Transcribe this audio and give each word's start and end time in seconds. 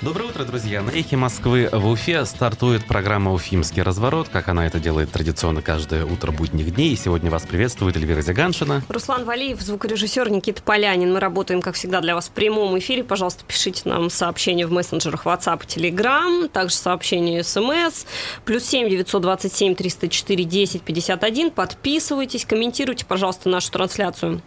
Доброе 0.00 0.26
утро, 0.26 0.44
друзья. 0.44 0.80
На 0.80 0.90
эхе 0.90 1.16
Москвы 1.16 1.68
в 1.72 1.88
Уфе 1.88 2.24
стартует 2.24 2.86
программа 2.86 3.32
«Уфимский 3.32 3.82
разворот», 3.82 4.28
как 4.28 4.46
она 4.46 4.64
это 4.64 4.78
делает 4.78 5.10
традиционно 5.10 5.60
каждое 5.60 6.04
утро 6.04 6.30
будних 6.30 6.72
дней. 6.72 6.92
И 6.92 6.96
сегодня 6.96 7.32
вас 7.32 7.44
приветствует 7.44 7.96
Эльвира 7.96 8.20
Зяганшина. 8.20 8.84
Руслан 8.88 9.24
Валиев, 9.24 9.60
звукорежиссер 9.60 10.30
Никита 10.30 10.62
Полянин. 10.62 11.12
Мы 11.12 11.18
работаем, 11.18 11.60
как 11.60 11.74
всегда, 11.74 12.00
для 12.00 12.14
вас 12.14 12.28
в 12.28 12.30
прямом 12.30 12.78
эфире. 12.78 13.02
Пожалуйста, 13.02 13.42
пишите 13.44 13.88
нам 13.88 14.08
сообщения 14.08 14.68
в 14.68 14.70
мессенджерах 14.70 15.26
WhatsApp 15.26 15.64
и 15.64 15.90
Telegram, 15.90 16.46
также 16.46 16.76
сообщения 16.76 17.42
смс. 17.42 18.04
Плюс 18.44 18.62
7 18.66 18.88
927 18.88 19.74
304 19.74 20.44
10 20.44 20.82
51. 20.82 21.50
Подписывайтесь, 21.50 22.44
комментируйте, 22.44 23.04
пожалуйста, 23.04 23.48
нашу 23.48 23.72
трансляцию 23.72 24.42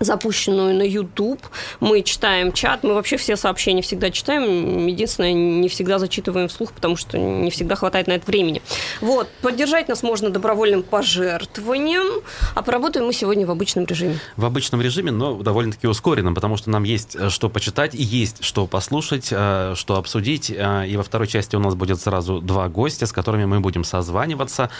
запущенную 0.00 0.74
на 0.74 0.82
YouTube. 0.82 1.40
Мы 1.80 2.02
читаем 2.02 2.52
чат. 2.52 2.82
Мы 2.82 2.94
вообще 2.94 3.16
все 3.16 3.36
сообщения 3.36 3.82
всегда 3.82 4.10
читаем. 4.10 4.86
Единственное, 4.86 5.32
не 5.32 5.68
всегда 5.68 5.98
зачитываем 5.98 6.48
вслух, 6.48 6.72
потому 6.72 6.96
что 6.96 7.18
не 7.18 7.50
всегда 7.50 7.74
хватает 7.74 8.06
на 8.06 8.12
это 8.12 8.26
времени. 8.26 8.62
Вот. 9.00 9.28
Поддержать 9.42 9.88
нас 9.88 10.02
можно 10.02 10.30
добровольным 10.30 10.82
пожертвованием. 10.82 12.22
А 12.54 12.62
поработаем 12.62 13.06
мы 13.06 13.12
сегодня 13.12 13.46
в 13.46 13.50
обычном 13.50 13.84
режиме. 13.84 14.18
В 14.36 14.44
обычном 14.44 14.80
режиме, 14.80 15.10
но 15.10 15.42
довольно-таки 15.42 15.86
ускоренном, 15.86 16.34
потому 16.34 16.56
что 16.56 16.70
нам 16.70 16.84
есть 16.84 17.16
э, 17.16 17.28
что 17.28 17.48
почитать 17.48 17.94
и 17.94 18.02
есть 18.02 18.42
что 18.44 18.66
послушать, 18.66 19.28
э, 19.30 19.74
что 19.76 19.96
обсудить. 19.96 20.50
Э, 20.50 20.86
и 20.86 20.96
во 20.96 21.02
второй 21.02 21.28
части 21.28 21.56
у 21.56 21.60
нас 21.60 21.74
будет 21.74 22.00
сразу 22.00 22.40
два 22.40 22.68
гостя, 22.68 23.06
с 23.06 23.12
которыми 23.12 23.44
мы 23.44 23.60
будем 23.60 23.84
созваниваться. 23.84 24.70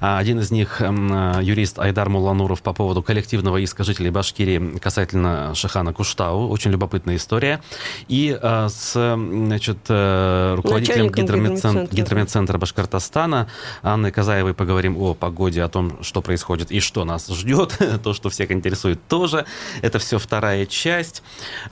Один 0.00 0.40
из 0.40 0.50
них 0.50 0.80
юрист 0.80 1.78
Айдар 1.78 2.08
Мулануров 2.08 2.62
по 2.62 2.72
поводу 2.72 3.02
коллективного 3.02 3.58
иска 3.58 3.84
жителей 3.84 4.10
Башкирии 4.10 4.58
касательно 4.80 5.54
Шахана 5.54 5.92
Куштау. 5.92 6.48
Очень 6.48 6.70
любопытная 6.70 7.16
история. 7.16 7.60
И 8.08 8.36
а, 8.40 8.68
с 8.68 8.94
значит, 8.94 9.78
э, 9.88 10.54
руководителем 10.56 11.10
гидромедцентра, 11.10 11.94
гидромедцентра 11.94 12.58
Башкортостана 12.58 13.48
Анной 13.82 14.10
Казаевой 14.10 14.54
поговорим 14.54 14.96
о 14.96 15.14
погоде, 15.14 15.62
о 15.62 15.68
том, 15.68 16.02
что 16.02 16.22
происходит 16.22 16.70
и 16.70 16.80
что 16.80 17.04
нас 17.04 17.28
ждет. 17.28 17.78
То, 18.02 18.12
что 18.12 18.30
всех 18.30 18.50
интересует 18.50 19.06
тоже. 19.08 19.44
Это 19.82 19.98
все 19.98 20.18
вторая 20.18 20.66
часть. 20.66 21.22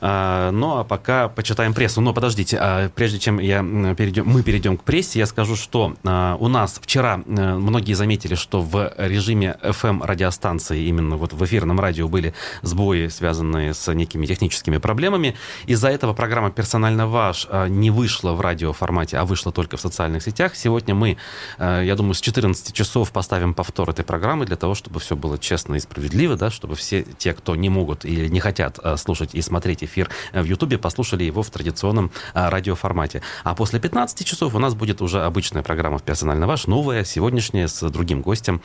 А, 0.00 0.50
ну, 0.50 0.78
а 0.78 0.84
пока 0.84 1.28
почитаем 1.28 1.74
прессу. 1.74 2.00
Но 2.00 2.12
подождите, 2.12 2.58
а 2.60 2.88
прежде 2.90 3.18
чем 3.18 3.38
я 3.38 3.62
перейдем, 3.96 4.26
мы 4.26 4.42
перейдем 4.42 4.76
к 4.76 4.84
прессе, 4.84 5.18
я 5.18 5.26
скажу, 5.26 5.56
что 5.56 5.94
у 6.04 6.48
нас 6.48 6.78
вчера 6.80 7.22
э, 7.24 7.54
многие 7.54 7.94
заметили, 7.94 8.34
что 8.34 8.60
в 8.60 8.92
режиме 8.96 9.56
FM 9.62 10.04
радиостанции, 10.04 10.84
именно 10.84 11.16
вот 11.16 11.32
в 11.32 11.44
эфирном 11.44 11.80
радио 11.80 12.08
были 12.08 12.34
сборы 12.62 12.81
сбои, 12.82 13.06
связанные 13.08 13.74
с 13.74 13.92
некими 13.94 14.26
техническими 14.26 14.78
проблемами. 14.78 15.36
Из-за 15.66 15.88
этого 15.88 16.14
программа 16.14 16.50
«Персонально 16.50 17.06
ваш» 17.06 17.46
а, 17.48 17.68
не 17.68 17.90
вышла 17.90 18.32
в 18.32 18.40
радиоформате, 18.40 19.18
а 19.18 19.24
вышла 19.24 19.52
только 19.52 19.76
в 19.76 19.80
социальных 19.80 20.22
сетях. 20.24 20.56
Сегодня 20.56 20.94
мы, 20.94 21.16
а, 21.58 21.80
я 21.80 21.94
думаю, 21.94 22.14
с 22.14 22.20
14 22.20 22.72
часов 22.72 23.12
поставим 23.12 23.54
повтор 23.54 23.90
этой 23.90 24.04
программы 24.04 24.46
для 24.46 24.56
того, 24.56 24.74
чтобы 24.74 24.98
все 24.98 25.14
было 25.14 25.38
честно 25.38 25.76
и 25.76 25.80
справедливо, 25.80 26.36
да, 26.36 26.50
чтобы 26.50 26.74
все 26.74 27.04
те, 27.18 27.34
кто 27.34 27.54
не 27.54 27.68
могут 27.68 28.04
или 28.04 28.26
не 28.26 28.40
хотят 28.40 28.80
а, 28.82 28.96
слушать 28.96 29.30
и 29.32 29.42
смотреть 29.42 29.84
эфир 29.84 30.10
в 30.32 30.44
Ютубе, 30.44 30.76
послушали 30.76 31.22
его 31.22 31.42
в 31.42 31.50
традиционном 31.50 32.10
радиоформате. 32.34 33.22
А 33.44 33.54
после 33.54 33.78
15 33.78 34.26
часов 34.26 34.54
у 34.56 34.58
нас 34.58 34.74
будет 34.74 35.00
уже 35.02 35.24
обычная 35.24 35.62
программа 35.62 36.00
«Персонально 36.00 36.48
ваш», 36.48 36.66
новая, 36.66 37.04
сегодняшняя, 37.04 37.68
с 37.68 37.90
другим 37.90 38.22
гостем. 38.22 38.60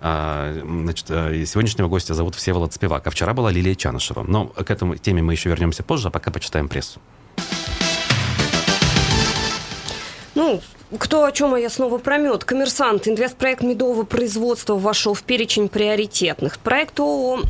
Значит, 0.00 1.06
сегодняшнего 1.06 1.88
гостя 1.88 2.14
зовут 2.14 2.34
Всеволод 2.34 2.72
Спивак. 2.72 3.06
А 3.06 3.10
вчера 3.10 3.32
была 3.32 3.52
Лилия 3.60 3.74
Чанышева. 3.74 4.24
Но 4.26 4.46
к 4.46 4.70
этому 4.70 4.96
теме 4.96 5.22
мы 5.22 5.34
еще 5.34 5.50
вернемся 5.50 5.82
позже, 5.82 6.08
а 6.08 6.10
пока 6.10 6.30
почитаем 6.30 6.68
прессу. 6.68 7.00
Ну, 10.34 10.62
кто 10.98 11.24
о 11.24 11.32
чем, 11.32 11.54
а 11.54 11.60
я 11.60 11.70
снова 11.70 11.98
промет. 11.98 12.44
Коммерсант, 12.44 13.06
инвестпроект 13.06 13.62
медового 13.62 14.02
производства 14.02 14.74
вошел 14.74 15.14
в 15.14 15.22
перечень 15.22 15.68
приоритетных. 15.68 16.58
Проект 16.58 16.98
ООО 16.98 17.42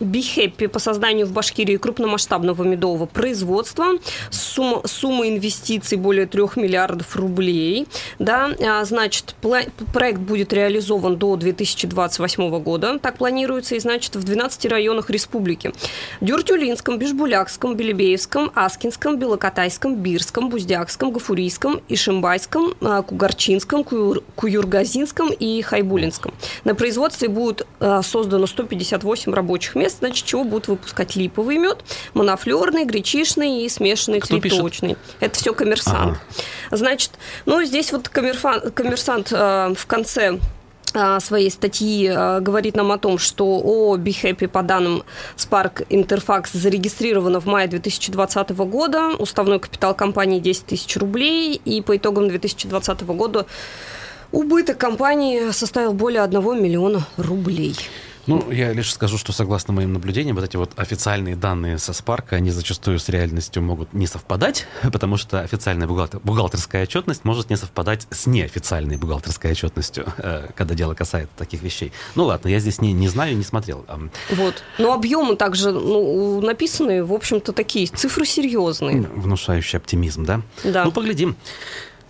«Бихеппи» 0.00 0.66
по 0.66 0.78
созданию 0.78 1.26
в 1.26 1.32
Башкирии 1.32 1.76
крупномасштабного 1.76 2.62
медового 2.62 3.06
производства. 3.06 3.86
Сумма, 4.30 4.82
сумма 4.86 5.28
инвестиций 5.28 5.96
более 5.96 6.26
3 6.26 6.42
миллиардов 6.56 7.16
рублей. 7.16 7.86
Да, 8.18 8.50
а, 8.60 8.84
значит, 8.84 9.34
проект 9.92 10.20
будет 10.20 10.52
реализован 10.52 11.16
до 11.16 11.36
2028 11.36 12.58
года. 12.60 12.98
Так 12.98 13.16
планируется. 13.16 13.76
И, 13.76 13.78
значит, 13.78 14.16
в 14.16 14.24
12 14.24 14.66
районах 14.66 15.08
республики. 15.08 15.72
Дюртюлинском, 16.20 16.98
Бишбулякском, 16.98 17.76
Белебеевском, 17.76 18.50
Аскинском, 18.54 19.18
Белокатайском, 19.18 19.96
Бирском, 19.96 20.50
Буздякском, 20.50 21.12
Гафурийском, 21.12 21.80
Ишимбайском, 21.88 22.73
а, 22.73 22.73
Кугарчинском, 22.80 23.84
Куюргазинском 24.34 25.30
и 25.32 25.62
Хайбулинском. 25.62 26.34
На 26.64 26.74
производстве 26.74 27.28
будет 27.28 27.66
а, 27.80 28.02
создано 28.02 28.46
158 28.46 29.32
рабочих 29.32 29.74
мест, 29.74 29.98
значит, 30.00 30.26
чего 30.26 30.44
будут 30.44 30.68
выпускать 30.68 31.16
липовый 31.16 31.58
мед, 31.58 31.84
монофлерный, 32.14 32.84
гречишный 32.84 33.64
и 33.64 33.68
смешанный 33.68 34.20
Кто 34.20 34.38
цветочный. 34.38 34.90
Пишет? 34.90 35.16
Это 35.20 35.38
все 35.38 35.54
коммерсант. 35.54 36.18
Ага. 36.18 36.20
Значит, 36.70 37.12
ну, 37.46 37.62
здесь 37.64 37.92
вот 37.92 38.08
коммерсант 38.08 39.32
э, 39.32 39.74
в 39.76 39.86
конце 39.86 40.38
своей 41.20 41.50
статьи 41.50 42.06
а, 42.06 42.40
говорит 42.40 42.76
нам 42.76 42.92
о 42.92 42.98
том, 42.98 43.18
что 43.18 43.44
ООО 43.44 43.96
Be 43.96 44.14
Happy 44.22 44.48
по 44.48 44.62
данным 44.62 45.02
Spark 45.36 45.86
Interfax 45.88 46.50
зарегистрировано 46.52 47.40
в 47.40 47.46
мае 47.46 47.68
2020 47.68 48.50
года. 48.50 49.10
Уставной 49.18 49.58
капитал 49.58 49.94
компании 49.94 50.40
10 50.40 50.66
тысяч 50.66 50.96
рублей. 50.96 51.60
И 51.64 51.82
по 51.82 51.96
итогам 51.96 52.28
2020 52.28 53.02
года 53.02 53.46
убыток 54.32 54.78
компании 54.78 55.50
составил 55.50 55.92
более 55.92 56.22
1 56.22 56.62
миллиона 56.62 57.06
рублей. 57.16 57.76
Ну, 58.26 58.50
я 58.50 58.72
лишь 58.72 58.92
скажу, 58.92 59.18
что 59.18 59.32
согласно 59.32 59.72
моим 59.72 59.92
наблюдениям, 59.92 60.36
вот 60.36 60.44
эти 60.44 60.56
вот 60.56 60.72
официальные 60.76 61.36
данные 61.36 61.78
со 61.78 61.92
Спарка, 61.92 62.36
они 62.36 62.50
зачастую 62.50 62.98
с 62.98 63.08
реальностью 63.08 63.62
могут 63.62 63.92
не 63.92 64.06
совпадать, 64.06 64.66
потому 64.92 65.16
что 65.16 65.40
официальная 65.40 65.86
бухгалтер, 65.86 66.20
бухгалтерская 66.22 66.84
отчетность 66.84 67.24
может 67.24 67.50
не 67.50 67.56
совпадать 67.56 68.06
с 68.10 68.26
неофициальной 68.26 68.96
бухгалтерской 68.96 69.52
отчетностью, 69.52 70.06
э, 70.18 70.48
когда 70.54 70.74
дело 70.74 70.94
касается 70.94 71.34
таких 71.36 71.62
вещей. 71.62 71.92
Ну 72.14 72.24
ладно, 72.24 72.48
я 72.48 72.58
здесь 72.60 72.80
не, 72.80 72.92
не 72.92 73.08
знаю, 73.08 73.36
не 73.36 73.44
смотрел. 73.44 73.84
Вот. 74.30 74.62
Но 74.78 74.92
объемы 74.92 75.36
также 75.36 75.72
ну, 75.72 76.40
написаны, 76.40 77.04
в 77.04 77.12
общем-то, 77.12 77.52
такие 77.52 77.86
цифры 77.86 78.24
серьезные. 78.24 79.02
Внушающий 79.02 79.78
оптимизм, 79.78 80.24
да? 80.24 80.42
Да. 80.64 80.84
Ну, 80.84 80.92
поглядим. 80.92 81.36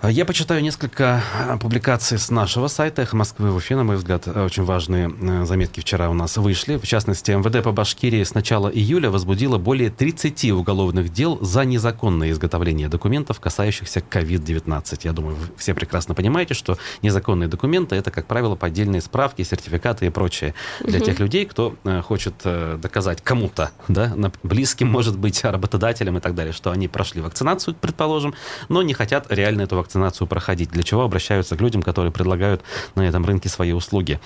А 0.05 0.11
я 0.11 0.27
почитаю 0.27 0.63
несколько 0.63 1.23
а, 1.35 1.57
публикаций 1.57 2.19
с 2.19 2.31
нашего 2.31 2.69
сайта 2.69 3.01
«Эхо 3.01 3.17
Москвы» 3.17 3.51
в 3.51 3.57
Уфе. 3.57 3.75
На 3.75 3.85
мой 3.85 3.97
взгляд, 3.97 4.29
очень 4.29 4.63
важные 4.63 5.09
э, 5.09 5.47
заметки 5.47 5.81
вчера 5.81 6.11
у 6.11 6.13
нас 6.13 6.37
вышли. 6.37 6.77
В 6.77 6.87
частности, 6.87 7.31
МВД 7.31 7.65
по 7.65 7.73
Башкирии 7.73 8.23
с 8.23 8.35
начала 8.35 8.69
июля 8.69 9.09
возбудило 9.09 9.57
более 9.57 9.89
30 9.89 10.51
уголовных 10.51 11.11
дел 11.11 11.39
за 11.41 11.65
незаконное 11.65 12.33
изготовление 12.33 12.89
документов, 12.89 13.41
касающихся 13.41 14.01
COVID-19. 14.01 15.01
Я 15.05 15.13
думаю, 15.15 15.37
вы 15.37 15.47
все 15.57 15.73
прекрасно 15.73 16.15
понимаете, 16.15 16.53
что 16.53 16.77
незаконные 17.01 17.49
документы– 17.49 17.95
это, 17.97 18.11
как 18.11 18.27
правило, 18.27 18.57
поддельные 18.57 19.01
справки, 19.01 19.41
сертификаты 19.41 20.05
и 20.05 20.11
прочее. 20.11 20.53
Для 20.81 20.99
угу. 20.99 21.07
тех 21.07 21.19
людей, 21.19 21.47
кто 21.47 21.77
э, 21.85 22.03
хочет 22.03 22.35
э, 22.45 22.77
доказать 22.79 23.23
кому-то, 23.23 23.71
да, 23.89 24.13
близким, 24.43 24.89
может 24.89 25.19
быть, 25.19 25.43
работодателям 25.43 26.19
и 26.19 26.21
так 26.21 26.35
далее, 26.35 26.53
что 26.53 26.73
они 26.73 26.89
прошли 26.89 27.23
вакцинацию, 27.23 27.75
предположим, 27.75 28.35
но 28.69 28.83
не 28.83 28.93
хотят 28.93 29.29
реально 29.31 29.63
эту 29.63 29.77
вакцинацию 29.77 29.94
вакцинацию 29.95 30.27
проходить, 30.27 30.71
для 30.71 30.83
чего 30.83 31.03
обращаются 31.03 31.57
к 31.57 31.61
людям, 31.61 31.83
которые 31.83 32.11
предлагают 32.11 32.63
на 32.95 33.03
этом 33.03 33.25
рынке 33.25 33.49
свои 33.49 33.73
услуги. 33.73 34.19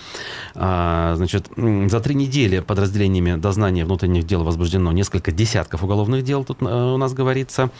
А, 0.55 1.15
значит, 1.17 1.49
за 1.57 2.01
три 2.01 2.15
недели 2.15 2.61
подразделениями 2.61 3.37
дознания 3.37 3.85
внутренних 3.85 4.25
дел 4.25 4.45
возбуждено 4.45 4.93
несколько 4.93 5.31
десятков 5.31 5.83
уголовных 5.85 6.25
дел, 6.25 6.45
тут 6.45 6.63
э, 6.63 6.65
у 6.65 6.97
нас 6.97 7.13
говорится. 7.13 7.71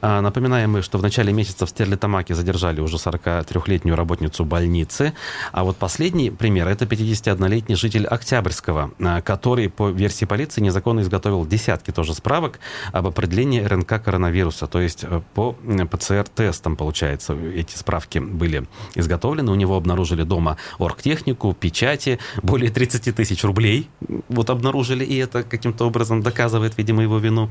А, 0.00 0.20
напоминаем 0.20 0.72
мы, 0.72 0.82
что 0.82 0.98
в 0.98 1.02
начале 1.02 1.32
месяца 1.32 1.66
в 1.66 1.70
Стерлитамаке 1.70 2.34
задержали 2.34 2.80
уже 2.80 2.96
43-летнюю 2.96 3.96
работницу 3.96 4.44
больницы, 4.44 5.12
а 5.52 5.64
вот 5.64 5.76
последний 5.76 6.30
пример– 6.30 6.68
это 6.68 6.86
51-летний 6.86 7.76
житель 7.76 8.06
Октябрьского, 8.06 8.90
а, 9.00 9.20
который, 9.20 9.68
по 9.68 9.90
версии 9.90 10.24
полиции, 10.24 10.62
незаконно 10.62 11.00
изготовил 11.00 11.46
десятки 11.46 11.90
тоже 11.90 12.14
справок 12.14 12.58
об 12.92 13.06
определении 13.06 13.60
РНК 13.60 14.02
коронавируса, 14.02 14.66
то 14.66 14.80
есть 14.80 15.04
э, 15.04 15.20
по 15.34 15.56
ПЦР-тестам, 15.90 16.76
получается 16.76 17.33
эти 17.34 17.76
справки 17.76 18.18
были 18.18 18.66
изготовлены. 18.94 19.52
У 19.52 19.54
него 19.54 19.76
обнаружили 19.76 20.22
дома 20.22 20.56
оргтехнику, 20.78 21.54
печати, 21.54 22.18
более 22.42 22.70
30 22.70 23.14
тысяч 23.14 23.44
рублей 23.44 23.88
вот 24.28 24.50
обнаружили, 24.50 25.04
и 25.04 25.16
это 25.16 25.42
каким-то 25.42 25.86
образом 25.86 26.22
доказывает, 26.22 26.76
видимо, 26.78 27.02
его 27.02 27.18
вину. 27.18 27.50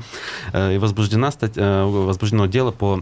И 0.54 0.78
возбуждена, 0.78 1.32
возбуждено 1.86 2.46
дело 2.46 2.72
по 2.72 3.00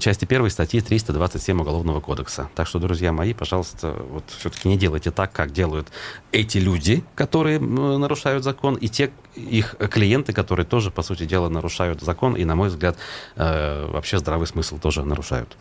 части 0.00 0.24
первой 0.24 0.50
статьи 0.50 0.80
327 0.80 1.60
Уголовного 1.60 2.00
кодекса. 2.00 2.48
Так 2.54 2.66
что, 2.66 2.78
друзья 2.78 3.12
мои, 3.12 3.34
пожалуйста, 3.34 3.94
вот 4.10 4.24
все-таки 4.38 4.68
не 4.68 4.76
делайте 4.76 5.10
так, 5.10 5.32
как 5.32 5.52
делают 5.52 5.88
эти 6.32 6.58
люди, 6.58 7.04
которые 7.14 7.60
нарушают 7.60 8.44
закон, 8.44 8.74
и 8.74 8.88
те 8.88 9.10
их 9.34 9.76
клиенты, 9.90 10.32
которые 10.32 10.66
тоже, 10.66 10.90
по 10.90 11.02
сути 11.02 11.24
дела, 11.24 11.48
нарушают 11.48 12.00
закон, 12.00 12.34
и, 12.34 12.44
на 12.44 12.54
мой 12.54 12.68
взгляд, 12.68 12.96
э, 13.36 13.86
вообще 13.90 14.18
здравый 14.18 14.46
смысл 14.46 14.78
тоже 14.78 15.04
нарушают. 15.04 15.56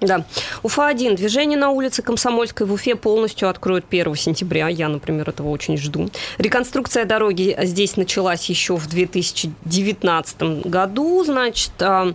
Да. 0.00 0.24
Уфа-1. 0.62 1.16
Движение 1.16 1.58
на 1.58 1.70
улице 1.70 2.02
Комсомольской 2.02 2.66
в 2.66 2.72
Уфе 2.72 2.96
полностью 2.96 3.48
откроют 3.48 3.86
1 3.88 4.14
сентября. 4.14 4.68
Я, 4.68 4.88
например, 4.88 5.28
этого 5.28 5.48
очень 5.48 5.78
жду. 5.78 6.10
Реконструкция 6.38 7.06
дороги 7.06 7.56
здесь 7.62 7.96
началась 7.96 8.48
еще 8.50 8.76
в 8.76 8.86
2019 8.88 10.66
году. 10.66 11.24
Значит, 11.24 11.70
а, 11.80 12.12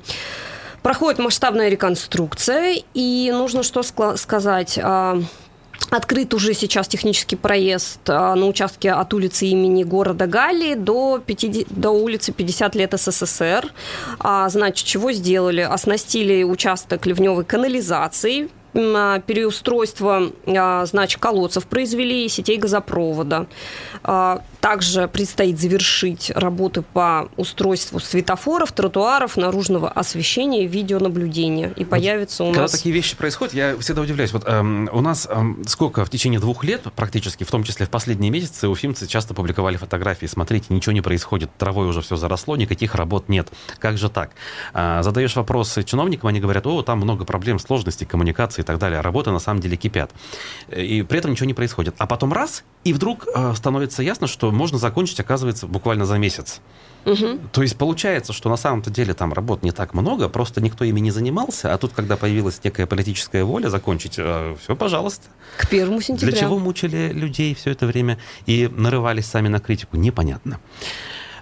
проходит 0.84 1.20
масштабная 1.20 1.70
реконструкция. 1.70 2.84
И 2.94 3.32
нужно 3.34 3.64
что 3.64 3.82
сказать 3.82 4.80
а, 4.82 5.20
Открыт 5.90 6.34
уже 6.34 6.54
сейчас 6.54 6.88
технический 6.88 7.36
проезд 7.36 8.00
а, 8.08 8.36
на 8.36 8.48
участке 8.48 8.92
от 8.92 9.14
улицы 9.14 9.48
имени 9.48 9.84
города 9.84 10.28
Галли 10.28 10.76
до, 10.76 11.22
50, 11.26 11.68
до 11.70 11.90
улицы 11.92 12.32
50 12.32 12.76
лет 12.76 12.94
СССР. 12.98 13.74
А, 14.20 14.48
значит, 14.50 14.86
чего 14.86 15.12
сделали? 15.12 15.62
Оснастили 15.62 16.44
участок 16.44 17.06
ливневой 17.06 17.44
канализацией, 17.44 18.50
а, 18.74 19.20
переустройство, 19.20 20.32
значит, 20.46 21.20
колодцев 21.20 21.66
произвели, 21.66 22.28
сетей 22.30 22.58
газопровода. 22.58 23.48
А, 24.62 24.72
также 24.72 25.08
предстоит 25.08 25.60
завершить 25.60 26.32
работы 26.34 26.82
по 26.82 27.30
устройству 27.36 28.00
светофоров, 28.00 28.72
тротуаров, 28.72 29.36
наружного 29.38 29.90
освещения 29.90 30.66
видеонаблюдения. 30.66 31.74
И 31.76 31.84
появится 31.84 32.44
у 32.44 32.48
нас... 32.48 32.56
Когда 32.56 32.78
такие 32.78 32.96
вещи 32.96 33.18
происходят, 33.18 33.54
я 33.54 33.78
всегда 33.78 34.02
удивляюсь. 34.02 34.32
Вот 34.32 34.48
эм, 34.48 34.90
у 34.92 35.02
нас 35.02 35.28
эм, 35.30 35.64
сколько 35.68 36.06
в 36.06 36.10
течение 36.10 36.40
двух 36.40 36.64
лет 36.64 36.84
практически, 36.96 37.44
в 37.44 37.52
том 37.52 37.64
числе 37.64 37.86
в 37.86 37.90
последние 37.90 38.32
месяцы, 38.32 38.68
уфимцы 38.70 39.08
часто 39.08 39.34
публиковали 39.34 39.78
фотографии. 39.78 40.26
Смотрите, 40.26 40.68
ничего 40.70 40.94
не 40.94 41.02
происходит, 41.02 41.50
травой 41.58 41.88
уже 41.88 42.02
все 42.02 42.16
заросло, 42.16 42.56
никаких 42.56 42.96
работ 42.96 43.30
нет. 43.30 43.50
Как 43.80 43.98
же 43.98 44.10
так? 44.10 44.32
Э, 44.74 45.02
задаешь 45.04 45.36
вопросы 45.36 45.84
чиновникам, 45.84 46.30
они 46.30 46.40
говорят, 46.40 46.66
о, 46.68 46.82
там 46.82 47.00
много 47.00 47.26
проблем, 47.26 47.60
сложностей, 47.60 48.06
коммуникации 48.06 48.62
и 48.62 48.66
так 48.66 48.78
далее. 48.78 49.02
Работы 49.02 49.32
на 49.32 49.40
самом 49.40 49.60
деле 49.60 49.76
кипят. 49.76 50.12
И 50.76 51.04
при 51.04 51.20
этом 51.20 51.32
ничего 51.32 51.48
не 51.48 51.54
происходит. 51.54 51.96
А 51.98 52.08
потом 52.08 52.32
раз, 52.32 52.64
и 52.84 52.94
вдруг 52.94 53.28
э, 53.34 53.54
становится 53.56 54.04
ясно, 54.04 54.28
что 54.28 54.51
можно 54.52 54.78
закончить, 54.78 55.20
оказывается, 55.20 55.68
буквально 55.68 56.06
за 56.06 56.18
месяц. 56.18 56.62
Угу. 57.06 57.40
То 57.52 57.62
есть 57.64 57.78
получается, 57.78 58.32
что 58.32 58.50
на 58.50 58.58
самом-то 58.58 58.92
деле 58.92 59.14
там 59.14 59.34
работ 59.34 59.64
не 59.64 59.72
так 59.72 59.94
много, 59.94 60.30
просто 60.30 60.62
никто 60.62 60.86
ими 60.86 61.00
не 61.00 61.12
занимался, 61.12 61.74
а 61.74 61.78
тут, 61.78 61.94
когда 61.94 62.16
появилась 62.16 62.62
некая 62.64 62.86
политическая 62.86 63.44
воля 63.44 63.70
закончить, 63.70 64.16
э, 64.18 64.56
все, 64.62 64.76
пожалуйста. 64.76 65.28
К 65.58 65.68
первому 65.68 66.02
сентября. 66.02 66.32
Для 66.32 66.40
чего 66.40 66.60
мучили 66.60 67.12
людей 67.12 67.56
все 67.56 67.72
это 67.72 67.88
время 67.88 68.20
и 68.46 68.70
нарывались 68.72 69.26
сами 69.26 69.48
на 69.48 69.60
критику, 69.60 69.98
непонятно. 69.98 70.60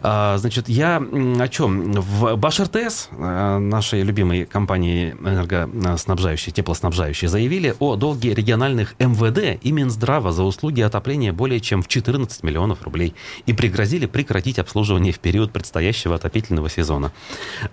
А, 0.01 0.38
значит, 0.38 0.69
я 0.69 0.98
о 0.98 1.48
чем? 1.48 1.92
В 1.94 2.36
БашРТС, 2.36 3.10
э, 3.12 3.57
нашей 3.57 4.04
любимой 4.04 4.46
компании 4.46 5.12
энергоснабжающей, 5.19 6.51
теплоснабжающей, 6.51 7.28
заявили 7.28 7.75
о 7.80 7.96
долге 7.96 8.34
региональных 8.34 8.96
МВД 9.00 9.60
и 9.62 9.72
Минздрава 9.72 10.31
за 10.31 10.44
услуги 10.44 10.81
отопления 10.81 11.34
более 11.34 11.60
чем 11.60 11.81
в 11.81 11.88
14 11.88 12.44
миллионов 12.44 12.84
рублей 12.84 13.13
и 13.46 13.54
пригрозили 13.54 14.06
прекратить 14.06 14.60
обслуживание 14.60 15.13
в 15.13 15.19
период 15.19 15.51
предстоящего 15.51 16.16
отопительного 16.16 16.69
сезона. 16.69 17.12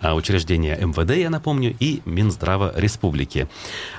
А, 0.01 0.15
учреждения 0.15 0.77
МВД, 0.81 1.17
я 1.17 1.31
напомню, 1.31 1.77
и 1.79 2.03
Минздрава 2.05 2.73
Республики. 2.77 3.49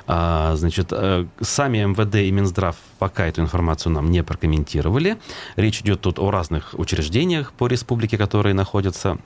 А, 0.06 0.56
значит, 0.56 0.88
э, 0.91 1.25
сами 1.41 1.83
МВД 1.85 2.15
и 2.15 2.31
Минздрав 2.31 2.75
пока 2.97 3.25
эту 3.27 3.41
информацию 3.41 3.94
нам 3.94 4.11
не 4.11 4.23
прокомментировали. 4.23 5.17
Речь 5.55 5.81
идет 5.81 6.01
тут 6.01 6.19
о 6.19 6.31
разных 6.31 6.73
учреждениях 6.73 7.53
по 7.53 7.67
республике, 7.67 8.17
которые 8.17 8.53
находятся 8.53 9.17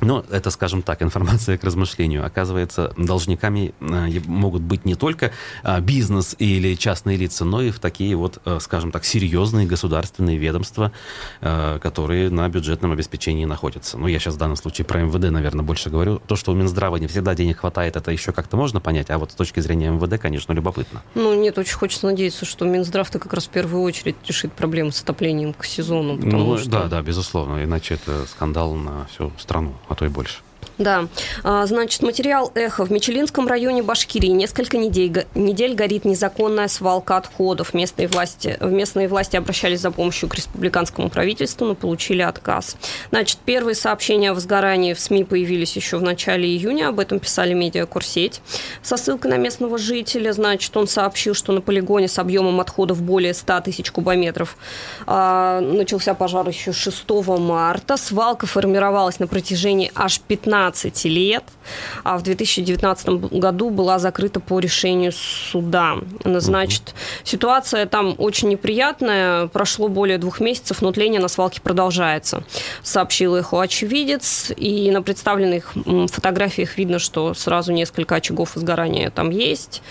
но 0.00 0.24
это, 0.30 0.50
скажем 0.50 0.82
так, 0.82 1.02
информация 1.02 1.58
к 1.58 1.64
размышлению. 1.64 2.24
Оказывается, 2.24 2.92
должниками 2.96 3.74
э, 3.80 4.20
могут 4.26 4.62
быть 4.62 4.84
не 4.84 4.94
только 4.94 5.32
а, 5.62 5.80
бизнес 5.80 6.36
или 6.38 6.74
частные 6.74 7.16
лица, 7.16 7.44
но 7.44 7.62
и 7.62 7.70
в 7.70 7.78
такие 7.78 8.14
вот, 8.16 8.38
э, 8.44 8.58
скажем 8.60 8.92
так, 8.92 9.04
серьезные 9.04 9.66
государственные 9.66 10.36
ведомства, 10.36 10.92
э, 11.40 11.78
которые 11.82 12.30
на 12.30 12.48
бюджетном 12.48 12.92
обеспечении 12.92 13.44
находятся. 13.44 13.98
Ну, 13.98 14.06
я 14.06 14.18
сейчас 14.18 14.34
в 14.34 14.38
данном 14.38 14.56
случае 14.56 14.84
про 14.84 15.00
МВД, 15.00 15.30
наверное, 15.30 15.64
больше 15.64 15.90
говорю. 15.90 16.20
То, 16.26 16.36
что 16.36 16.52
у 16.52 16.54
Минздрава 16.54 16.96
не 16.96 17.06
всегда 17.06 17.34
денег 17.34 17.60
хватает, 17.60 17.96
это 17.96 18.10
еще 18.10 18.32
как-то 18.32 18.56
можно 18.56 18.80
понять, 18.80 19.10
а 19.10 19.18
вот 19.18 19.32
с 19.32 19.34
точки 19.34 19.60
зрения 19.60 19.90
МВД, 19.90 20.20
конечно, 20.20 20.52
любопытно. 20.52 21.02
Ну, 21.14 21.34
нет, 21.40 21.58
очень 21.58 21.76
хочется 21.76 22.06
надеяться, 22.06 22.44
что 22.44 22.64
Минздрав-то 22.64 23.18
как 23.18 23.32
раз 23.32 23.46
в 23.46 23.50
первую 23.50 23.82
очередь 23.82 24.16
решит 24.26 24.52
проблему 24.52 24.92
с 24.92 25.02
отоплением 25.02 25.52
к 25.54 25.64
сезону. 25.64 26.16
Ну, 26.16 26.58
что... 26.58 26.70
да, 26.70 26.84
да, 26.84 27.02
безусловно, 27.02 27.64
иначе 27.64 27.94
это 27.94 28.26
скандал 28.26 28.74
на 28.74 29.06
всю 29.06 29.32
страну 29.38 29.74
а 29.88 29.94
то 29.94 30.04
и 30.04 30.08
больше. 30.08 30.45
Да. 30.78 31.08
А, 31.42 31.64
значит, 31.64 32.02
материал 32.02 32.52
«Эхо». 32.54 32.84
В 32.84 32.92
Мичелинском 32.92 33.48
районе 33.48 33.82
Башкирии 33.82 34.28
несколько 34.28 34.76
недель, 34.76 35.26
недель 35.34 35.74
горит 35.74 36.04
незаконная 36.04 36.68
свалка 36.68 37.16
отходов. 37.16 37.72
Местные 37.72 38.08
власти, 38.08 38.58
местные 38.60 39.08
власти 39.08 39.36
обращались 39.36 39.80
за 39.80 39.90
помощью 39.90 40.28
к 40.28 40.34
республиканскому 40.34 41.08
правительству, 41.08 41.66
но 41.66 41.74
получили 41.74 42.20
отказ. 42.20 42.76
Значит, 43.10 43.38
первые 43.44 43.74
сообщения 43.74 44.32
о 44.32 44.34
возгорании 44.34 44.92
в 44.92 45.00
СМИ 45.00 45.24
появились 45.24 45.76
еще 45.76 45.96
в 45.96 46.02
начале 46.02 46.46
июня. 46.46 46.88
Об 46.88 47.00
этом 47.00 47.20
писали 47.20 47.54
медиакурсеть 47.54 48.42
со 48.82 48.98
ссылкой 48.98 49.30
на 49.30 49.38
местного 49.38 49.78
жителя. 49.78 50.32
Значит, 50.32 50.76
он 50.76 50.88
сообщил, 50.88 51.32
что 51.32 51.52
на 51.52 51.62
полигоне 51.62 52.08
с 52.08 52.18
объемом 52.18 52.60
отходов 52.60 53.00
более 53.00 53.32
100 53.32 53.60
тысяч 53.60 53.90
кубометров 53.90 54.58
а, 55.06 55.60
начался 55.60 56.12
пожар 56.12 56.46
еще 56.46 56.72
6 56.72 57.08
марта. 57.38 57.96
Свалка 57.96 58.46
формировалась 58.46 59.18
на 59.20 59.26
протяжении 59.26 59.90
аж 59.94 60.20
15 60.20 60.65
15 60.66 61.04
лет, 61.04 61.44
а 62.02 62.18
в 62.18 62.22
2019 62.22 63.08
году 63.32 63.70
была 63.70 63.98
закрыта 63.98 64.40
по 64.40 64.58
решению 64.58 65.12
суда. 65.12 65.96
Значит, 66.24 66.94
ситуация 67.24 67.86
там 67.86 68.14
очень 68.18 68.48
неприятная. 68.48 69.46
Прошло 69.46 69.88
более 69.88 70.18
двух 70.18 70.40
месяцев, 70.40 70.82
но 70.82 70.92
тление 70.92 71.20
на 71.20 71.28
свалке 71.28 71.60
продолжается, 71.60 72.42
сообщил 72.82 73.36
их 73.36 73.54
очевидец. 73.54 74.52
И 74.56 74.90
на 74.90 75.02
представленных 75.02 75.72
фотографиях 76.10 76.76
видно, 76.78 76.98
что 76.98 77.34
сразу 77.34 77.72
несколько 77.72 78.16
очагов 78.16 78.52
сгорания 78.54 79.10
там 79.10 79.30
есть. 79.30 79.82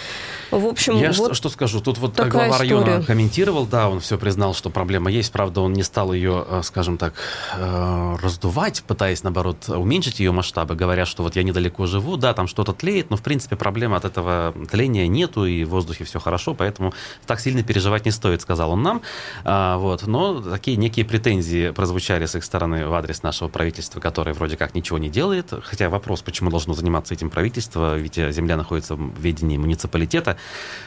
В 0.55 0.65
общем, 0.65 0.97
я 0.97 1.11
вот 1.11 1.35
что, 1.35 1.49
скажу, 1.49 1.81
тут 1.81 1.97
вот 1.97 2.15
глава 2.15 2.49
история. 2.49 2.59
района 2.59 3.03
комментировал, 3.03 3.65
да, 3.65 3.89
он 3.89 3.99
все 3.99 4.17
признал, 4.17 4.53
что 4.53 4.69
проблема 4.69 5.11
есть, 5.11 5.31
правда, 5.31 5.61
он 5.61 5.73
не 5.73 5.83
стал 5.83 6.13
ее, 6.13 6.45
э, 6.47 6.61
скажем 6.63 6.97
так, 6.97 7.13
э, 7.55 8.15
раздувать, 8.21 8.83
пытаясь, 8.87 9.23
наоборот, 9.23 9.67
уменьшить 9.67 10.19
ее 10.19 10.31
масштабы, 10.31 10.75
говоря, 10.75 11.05
что 11.05 11.23
вот 11.23 11.35
я 11.35 11.43
недалеко 11.43 11.85
живу, 11.87 12.15
да, 12.15 12.33
там 12.33 12.47
что-то 12.47 12.71
тлеет, 12.71 13.09
но, 13.09 13.17
в 13.17 13.21
принципе, 13.21 13.57
проблемы 13.57 13.97
от 13.97 14.05
этого 14.05 14.53
тления 14.71 15.07
нету, 15.07 15.45
и 15.45 15.65
в 15.65 15.69
воздухе 15.69 16.05
все 16.05 16.19
хорошо, 16.19 16.53
поэтому 16.53 16.93
так 17.25 17.41
сильно 17.41 17.61
переживать 17.61 18.05
не 18.05 18.11
стоит, 18.11 18.41
сказал 18.41 18.71
он 18.71 18.81
нам. 18.81 19.01
А, 19.43 19.77
вот, 19.77 20.07
но 20.07 20.41
такие 20.41 20.77
некие 20.77 21.05
претензии 21.05 21.71
прозвучали 21.71 22.25
с 22.25 22.35
их 22.35 22.45
стороны 22.45 22.87
в 22.87 22.93
адрес 22.93 23.23
нашего 23.23 23.49
правительства, 23.49 23.99
которое 23.99 24.33
вроде 24.33 24.55
как 24.55 24.73
ничего 24.73 24.97
не 24.99 25.09
делает, 25.09 25.53
хотя 25.63 25.89
вопрос, 25.89 26.21
почему 26.21 26.49
должно 26.49 26.73
заниматься 26.73 27.13
этим 27.13 27.29
правительство, 27.29 27.97
ведь 27.97 28.15
земля 28.15 28.55
находится 28.55 28.95
в 28.95 29.19
ведении 29.19 29.57
муниципалитета, 29.57 30.37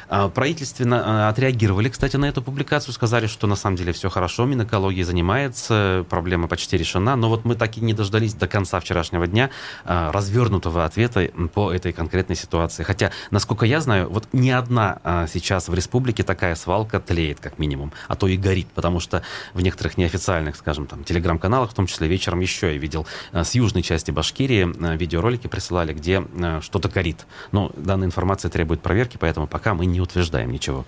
правительственно 0.08 1.26
а, 1.26 1.28
отреагировали, 1.28 1.88
кстати, 1.88 2.16
на 2.16 2.26
эту 2.26 2.42
публикацию, 2.42 2.94
сказали, 2.94 3.26
что 3.26 3.46
на 3.46 3.56
самом 3.56 3.76
деле 3.76 3.92
все 3.92 4.08
хорошо, 4.08 4.46
Минэкология 4.46 5.04
занимается, 5.04 6.04
проблема 6.08 6.48
почти 6.48 6.76
решена, 6.76 7.16
но 7.16 7.28
вот 7.28 7.44
мы 7.44 7.54
так 7.54 7.76
и 7.76 7.80
не 7.80 7.92
дождались 7.92 8.34
до 8.34 8.48
конца 8.48 8.80
вчерашнего 8.80 9.26
дня 9.26 9.50
а, 9.84 10.10
развернутого 10.12 10.84
ответа 10.84 11.28
по 11.52 11.72
этой 11.72 11.92
конкретной 11.92 12.36
ситуации. 12.36 12.82
Хотя, 12.82 13.12
насколько 13.30 13.66
я 13.66 13.80
знаю, 13.80 14.08
вот 14.08 14.28
ни 14.32 14.50
одна 14.50 15.26
сейчас 15.32 15.68
в 15.68 15.74
республике 15.74 16.22
такая 16.22 16.54
свалка 16.54 17.00
тлеет, 17.00 17.40
как 17.40 17.58
минимум, 17.58 17.92
а 18.08 18.16
то 18.16 18.26
и 18.26 18.36
горит, 18.36 18.68
потому 18.74 19.00
что 19.00 19.22
в 19.54 19.60
некоторых 19.60 19.98
неофициальных, 19.98 20.56
скажем, 20.56 20.86
там, 20.86 21.04
телеграм-каналах, 21.04 21.70
в 21.70 21.74
том 21.74 21.86
числе 21.86 22.08
вечером 22.08 22.40
еще 22.40 22.72
я 22.72 22.78
видел 22.78 23.06
с 23.32 23.54
южной 23.54 23.82
части 23.82 24.10
Башкирии 24.10 24.96
видеоролики 24.96 25.46
присылали, 25.46 25.92
где 25.92 26.24
что-то 26.60 26.88
горит. 26.88 27.26
Но 27.52 27.70
данная 27.76 28.06
информация 28.06 28.50
требует 28.50 28.80
проверки, 28.80 29.16
поэтому 29.18 29.37
поэтому 29.38 29.46
пока 29.46 29.74
мы 29.74 29.86
не 29.86 30.00
утверждаем 30.00 30.50
ничего. 30.50 30.84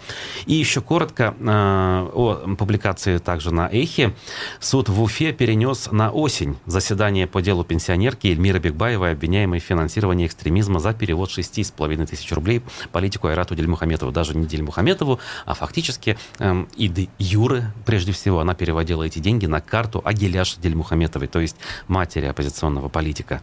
И 0.47 0.55
еще 0.55 0.81
коротко 0.81 1.35
э, 1.39 2.11
о 2.13 2.57
публикации 2.59 3.19
также 3.19 3.53
на 3.53 3.69
Эхе. 3.69 4.13
Суд 4.59 4.89
в 4.89 5.01
Уфе 5.03 5.33
перенес 5.33 5.93
на 5.93 6.11
осень 6.11 6.57
заседание 6.67 7.27
по 7.27 7.41
делу 7.43 7.65
пенсионерки 7.65 8.27
Эльмиры 8.27 8.59
Бекбаевой, 8.59 9.13
обвиняемой 9.13 9.61
в 9.61 9.63
финансировании 9.63 10.27
экстремизма 10.27 10.81
за 10.81 10.93
перевод 10.93 11.31
6,5 11.31 12.07
тысяч 12.07 12.33
рублей 12.33 12.63
политику 12.93 13.29
Айрату 13.29 13.55
Дельмухаметову. 13.55 14.11
Даже 14.11 14.37
не 14.37 14.47
Дельмухаметову, 14.47 15.21
а 15.47 15.55
фактически 15.55 16.19
эм, 16.39 16.69
и 16.77 17.09
Юры, 17.19 17.73
прежде 17.87 18.13
всего, 18.13 18.41
она 18.41 18.55
переводила 18.55 19.05
эти 19.05 19.21
деньги 19.21 19.47
на 19.47 19.61
карту 19.61 20.03
Агиляш 20.05 20.57
Дельмухаметовой, 20.57 21.29
то 21.29 21.41
есть 21.41 21.57
матери 21.89 22.27
оппозиционного 22.27 22.89
политика. 22.89 23.43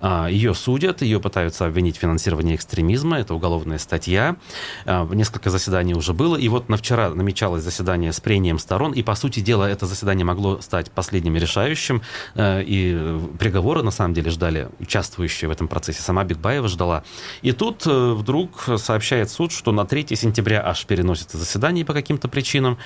А, 0.00 0.28
ее 0.28 0.54
судят, 0.54 1.02
ее 1.02 1.20
пытаются 1.20 1.66
обвинить 1.66 1.96
в 1.98 2.00
финансировании 2.00 2.54
экстремизма, 2.54 3.18
это 3.18 3.34
уголовная 3.34 3.78
статья. 3.78 4.37
А, 4.86 5.06
несколько 5.12 5.50
заседаний 5.50 5.94
уже 5.94 6.12
было, 6.12 6.36
и 6.36 6.48
вот 6.48 6.68
на 6.68 6.76
вчера 6.76 7.10
намечалось 7.10 7.62
заседание 7.62 8.12
с 8.12 8.20
прением 8.20 8.58
сторон, 8.58 8.92
и, 8.92 9.02
по 9.02 9.14
сути 9.14 9.40
дела, 9.40 9.68
это 9.68 9.86
заседание 9.86 10.24
могло 10.24 10.60
стать 10.60 10.90
последним 10.90 11.36
решающим, 11.36 12.02
э, 12.34 12.62
и 12.62 13.18
приговоры, 13.38 13.82
на 13.82 13.90
самом 13.90 14.14
деле, 14.14 14.30
ждали 14.30 14.68
участвующие 14.80 15.48
в 15.48 15.52
этом 15.52 15.68
процессе. 15.68 16.02
Сама 16.02 16.24
Бигбаева 16.24 16.68
ждала. 16.68 17.04
И 17.42 17.52
тут 17.52 17.86
э, 17.86 18.12
вдруг 18.12 18.68
сообщает 18.76 19.30
суд, 19.30 19.52
что 19.52 19.72
на 19.72 19.84
3 19.84 20.16
сентября 20.16 20.62
аж 20.64 20.86
переносится 20.86 21.38
заседание 21.38 21.84
по 21.84 21.92
каким-то 21.92 22.28
причинам, 22.28 22.78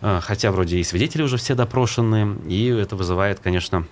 э, 0.00 0.20
хотя 0.22 0.50
вроде 0.50 0.78
и 0.78 0.84
свидетели 0.84 1.22
уже 1.22 1.36
все 1.36 1.54
допрошены, 1.54 2.36
и 2.48 2.66
это 2.66 2.96
вызывает, 2.96 3.40
конечно, 3.40 3.86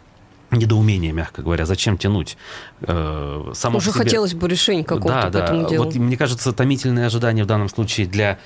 недоумение, 0.51 1.13
мягко 1.13 1.43
говоря, 1.43 1.67
зачем 1.67 1.99
тянуть 1.99 2.37
э, 2.83 3.53
само 3.55 3.79
Уже 3.79 3.91
себе... 3.91 4.05
хотелось 4.05 4.35
бы 4.35 4.49
решения 4.49 4.85
какого-то 4.85 5.31
да, 5.31 5.41
по 5.41 5.45
этому 5.45 5.69
делу. 5.69 5.85
Вот, 5.85 5.95
мне 5.95 6.17
кажется, 6.17 6.53
томительные 6.53 7.07
ожидания 7.07 7.45
в 7.45 7.47
данном 7.47 7.69
случае 7.69 8.07
для 8.07 8.39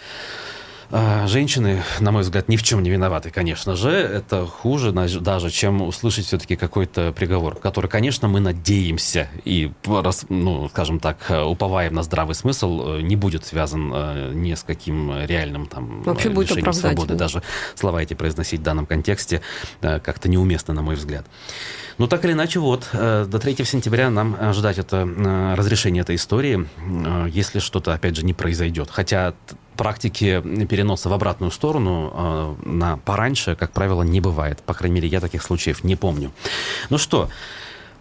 а, 0.91 1.27
женщины, 1.27 1.83
на 2.01 2.13
мой 2.13 2.23
взгляд, 2.23 2.49
ни 2.49 2.57
в 2.57 2.63
чем 2.63 2.83
не 2.83 2.89
виноваты, 2.89 3.31
конечно 3.31 3.77
же. 3.77 3.91
Это 3.91 4.47
хуже 4.47 4.93
даже, 4.93 5.51
чем 5.51 5.83
услышать 5.83 6.27
все-таки 6.27 6.57
какой-то 6.57 7.13
приговор, 7.13 7.57
который, 7.57 7.89
конечно, 7.89 8.27
мы 8.27 8.41
надеемся 8.41 9.29
и, 9.45 9.71
ну, 10.31 10.69
скажем 10.71 10.99
так, 10.99 11.31
уповаем 11.47 11.95
на 11.95 12.03
здравый 12.03 12.35
смысл, 12.35 12.97
э, 12.97 13.01
не 13.03 13.17
будет 13.17 13.45
связан 13.45 13.93
э, 13.95 14.33
ни 14.33 14.55
с 14.55 14.63
каким 14.63 15.25
реальным 15.27 15.67
там 15.67 16.03
Вообще 16.05 16.31
лишением 16.31 16.65
будет 16.65 16.75
свободы. 16.75 17.15
Даже 17.17 17.43
слова 17.75 18.03
эти 18.03 18.15
произносить 18.15 18.61
в 18.61 18.63
данном 18.63 18.87
контексте 18.87 19.43
э, 19.83 20.01
как-то 20.01 20.31
неуместно, 20.31 20.73
на 20.73 20.81
мой 20.81 20.95
взгляд. 20.95 21.27
Ну, 21.99 22.07
так 22.07 22.25
или 22.25 22.33
иначе, 22.33 22.61
вот, 22.61 22.89
до 22.93 23.39
3 23.39 23.65
сентября 23.65 24.11
нам 24.11 24.53
ждать 24.53 24.79
это 24.79 25.09
разрешение 25.57 26.03
этой 26.03 26.17
истории, 26.17 26.67
если 27.29 27.59
что-то, 27.59 27.93
опять 27.93 28.17
же, 28.17 28.25
не 28.25 28.35
произойдет. 28.35 28.89
Хотя 28.91 29.35
практики 29.79 30.43
переноса 30.67 31.09
в 31.09 31.13
обратную 31.13 31.51
сторону 31.51 32.13
э, 32.13 32.69
на 32.69 32.97
пораньше, 32.99 33.55
как 33.55 33.71
правило, 33.71 34.03
не 34.03 34.21
бывает. 34.21 34.61
По 34.67 34.75
крайней 34.75 34.97
мере, 34.97 35.09
я 35.09 35.21
таких 35.21 35.43
случаев 35.43 35.85
не 35.85 35.95
помню. 35.95 36.33
Ну 36.91 36.99
что, 36.99 37.29
э, 37.29 37.31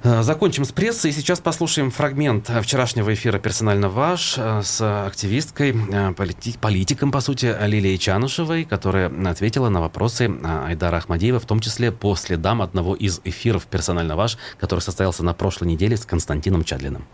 Закончим 0.03 0.63
с 0.63 0.71
прессой. 0.71 1.11
Сейчас 1.11 1.39
послушаем 1.39 1.89
фрагмент 1.89 2.49
вчерашнего 2.61 3.13
эфира 3.13 3.39
«Персонально 3.39 3.89
ваш» 3.89 4.35
э, 4.37 4.61
с 4.63 5.05
активисткой, 5.05 5.75
э, 5.91 6.13
полити 6.13 6.55
политиком, 6.61 7.11
по 7.11 7.19
сути, 7.19 7.55
Лилией 7.65 7.97
Чанышевой, 7.97 8.63
которая 8.63 9.11
ответила 9.27 9.69
на 9.69 9.81
вопросы 9.81 10.31
Айдара 10.43 10.97
Ахмадеева, 10.97 11.39
в 11.39 11.45
том 11.45 11.59
числе 11.61 11.91
по 11.91 12.15
следам 12.15 12.61
одного 12.61 12.95
из 12.95 13.21
эфиров 13.23 13.65
«Персонально 13.65 14.15
ваш», 14.15 14.37
который 14.59 14.81
состоялся 14.81 15.23
на 15.23 15.33
прошлой 15.33 15.67
неделе 15.69 15.97
с 15.97 16.05
Константином 16.05 16.63
Чадлиным. 16.63 17.07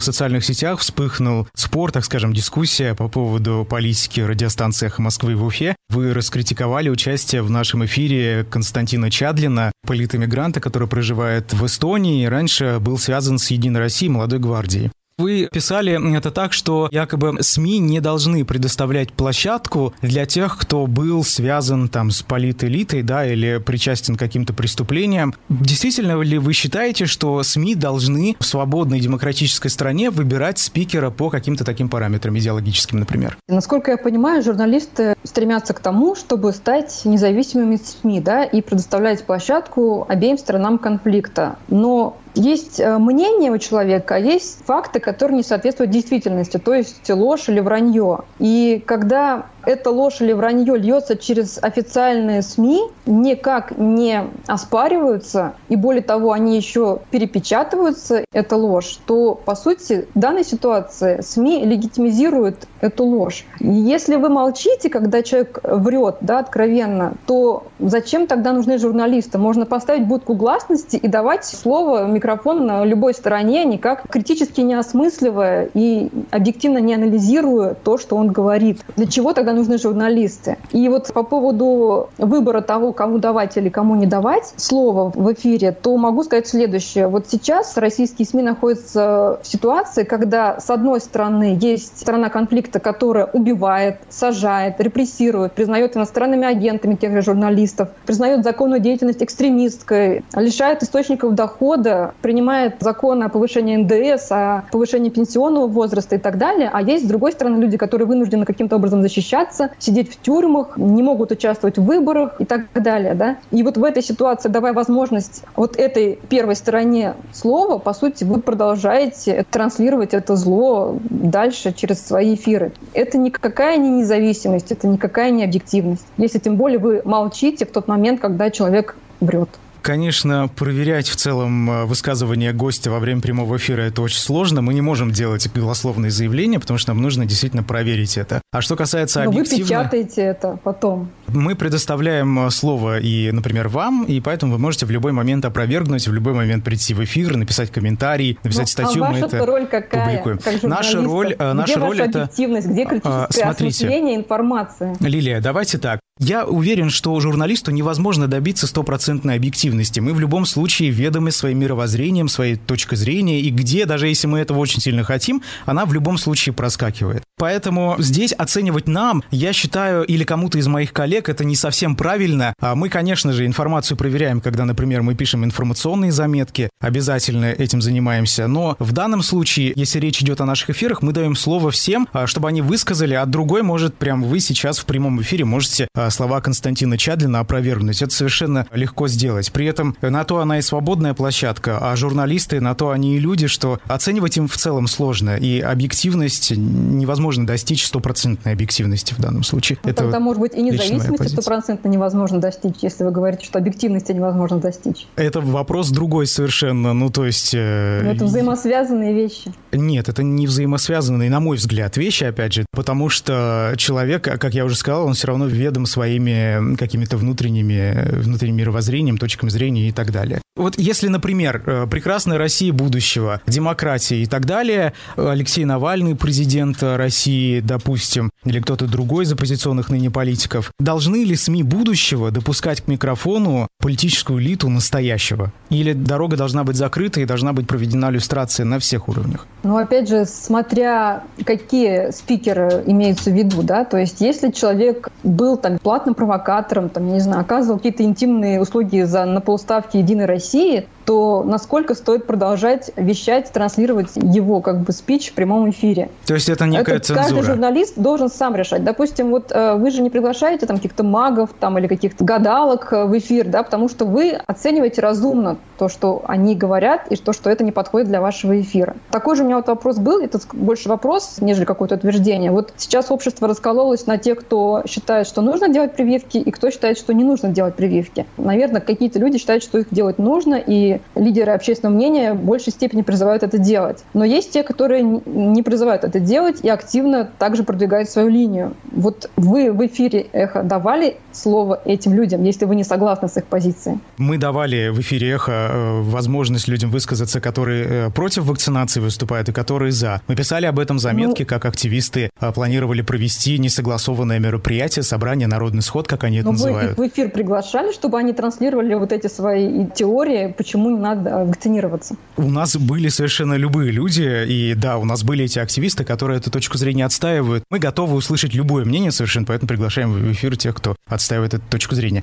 В 0.00 0.02
социальных 0.02 0.46
сетях 0.46 0.80
вспыхнул 0.80 1.46
спор, 1.52 1.92
так 1.92 2.06
скажем, 2.06 2.32
дискуссия 2.32 2.94
по 2.94 3.08
поводу 3.08 3.66
политики 3.68 4.20
радиостанции 4.20 4.86
«Эхо 4.86 5.02
Москвы» 5.02 5.36
в 5.36 5.44
Уфе. 5.44 5.76
Вы 5.90 6.14
раскритиковали 6.14 6.88
участие 6.88 7.42
в 7.42 7.50
нашем 7.50 7.84
эфире 7.84 8.46
Константина 8.48 9.10
Чадлина, 9.10 9.72
политэмигранта, 9.86 10.58
который 10.58 10.88
проживает 10.88 11.52
в 11.52 11.66
Эстонии 11.66 12.24
и 12.24 12.28
раньше 12.28 12.78
был 12.80 12.96
связан 12.96 13.38
с 13.38 13.50
«Единой 13.50 13.80
Россией» 13.80 14.10
молодой 14.10 14.38
гвардией. 14.38 14.90
Вы 15.20 15.50
писали 15.52 16.16
это 16.16 16.30
так, 16.30 16.54
что 16.54 16.88
якобы 16.90 17.42
СМИ 17.42 17.78
не 17.78 18.00
должны 18.00 18.42
предоставлять 18.46 19.12
площадку 19.12 19.92
для 20.00 20.24
тех, 20.24 20.56
кто 20.56 20.86
был 20.86 21.24
связан 21.24 21.88
там 21.90 22.10
с 22.10 22.22
политэлитой, 22.22 23.02
да, 23.02 23.26
или 23.26 23.58
причастен 23.58 24.16
к 24.16 24.18
каким-то 24.18 24.54
преступлениям. 24.54 25.34
Действительно 25.50 26.18
ли 26.22 26.38
вы 26.38 26.54
считаете, 26.54 27.04
что 27.04 27.42
СМИ 27.42 27.74
должны 27.74 28.34
в 28.40 28.46
свободной 28.46 28.98
демократической 28.98 29.68
стране 29.68 30.08
выбирать 30.08 30.58
спикера 30.58 31.10
по 31.10 31.28
каким-то 31.28 31.64
таким 31.64 31.90
параметрам 31.90 32.38
идеологическим, 32.38 32.98
например? 32.98 33.36
Насколько 33.46 33.90
я 33.90 33.98
понимаю, 33.98 34.42
журналисты 34.42 35.14
стремятся 35.24 35.74
к 35.74 35.80
тому, 35.80 36.16
чтобы 36.16 36.52
стать 36.52 37.02
независимыми 37.04 37.76
СМИ, 37.76 38.20
да, 38.20 38.44
и 38.44 38.62
предоставлять 38.62 39.22
площадку 39.24 40.06
обеим 40.08 40.38
сторонам 40.38 40.78
конфликта. 40.78 41.56
Но 41.68 42.16
есть 42.34 42.78
э, 42.80 42.98
мнение 42.98 43.50
у 43.50 43.58
человека, 43.58 44.16
а 44.16 44.18
есть 44.18 44.64
факты, 44.64 45.00
которые 45.00 45.38
не 45.38 45.42
соответствуют 45.42 45.90
действительности, 45.90 46.58
то 46.58 46.74
есть 46.74 47.08
ложь 47.10 47.48
или 47.48 47.60
вранье. 47.60 48.20
И 48.38 48.82
когда 48.86 49.46
эта 49.64 49.90
ложь 49.90 50.20
или 50.20 50.32
вранье 50.32 50.76
льется 50.76 51.16
через 51.16 51.58
официальные 51.62 52.42
СМИ, 52.42 52.82
никак 53.06 53.76
не 53.76 54.24
оспариваются, 54.46 55.54
и 55.68 55.76
более 55.76 56.02
того, 56.02 56.32
они 56.32 56.56
еще 56.56 57.00
перепечатываются, 57.10 58.24
эта 58.32 58.56
ложь, 58.56 58.98
то, 59.06 59.34
по 59.34 59.54
сути, 59.54 60.06
в 60.14 60.18
данной 60.18 60.44
ситуации 60.44 61.20
СМИ 61.20 61.64
легитимизируют 61.64 62.66
эту 62.80 63.04
ложь. 63.04 63.44
Если 63.60 64.16
вы 64.16 64.28
молчите, 64.28 64.88
когда 64.88 65.22
человек 65.22 65.60
врет 65.62 66.16
да, 66.20 66.38
откровенно, 66.38 67.14
то 67.26 67.64
зачем 67.78 68.26
тогда 68.26 68.52
нужны 68.52 68.78
журналисты? 68.78 69.38
Можно 69.38 69.66
поставить 69.66 70.06
будку 70.06 70.34
гласности 70.34 70.96
и 70.96 71.08
давать 71.08 71.44
слово, 71.44 72.06
микрофон 72.06 72.66
на 72.66 72.84
любой 72.84 73.14
стороне, 73.14 73.64
никак 73.64 74.08
критически 74.08 74.60
не 74.60 74.74
осмысливая 74.74 75.70
и 75.74 76.10
объективно 76.30 76.78
не 76.78 76.94
анализируя 76.94 77.74
то, 77.74 77.98
что 77.98 78.16
он 78.16 78.28
говорит. 78.28 78.80
Для 78.96 79.06
чего 79.06 79.32
тогда 79.32 79.49
нужны 79.52 79.78
журналисты? 79.78 80.56
И 80.72 80.88
вот 80.88 81.12
по 81.12 81.22
поводу 81.22 82.10
выбора 82.18 82.60
того, 82.60 82.92
кому 82.92 83.18
давать 83.18 83.56
или 83.56 83.68
кому 83.68 83.96
не 83.96 84.06
давать 84.06 84.52
слово 84.56 85.12
в 85.14 85.32
эфире, 85.32 85.72
то 85.72 85.96
могу 85.96 86.22
сказать 86.22 86.46
следующее. 86.46 87.08
Вот 87.08 87.26
сейчас 87.28 87.76
российские 87.76 88.26
СМИ 88.26 88.42
находятся 88.42 89.40
в 89.42 89.46
ситуации, 89.46 90.04
когда, 90.04 90.60
с 90.60 90.70
одной 90.70 91.00
стороны, 91.00 91.58
есть 91.60 92.00
сторона 92.00 92.28
конфликта, 92.28 92.80
которая 92.80 93.26
убивает, 93.26 93.98
сажает, 94.08 94.80
репрессирует, 94.80 95.52
признает 95.52 95.96
иностранными 95.96 96.46
агентами 96.46 96.94
тех 96.94 97.12
же 97.12 97.22
журналистов, 97.22 97.90
признает 98.06 98.44
законную 98.44 98.80
деятельность 98.80 99.22
экстремистской, 99.22 100.24
лишает 100.34 100.82
источников 100.82 101.34
дохода, 101.34 102.14
принимает 102.22 102.76
законы 102.80 103.24
о 103.24 103.28
повышении 103.28 103.76
НДС, 103.76 104.30
о 104.30 104.64
повышении 104.70 105.10
пенсионного 105.10 105.66
возраста 105.66 106.16
и 106.16 106.18
так 106.18 106.38
далее. 106.38 106.70
А 106.72 106.82
есть, 106.82 107.04
с 107.04 107.08
другой 107.08 107.32
стороны, 107.32 107.60
люди, 107.60 107.76
которые 107.76 108.06
вынуждены 108.06 108.44
каким-то 108.44 108.76
образом 108.76 109.02
защищаться, 109.40 109.70
сидеть 109.78 110.12
в 110.12 110.20
тюрьмах, 110.20 110.76
не 110.76 111.02
могут 111.02 111.32
участвовать 111.32 111.78
в 111.78 111.84
выборах 111.84 112.40
и 112.40 112.44
так 112.44 112.72
далее. 112.74 113.14
Да? 113.14 113.36
И 113.50 113.62
вот 113.62 113.76
в 113.76 113.84
этой 113.84 114.02
ситуации, 114.02 114.48
давая 114.48 114.72
возможность 114.72 115.42
вот 115.56 115.76
этой 115.76 116.18
первой 116.28 116.56
стороне 116.56 117.14
слова, 117.32 117.78
по 117.78 117.92
сути, 117.92 118.24
вы 118.24 118.40
продолжаете 118.40 119.44
транслировать 119.50 120.14
это 120.14 120.36
зло 120.36 120.98
дальше 121.08 121.72
через 121.72 122.04
свои 122.04 122.34
эфиры. 122.34 122.72
Это 122.94 123.18
никакая 123.18 123.76
не 123.76 123.90
независимость, 123.90 124.72
это 124.72 124.86
никакая 124.86 125.30
не 125.30 125.44
объективность. 125.44 126.06
Если 126.16 126.38
тем 126.38 126.56
более 126.56 126.78
вы 126.78 127.02
молчите 127.04 127.66
в 127.66 127.70
тот 127.70 127.88
момент, 127.88 128.20
когда 128.20 128.50
человек 128.50 128.96
врет. 129.20 129.48
Конечно, 129.82 130.48
проверять 130.48 131.08
в 131.08 131.16
целом 131.16 131.70
э, 131.70 131.84
высказывание 131.84 132.52
гостя 132.52 132.90
во 132.90 132.98
время 132.98 133.20
прямого 133.20 133.56
эфира 133.56 133.82
это 133.82 134.02
очень 134.02 134.18
сложно. 134.18 134.62
Мы 134.62 134.74
не 134.74 134.80
можем 134.80 135.10
делать 135.10 135.48
голословные 135.52 136.10
заявления, 136.10 136.60
потому 136.60 136.78
что 136.78 136.92
нам 136.92 137.02
нужно 137.02 137.24
действительно 137.24 137.62
проверить 137.62 138.18
это. 138.18 138.42
А 138.52 138.60
что 138.60 138.76
касается 138.76 139.22
Но 139.22 139.30
объективно... 139.30 139.62
вы 139.62 139.68
печатаете 139.68 140.22
это 140.22 140.58
потом. 140.62 141.10
Мы 141.28 141.54
предоставляем 141.54 142.46
э, 142.46 142.50
слово 142.50 143.00
и, 143.00 143.30
например, 143.30 143.68
вам, 143.68 144.04
и 144.04 144.20
поэтому 144.20 144.52
вы 144.52 144.58
можете 144.58 144.86
в 144.86 144.90
любой 144.90 145.12
момент 145.12 145.44
опровергнуть, 145.44 146.06
в 146.06 146.12
любой 146.12 146.34
момент 146.34 146.64
прийти 146.64 146.92
в 146.92 147.02
эфир, 147.02 147.36
написать 147.36 147.70
комментарий, 147.70 148.38
написать 148.42 148.66
ну, 148.66 148.84
статью. 148.84 149.04
А 149.04 149.08
ваша 149.08 149.20
мы 149.20 149.26
это 149.26 149.46
роль 149.46 149.66
какая? 149.66 150.06
Публикуем. 150.06 150.38
Как 150.38 150.62
наша 150.62 151.02
роль, 151.02 151.34
э, 151.38 151.52
наша 151.52 151.72
где 151.72 151.80
роль 151.80 151.98
ваша 151.98 152.10
это... 152.10 152.22
объективность, 152.22 152.66
где 152.66 152.84
критическое 152.84 153.24
а, 153.24 153.28
смотрите, 153.32 153.86
осмысление 153.86 154.16
информации? 154.16 154.96
Лилия, 155.00 155.40
давайте 155.40 155.78
так. 155.78 156.00
Я 156.18 156.44
уверен, 156.44 156.90
что 156.90 157.18
журналисту 157.18 157.70
невозможно 157.70 158.26
добиться 158.28 158.66
стопроцентной 158.66 159.36
объективности. 159.36 159.69
Мы 160.00 160.12
в 160.12 160.20
любом 160.20 160.46
случае 160.46 160.90
ведомы 160.90 161.30
своим 161.32 161.58
мировоззрением, 161.58 162.28
своей 162.28 162.56
точкой 162.56 162.96
зрения, 162.96 163.40
и 163.40 163.50
где, 163.50 163.86
даже 163.86 164.08
если 164.08 164.26
мы 164.26 164.38
этого 164.38 164.58
очень 164.58 164.80
сильно 164.80 165.04
хотим, 165.04 165.42
она 165.66 165.84
в 165.84 165.92
любом 165.92 166.18
случае 166.18 166.52
проскакивает. 166.52 167.22
Поэтому 167.40 167.96
здесь 167.98 168.32
оценивать 168.32 168.86
нам, 168.86 169.24
я 169.30 169.54
считаю, 169.54 170.04
или 170.04 170.24
кому-то 170.24 170.58
из 170.58 170.66
моих 170.66 170.92
коллег, 170.92 171.30
это 171.30 171.42
не 171.42 171.56
совсем 171.56 171.96
правильно. 171.96 172.52
А 172.60 172.74
мы, 172.74 172.90
конечно 172.90 173.32
же, 173.32 173.46
информацию 173.46 173.96
проверяем, 173.96 174.42
когда, 174.42 174.66
например, 174.66 175.00
мы 175.00 175.14
пишем 175.14 175.42
информационные 175.44 176.12
заметки, 176.12 176.68
обязательно 176.80 177.46
этим 177.46 177.80
занимаемся. 177.80 178.46
Но 178.46 178.76
в 178.78 178.92
данном 178.92 179.22
случае, 179.22 179.72
если 179.74 179.98
речь 180.00 180.20
идет 180.20 180.42
о 180.42 180.44
наших 180.44 180.70
эфирах, 180.70 181.00
мы 181.00 181.12
даем 181.12 181.34
слово 181.34 181.70
всем, 181.70 182.08
а, 182.12 182.26
чтобы 182.26 182.48
они 182.48 182.60
высказали, 182.60 183.14
а 183.14 183.24
другой 183.24 183.62
может, 183.62 183.94
прям 183.94 184.22
вы 184.22 184.40
сейчас 184.40 184.78
в 184.78 184.84
прямом 184.84 185.22
эфире 185.22 185.46
можете 185.46 185.88
а, 185.94 186.10
слова 186.10 186.42
Константина 186.42 186.98
Чадлина 186.98 187.40
опровергнуть. 187.40 188.02
Это 188.02 188.12
совершенно 188.12 188.66
легко 188.72 189.08
сделать. 189.08 189.50
При 189.60 189.66
этом 189.66 189.94
на 190.00 190.24
то 190.24 190.38
она 190.38 190.58
и 190.58 190.62
свободная 190.62 191.12
площадка, 191.12 191.76
а 191.82 191.94
журналисты 191.94 192.62
на 192.62 192.74
то 192.74 192.92
они 192.92 193.16
и 193.16 193.18
люди, 193.18 193.46
что 193.46 193.78
оценивать 193.88 194.38
им 194.38 194.48
в 194.48 194.56
целом 194.56 194.86
сложно. 194.86 195.36
И 195.36 195.60
объективность 195.60 196.52
невозможно 196.56 197.46
достичь 197.46 197.84
стопроцентной 197.84 198.54
объективности 198.54 199.12
в 199.12 199.18
данном 199.18 199.42
случае. 199.42 199.76
Ну, 199.84 199.90
Это 199.90 200.04
тогда, 200.04 200.18
может 200.18 200.40
быть, 200.40 200.54
и 200.54 200.62
независимости 200.62 201.28
стопроцентно 201.28 201.88
невозможно 201.88 202.40
достичь, 202.40 202.76
если 202.80 203.04
вы 203.04 203.10
говорите, 203.10 203.44
что 203.44 203.58
объективности 203.58 204.12
невозможно 204.12 204.60
достичь. 204.60 205.06
Это 205.16 205.42
вопрос 205.42 205.90
другой 205.90 206.26
совершенно. 206.26 206.94
Ну, 206.94 207.10
то 207.10 207.26
есть... 207.26 207.52
Э... 207.52 208.14
это 208.14 208.24
взаимосвязанные 208.24 209.12
вещи. 209.12 209.52
Нет, 209.72 210.08
это 210.08 210.22
не 210.22 210.46
взаимосвязанные, 210.46 211.28
на 211.28 211.40
мой 211.40 211.58
взгляд, 211.58 211.98
вещи, 211.98 212.24
опять 212.24 212.54
же, 212.54 212.64
потому 212.72 213.10
что 213.10 213.74
человек, 213.76 214.22
как 214.22 214.54
я 214.54 214.64
уже 214.64 214.76
сказал, 214.76 215.04
он 215.04 215.12
все 215.12 215.26
равно 215.26 215.44
ведом 215.44 215.84
своими 215.84 216.76
какими-то 216.76 217.18
внутренними, 217.18 218.22
внутренним 218.22 218.56
мировоззрением, 218.56 219.18
точками 219.18 219.49
зрения 219.50 219.88
и 219.88 219.92
так 219.92 220.12
далее. 220.12 220.40
Вот 220.56 220.78
если, 220.78 221.08
например, 221.08 221.62
э, 221.64 221.86
прекрасная 221.90 222.36
Россия 222.36 222.72
будущего, 222.72 223.40
демократия 223.46 224.22
и 224.22 224.26
так 224.26 224.46
далее, 224.46 224.92
Алексей 225.16 225.64
Навальный, 225.64 226.16
президент 226.16 226.82
России, 226.82 227.60
допустим, 227.60 228.30
или 228.44 228.60
кто-то 228.60 228.86
другой 228.86 229.24
из 229.24 229.32
оппозиционных 229.32 229.90
ныне 229.90 230.10
политиков, 230.10 230.72
должны 230.78 231.24
ли 231.24 231.36
СМИ 231.36 231.62
будущего 231.62 232.30
допускать 232.30 232.82
к 232.82 232.88
микрофону 232.88 233.68
политическую 233.78 234.40
элиту 234.40 234.68
настоящего? 234.68 235.52
Или 235.70 235.92
дорога 235.92 236.36
должна 236.36 236.64
быть 236.64 236.76
закрыта 236.76 237.20
и 237.20 237.24
должна 237.24 237.52
быть 237.52 237.66
проведена 237.66 238.10
иллюстрация 238.10 238.66
на 238.66 238.78
всех 238.78 239.08
уровнях? 239.08 239.46
Ну, 239.62 239.76
опять 239.76 240.08
же, 240.08 240.24
смотря 240.26 241.24
какие 241.44 242.10
спикеры 242.10 242.82
имеются 242.86 243.30
в 243.30 243.34
виду, 243.34 243.62
да, 243.62 243.84
то 243.84 243.98
есть 243.98 244.20
если 244.20 244.50
человек 244.50 245.08
был 245.22 245.56
там 245.56 245.78
платным 245.78 246.14
провокатором, 246.14 246.88
там, 246.88 247.12
не 247.12 247.20
знаю, 247.20 247.42
оказывал 247.42 247.78
какие-то 247.78 248.02
интимные 248.02 248.60
услуги 248.60 249.02
за, 249.02 249.24
на 249.40 249.44
полставки 249.44 249.96
Единой 249.96 250.26
России, 250.26 250.86
то 251.10 251.42
насколько 251.42 251.96
стоит 251.96 252.24
продолжать 252.24 252.92
вещать, 252.94 253.50
транслировать 253.50 254.10
его 254.14 254.60
как 254.60 254.82
бы 254.82 254.92
спич 254.92 255.32
в 255.32 255.34
прямом 255.34 255.68
эфире. 255.70 256.08
То 256.24 256.34
есть 256.34 256.48
это 256.48 256.66
некая 256.66 256.98
это 256.98 257.06
цензура? 257.06 257.24
Каждый 257.24 257.42
журналист 257.42 257.98
должен 257.98 258.28
сам 258.28 258.54
решать. 258.54 258.84
Допустим, 258.84 259.30
вот 259.30 259.50
э, 259.50 259.74
вы 259.74 259.90
же 259.90 260.02
не 260.02 260.10
приглашаете 260.10 260.66
там 260.66 260.76
каких-то 260.76 261.02
магов 261.02 261.50
там, 261.58 261.76
или 261.78 261.88
каких-то 261.88 262.24
гадалок 262.24 262.92
э, 262.92 263.06
в 263.06 263.18
эфир, 263.18 263.48
да, 263.48 263.64
потому 263.64 263.88
что 263.88 264.04
вы 264.04 264.38
оцениваете 264.46 265.00
разумно 265.00 265.56
то, 265.78 265.88
что 265.88 266.22
они 266.28 266.54
говорят, 266.54 267.08
и 267.10 267.16
то, 267.16 267.32
что 267.32 267.50
это 267.50 267.64
не 267.64 267.72
подходит 267.72 268.06
для 268.06 268.20
вашего 268.20 268.60
эфира. 268.60 268.94
Такой 269.10 269.34
же 269.34 269.42
у 269.42 269.46
меня 269.46 269.56
вот 269.56 269.66
вопрос 269.66 269.98
был, 269.98 270.20
это 270.20 270.38
больше 270.52 270.88
вопрос, 270.88 271.38
нежели 271.40 271.64
какое-то 271.64 271.96
утверждение. 271.96 272.52
Вот 272.52 272.72
сейчас 272.76 273.10
общество 273.10 273.48
раскололось 273.48 274.06
на 274.06 274.16
тех, 274.16 274.38
кто 274.38 274.84
считает, 274.86 275.26
что 275.26 275.42
нужно 275.42 275.70
делать 275.70 275.92
прививки, 275.96 276.36
и 276.36 276.52
кто 276.52 276.70
считает, 276.70 276.98
что 276.98 277.12
не 277.14 277.24
нужно 277.24 277.48
делать 277.48 277.74
прививки. 277.74 278.26
Наверное, 278.36 278.80
какие-то 278.80 279.18
люди 279.18 279.38
считают, 279.38 279.64
что 279.64 279.78
их 279.78 279.88
делать 279.90 280.18
нужно, 280.18 280.54
и 280.54 280.99
лидеры 281.14 281.52
общественного 281.52 281.94
мнения 281.94 282.34
в 282.34 282.42
большей 282.42 282.72
степени 282.72 283.02
призывают 283.02 283.42
это 283.42 283.58
делать. 283.58 284.04
Но 284.14 284.24
есть 284.24 284.52
те, 284.52 284.62
которые 284.62 285.02
не 285.02 285.62
призывают 285.62 286.04
это 286.04 286.20
делать 286.20 286.60
и 286.62 286.68
активно 286.68 287.30
также 287.38 287.62
продвигают 287.62 288.08
свою 288.08 288.28
линию. 288.28 288.74
Вот 288.92 289.30
вы 289.36 289.72
в 289.72 289.84
эфире 289.86 290.26
«Эхо» 290.32 290.62
давали 290.62 291.16
слово 291.32 291.80
этим 291.84 292.14
людям, 292.14 292.42
если 292.44 292.64
вы 292.64 292.76
не 292.76 292.84
согласны 292.84 293.28
с 293.28 293.36
их 293.36 293.46
позицией? 293.46 293.98
Мы 294.18 294.38
давали 294.38 294.88
в 294.88 295.00
эфире 295.00 295.30
«Эхо» 295.30 295.52
э, 295.52 296.00
возможность 296.02 296.68
людям 296.68 296.90
высказаться, 296.90 297.40
которые 297.40 297.86
э, 297.88 298.10
против 298.10 298.44
вакцинации 298.44 299.00
выступают 299.00 299.48
и 299.48 299.52
которые 299.52 299.92
за. 299.92 300.20
Мы 300.28 300.36
писали 300.36 300.66
об 300.66 300.78
этом 300.78 300.98
заметки, 300.98 301.42
ну, 301.42 301.46
как 301.46 301.64
активисты 301.64 302.30
э, 302.40 302.52
планировали 302.52 303.02
провести 303.02 303.58
несогласованное 303.58 304.38
мероприятие, 304.38 305.02
собрание, 305.02 305.46
народный 305.46 305.82
сход, 305.82 306.08
как 306.08 306.24
они 306.24 306.38
это 306.38 306.52
называют. 306.52 306.96
Вы 306.96 307.06
их 307.06 307.10
в 307.10 307.14
эфир 307.14 307.30
приглашали, 307.30 307.92
чтобы 307.92 308.18
они 308.18 308.32
транслировали 308.32 308.94
вот 308.94 309.12
эти 309.12 309.26
свои 309.26 309.86
теории, 309.86 310.54
почему 310.56 310.79
не 310.88 310.98
надо 310.98 311.44
вакцинироваться. 311.44 312.16
У 312.36 312.50
нас 312.50 312.76
были 312.76 313.08
совершенно 313.08 313.54
любые 313.54 313.90
люди, 313.90 314.46
и 314.46 314.74
да, 314.74 314.96
у 314.98 315.04
нас 315.04 315.22
были 315.22 315.44
эти 315.44 315.58
активисты, 315.58 316.04
которые 316.04 316.38
эту 316.38 316.50
точку 316.50 316.78
зрения 316.78 317.04
отстаивают. 317.04 317.64
Мы 317.70 317.78
готовы 317.78 318.16
услышать 318.16 318.54
любое 318.54 318.84
мнение 318.84 319.12
совершенно, 319.12 319.46
поэтому 319.46 319.68
приглашаем 319.68 320.12
в 320.12 320.32
эфир 320.32 320.56
тех, 320.56 320.74
кто 320.74 320.96
отстаивает 321.06 321.54
эту 321.54 321.64
точку 321.68 321.94
зрения. 321.94 322.22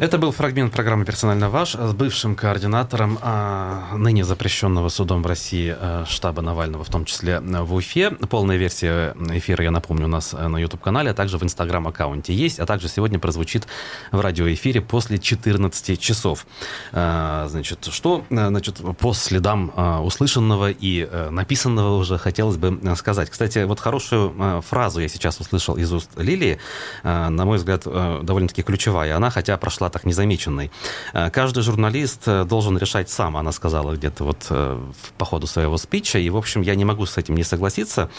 Это 0.00 0.16
был 0.16 0.32
фрагмент 0.32 0.72
программы 0.72 1.04
«Персонально 1.04 1.50
ваш» 1.50 1.74
с 1.74 1.92
бывшим 1.92 2.34
координатором 2.34 3.18
а, 3.20 3.94
ныне 3.98 4.24
запрещенного 4.24 4.88
судом 4.88 5.22
в 5.22 5.26
России 5.26 5.76
а, 5.78 6.06
штаба 6.08 6.40
Навального, 6.40 6.84
в 6.84 6.88
том 6.88 7.04
числе 7.04 7.36
а, 7.36 7.64
в 7.64 7.74
Уфе. 7.74 8.10
Полная 8.10 8.56
версия 8.56 9.14
эфира, 9.30 9.62
я 9.62 9.70
напомню, 9.70 10.06
у 10.06 10.08
нас 10.08 10.32
на 10.32 10.56
YouTube-канале, 10.56 11.10
а 11.10 11.12
также 11.12 11.36
в 11.36 11.42
Instagram-аккаунте 11.42 12.32
есть, 12.32 12.60
а 12.60 12.64
также 12.64 12.88
сегодня 12.88 13.18
прозвучит 13.18 13.66
в 14.10 14.18
радиоэфире 14.18 14.80
после 14.80 15.18
14 15.18 16.00
часов. 16.00 16.46
Значит, 16.92 17.84
что 17.90 18.24
значит, 18.30 18.80
по 18.98 19.12
следам 19.12 19.70
услышанного 20.02 20.70
и 20.70 21.06
написанного 21.30 21.96
уже 21.96 22.16
хотелось 22.16 22.56
бы 22.56 22.80
сказать. 22.96 23.28
Кстати, 23.28 23.64
вот 23.64 23.80
хорошую 23.80 24.62
фразу 24.66 25.00
я 25.00 25.08
сейчас 25.08 25.40
услышал 25.40 25.76
из 25.76 25.92
уст 25.92 26.08
Лилии, 26.16 26.58
на 27.04 27.44
мой 27.44 27.58
взгляд, 27.58 27.82
довольно-таки 27.84 28.62
ключевая. 28.62 29.14
Она, 29.14 29.28
хотя 29.28 29.58
прошла 29.58 29.89
так 29.90 30.04
незамеченной. 30.04 30.70
Э, 31.12 31.30
каждый 31.30 31.62
журналист 31.62 32.22
э, 32.26 32.44
должен 32.44 32.78
решать 32.78 33.10
сам, 33.10 33.36
она 33.36 33.52
сказала 33.52 33.94
где-то 33.94 34.24
вот 34.24 34.46
э, 34.50 34.82
по 35.18 35.24
ходу 35.24 35.46
своего 35.46 35.76
спича, 35.76 36.18
и, 36.18 36.30
в 36.30 36.36
общем, 36.36 36.62
я 36.62 36.74
не 36.74 36.84
могу 36.84 37.06
с 37.06 37.18
этим 37.18 37.34
не 37.34 37.44
согласиться, 37.44 38.10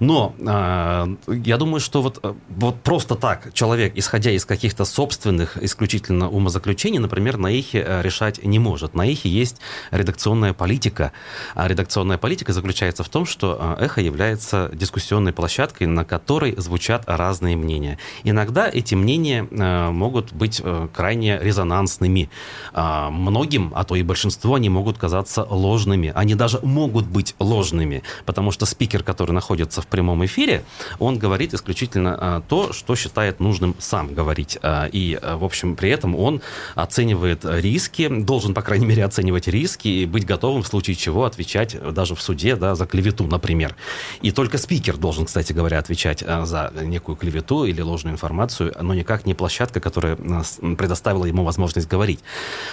но 0.00 0.34
я 0.40 1.56
думаю, 1.56 1.80
что 1.80 2.02
вот, 2.02 2.36
вот 2.48 2.82
просто 2.82 3.14
так 3.14 3.52
человек, 3.54 3.92
исходя 3.96 4.30
из 4.30 4.44
каких-то 4.44 4.84
собственных 4.84 5.62
исключительно 5.62 6.28
умозаключений, 6.28 6.98
например, 6.98 7.36
на 7.36 7.48
эхе 7.48 8.00
решать 8.02 8.42
не 8.44 8.58
может. 8.58 8.94
На 8.94 9.06
эхе 9.06 9.28
есть 9.28 9.60
редакционная 9.90 10.52
политика, 10.52 11.12
а 11.54 11.68
редакционная 11.68 12.18
политика 12.18 12.52
заключается 12.52 13.04
в 13.04 13.08
том, 13.08 13.26
что 13.26 13.76
эхо 13.78 14.00
является 14.00 14.70
дискуссионной 14.72 15.32
площадкой, 15.32 15.86
на 15.86 16.04
которой 16.04 16.54
звучат 16.56 17.04
разные 17.06 17.56
мнения. 17.56 17.98
Иногда 18.24 18.68
эти 18.68 18.94
мнения 18.94 19.42
могут 19.90 20.32
быть 20.32 20.62
крайне 20.92 21.19
крайне 21.20 21.38
резонансными. 21.38 22.30
А, 22.72 23.10
многим, 23.10 23.72
а 23.74 23.84
то 23.84 23.94
и 23.96 24.02
большинству, 24.02 24.54
они 24.54 24.70
могут 24.70 24.96
казаться 24.98 25.46
ложными. 25.50 26.12
Они 26.14 26.34
даже 26.34 26.60
могут 26.62 27.06
быть 27.06 27.34
ложными, 27.38 28.02
потому 28.24 28.52
что 28.52 28.66
спикер, 28.66 29.02
который 29.02 29.32
находится 29.32 29.82
в 29.82 29.86
прямом 29.86 30.24
эфире, 30.24 30.62
он 30.98 31.18
говорит 31.18 31.54
исключительно 31.54 32.16
а, 32.20 32.40
то, 32.48 32.72
что 32.72 32.96
считает 32.96 33.40
нужным 33.40 33.74
сам 33.78 34.14
говорить. 34.14 34.58
А, 34.62 34.86
и, 34.86 35.18
в 35.22 35.44
общем, 35.44 35.76
при 35.76 35.90
этом 35.90 36.16
он 36.16 36.40
оценивает 36.74 37.44
риски, 37.44 38.08
должен, 38.08 38.54
по 38.54 38.62
крайней 38.62 38.86
мере, 38.86 39.04
оценивать 39.04 39.48
риски 39.48 39.88
и 39.88 40.06
быть 40.06 40.24
готовым 40.24 40.62
в 40.62 40.66
случае 40.66 40.96
чего 40.96 41.24
отвечать 41.24 41.76
даже 41.92 42.14
в 42.14 42.22
суде 42.22 42.56
да, 42.56 42.74
за 42.74 42.86
клевету, 42.86 43.24
например. 43.26 43.76
И 44.22 44.30
только 44.30 44.58
спикер 44.58 44.96
должен, 44.96 45.26
кстати 45.26 45.52
говоря, 45.52 45.78
отвечать 45.78 46.20
за 46.20 46.72
некую 46.82 47.16
клевету 47.16 47.64
или 47.64 47.82
ложную 47.82 48.14
информацию, 48.14 48.74
но 48.80 48.94
никак 48.94 49.26
не 49.26 49.34
площадка, 49.34 49.80
которая 49.80 50.16
предоставляет 50.16 51.09
предоставила 51.10 51.24
ему 51.24 51.44
возможность 51.44 51.88
говорить. 51.88 52.20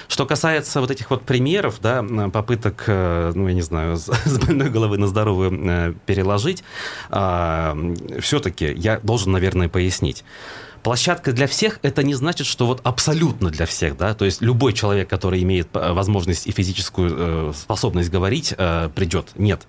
Что 0.08 0.26
касается 0.26 0.82
вот 0.82 0.92
этих 0.92 1.10
вот 1.10 1.24
примеров, 1.24 1.80
да, 1.82 2.04
попыток, 2.32 2.84
э, 2.88 3.32
ну, 3.34 3.48
я 3.48 3.54
не 3.54 3.62
знаю, 3.62 3.98
с 4.26 4.38
больной 4.40 4.70
головы 4.70 4.98
на 4.98 5.08
здоровую 5.08 5.52
э, 5.52 5.94
переложить, 6.06 6.64
а, 7.10 7.76
все-таки 8.20 8.74
я 8.74 9.00
должен, 9.00 9.32
наверное, 9.32 9.70
пояснить 9.70 10.24
площадка 10.88 11.34
для 11.34 11.48
всех, 11.48 11.80
это 11.82 12.02
не 12.02 12.14
значит, 12.14 12.48
что 12.48 12.66
вот 12.66 12.80
абсолютно 12.86 13.50
для 13.50 13.66
всех, 13.66 13.98
да, 13.98 14.14
то 14.14 14.24
есть 14.24 14.42
любой 14.42 14.72
человек, 14.72 15.10
который 15.10 15.44
имеет 15.44 15.68
э, 15.74 15.92
возможность 15.92 16.48
и 16.48 16.54
физическую 16.54 17.50
э, 17.50 17.54
способность 17.54 18.10
говорить, 18.10 18.54
э, 18.58 18.90
придет. 18.96 19.32
Нет. 19.36 19.64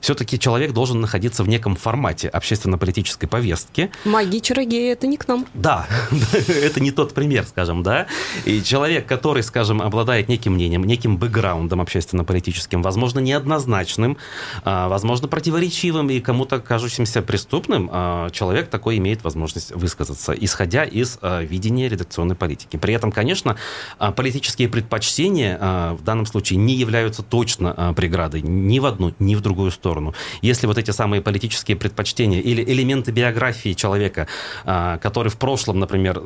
Все-таки 0.00 0.36
человек 0.36 0.72
должен 0.72 1.00
находиться 1.00 1.44
в 1.44 1.48
неком 1.48 1.76
формате 1.76 2.26
общественно-политической 2.26 3.28
повестки. 3.28 3.92
Маги 4.04 4.40
чародеи, 4.40 4.90
это 4.90 5.06
не 5.06 5.16
к 5.16 5.28
нам. 5.28 5.46
Да, 5.54 5.86
это 6.48 6.80
не 6.80 6.90
тот 6.90 7.14
пример, 7.14 7.46
скажем, 7.46 7.84
да. 7.84 8.08
И 8.44 8.60
человек, 8.60 9.06
который, 9.06 9.44
скажем, 9.44 9.80
обладает 9.80 10.28
неким 10.28 10.54
мнением, 10.54 10.82
неким 10.82 11.18
бэкграундом 11.18 11.82
общественно-политическим, 11.82 12.82
возможно, 12.82 13.20
неоднозначным, 13.20 14.16
а, 14.64 14.88
возможно, 14.88 15.28
противоречивым 15.28 16.10
и 16.10 16.18
кому-то 16.18 16.58
кажущимся 16.58 17.22
преступным, 17.22 17.88
а, 17.92 18.30
человек 18.30 18.70
такой 18.70 18.98
имеет 18.98 19.22
возможность 19.22 19.70
высказаться. 19.70 20.32
И 20.32 20.48
исходя 20.64 20.84
из 20.84 21.18
видения 21.22 21.88
редакционной 21.88 22.34
политики. 22.34 22.78
При 22.78 22.94
этом, 22.94 23.12
конечно, 23.12 23.56
политические 24.16 24.68
предпочтения 24.68 25.58
в 25.92 26.02
данном 26.02 26.24
случае 26.24 26.58
не 26.58 26.74
являются 26.74 27.22
точно 27.22 27.92
преградой 27.94 28.40
ни 28.40 28.78
в 28.78 28.86
одну, 28.86 29.12
ни 29.18 29.34
в 29.34 29.42
другую 29.42 29.70
сторону. 29.70 30.14
Если 30.40 30.66
вот 30.66 30.78
эти 30.78 30.90
самые 30.90 31.20
политические 31.20 31.76
предпочтения 31.76 32.40
или 32.40 32.62
элементы 32.62 33.12
биографии 33.12 33.74
человека, 33.74 34.26
который 34.64 35.28
в 35.28 35.36
прошлом, 35.36 35.80
например, 35.80 36.22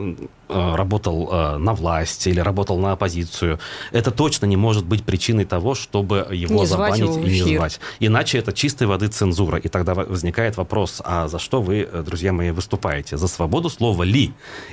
работал 0.48 1.58
на 1.58 1.74
власть 1.74 2.26
или 2.28 2.38
работал 2.38 2.78
на 2.78 2.92
оппозицию, 2.92 3.58
это 3.90 4.12
точно 4.12 4.46
не 4.46 4.56
может 4.56 4.84
быть 4.84 5.02
причиной 5.02 5.46
того, 5.46 5.74
чтобы 5.74 6.28
его 6.30 6.60
не 6.60 6.66
забанить 6.66 7.16
и 7.26 7.42
не 7.42 7.56
звать. 7.56 7.80
Иначе 7.98 8.38
это 8.38 8.52
чистой 8.52 8.86
воды 8.86 9.08
цензура. 9.08 9.58
И 9.58 9.68
тогда 9.68 9.94
возникает 9.94 10.56
вопрос, 10.56 11.02
а 11.04 11.26
за 11.26 11.40
что 11.40 11.60
вы, 11.60 11.88
друзья 12.06 12.32
мои, 12.32 12.52
выступаете? 12.52 13.16
За 13.16 13.26
свободу 13.26 13.68
слова 13.68 14.04
ли? 14.04 14.27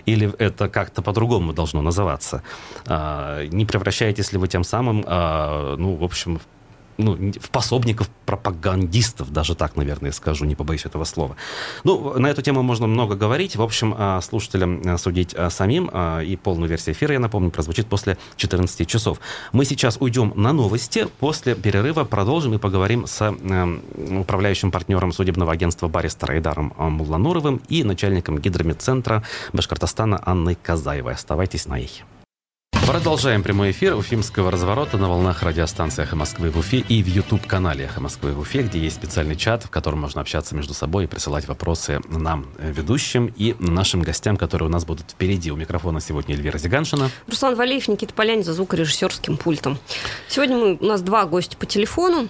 Или 0.05 0.33
это 0.37 0.69
как-то 0.69 1.01
по-другому 1.01 1.53
должно 1.53 1.81
называться? 1.81 2.43
А, 2.85 3.45
не 3.47 3.65
превращаетесь 3.65 4.31
ли 4.31 4.37
вы 4.37 4.47
тем 4.47 4.63
самым, 4.63 5.03
а, 5.07 5.75
ну, 5.77 5.95
в 5.95 6.03
общем, 6.03 6.39
ну, 6.97 7.15
в 7.39 7.49
пособников 7.49 8.09
пропагандистов, 8.25 9.31
даже 9.31 9.55
так, 9.55 9.75
наверное, 9.75 10.11
скажу, 10.11 10.45
не 10.45 10.55
побоюсь 10.55 10.85
этого 10.85 11.03
слова. 11.03 11.35
Ну, 11.83 12.17
на 12.17 12.27
эту 12.27 12.41
тему 12.41 12.63
можно 12.63 12.87
много 12.87 13.15
говорить. 13.15 13.55
В 13.55 13.61
общем, 13.61 13.93
а, 13.97 14.21
слушателям 14.21 14.81
а, 14.85 14.97
судить 14.97 15.33
а, 15.35 15.49
самим. 15.49 15.89
И 16.21 16.35
полную 16.35 16.69
версию 16.69 16.95
эфира, 16.95 17.13
я 17.13 17.19
напомню, 17.19 17.51
прозвучит 17.51 17.87
после 17.87 18.17
14 18.37 18.87
часов. 18.87 19.19
Мы 19.51 19.65
сейчас 19.65 19.97
уйдем 19.99 20.33
на 20.35 20.53
новости. 20.53 21.07
После 21.19 21.55
перерыва 21.55 22.03
продолжим 22.03 22.53
и 22.53 22.57
поговорим 22.57 23.07
с 23.07 23.33
управляющим 24.19 24.71
партнером 24.71 25.11
судебного 25.11 25.51
агентства 25.51 25.87
Баристер 25.87 26.31
Айдаром 26.31 26.73
Муллануровым 26.77 27.61
и 27.69 27.83
начальником 27.83 28.39
гидромедцентра 28.39 29.23
Башкортостана 29.53 30.21
Анной 30.25 30.55
Казаевой. 30.55 31.13
Оставайтесь 31.13 31.65
на 31.65 31.79
эхе. 31.79 32.03
Продолжаем 32.83 33.43
прямой 33.43 33.71
эфир 33.71 33.95
Уфимского 33.95 34.51
разворота 34.51 34.97
на 34.97 35.09
волнах 35.09 35.43
радиостанции 35.43 36.03
«Эхо 36.03 36.15
Москвы» 36.15 36.49
в 36.49 36.57
Уфе 36.57 36.77
и 36.79 37.03
в 37.03 37.07
YouTube-канале 37.07 37.85
«Эхо 37.85 38.01
Москвы» 38.01 38.33
в 38.33 38.39
Уфе, 38.39 38.63
где 38.63 38.79
есть 38.79 38.95
специальный 38.95 39.35
чат, 39.35 39.63
в 39.63 39.69
котором 39.69 40.01
можно 40.01 40.21
общаться 40.21 40.55
между 40.55 40.73
собой 40.73 41.05
и 41.05 41.07
присылать 41.07 41.47
вопросы 41.47 42.01
нам, 42.09 42.47
э, 42.57 42.71
ведущим, 42.71 43.33
и 43.35 43.55
нашим 43.59 44.01
гостям, 44.01 44.37
которые 44.37 44.69
у 44.69 44.71
нас 44.71 44.85
будут 44.85 45.11
впереди. 45.11 45.51
У 45.51 45.55
микрофона 45.55 45.99
сегодня 46.01 46.35
Эльвира 46.35 46.57
Зиганшина. 46.57 47.09
Руслан 47.27 47.55
Валеев, 47.55 47.87
Никита 47.87 48.13
Полянин 48.13 48.43
за 48.43 48.53
звукорежиссерским 48.53 49.37
пультом. 49.37 49.77
Сегодня 50.27 50.57
мы, 50.57 50.77
у 50.79 50.85
нас 50.85 51.01
два 51.01 51.25
гостя 51.25 51.57
по 51.57 51.65
телефону. 51.65 52.29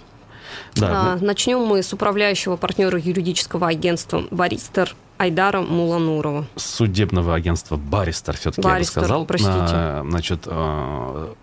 Да. 0.76 1.14
А, 1.14 1.18
начнем 1.22 1.60
мы 1.60 1.84
с 1.84 1.94
управляющего 1.94 2.56
партнера 2.56 3.00
юридического 3.00 3.68
агентства 3.68 4.26
«Баристер» 4.32 4.96
Айдара 5.18 5.62
Муланурова. 5.62 6.46
Судебного 6.56 7.36
агентства 7.36 7.78
«Баристер», 7.78 8.36
все-таки 8.38 8.62
Баристер, 8.62 8.98
я 8.98 9.02
бы 9.02 9.08
сказал. 9.08 9.26
простите. 9.26 9.52
А, 9.52 10.06
значит, 10.08 10.40
а, 10.46 11.34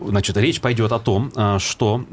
Значит, 0.00 0.36
речь 0.36 0.60
пойдет 0.60 0.92
о 0.92 0.98
том, 0.98 1.32
что 1.58 2.04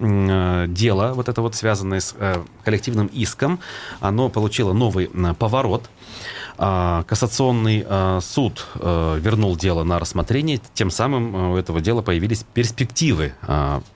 дело, 0.68 1.14
вот 1.14 1.28
это 1.28 1.42
вот 1.42 1.56
связанное 1.56 2.00
с 2.00 2.16
э, 2.18 2.42
коллективным 2.64 3.08
иском, 3.08 3.60
оно 4.00 4.30
получило 4.30 4.72
новый 4.72 5.10
поворот. 5.38 5.90
А, 6.62 7.04
кассационный 7.04 7.86
а, 7.88 8.20
суд 8.20 8.68
а, 8.76 9.16
вернул 9.16 9.56
дело 9.56 9.86
на 9.86 9.98
рассмотрение, 9.98 10.60
тем 10.74 10.92
самым 10.92 11.54
у 11.54 11.56
этого 11.56 11.80
дела 11.80 12.02
появились 12.02 12.46
перспективы 12.54 13.34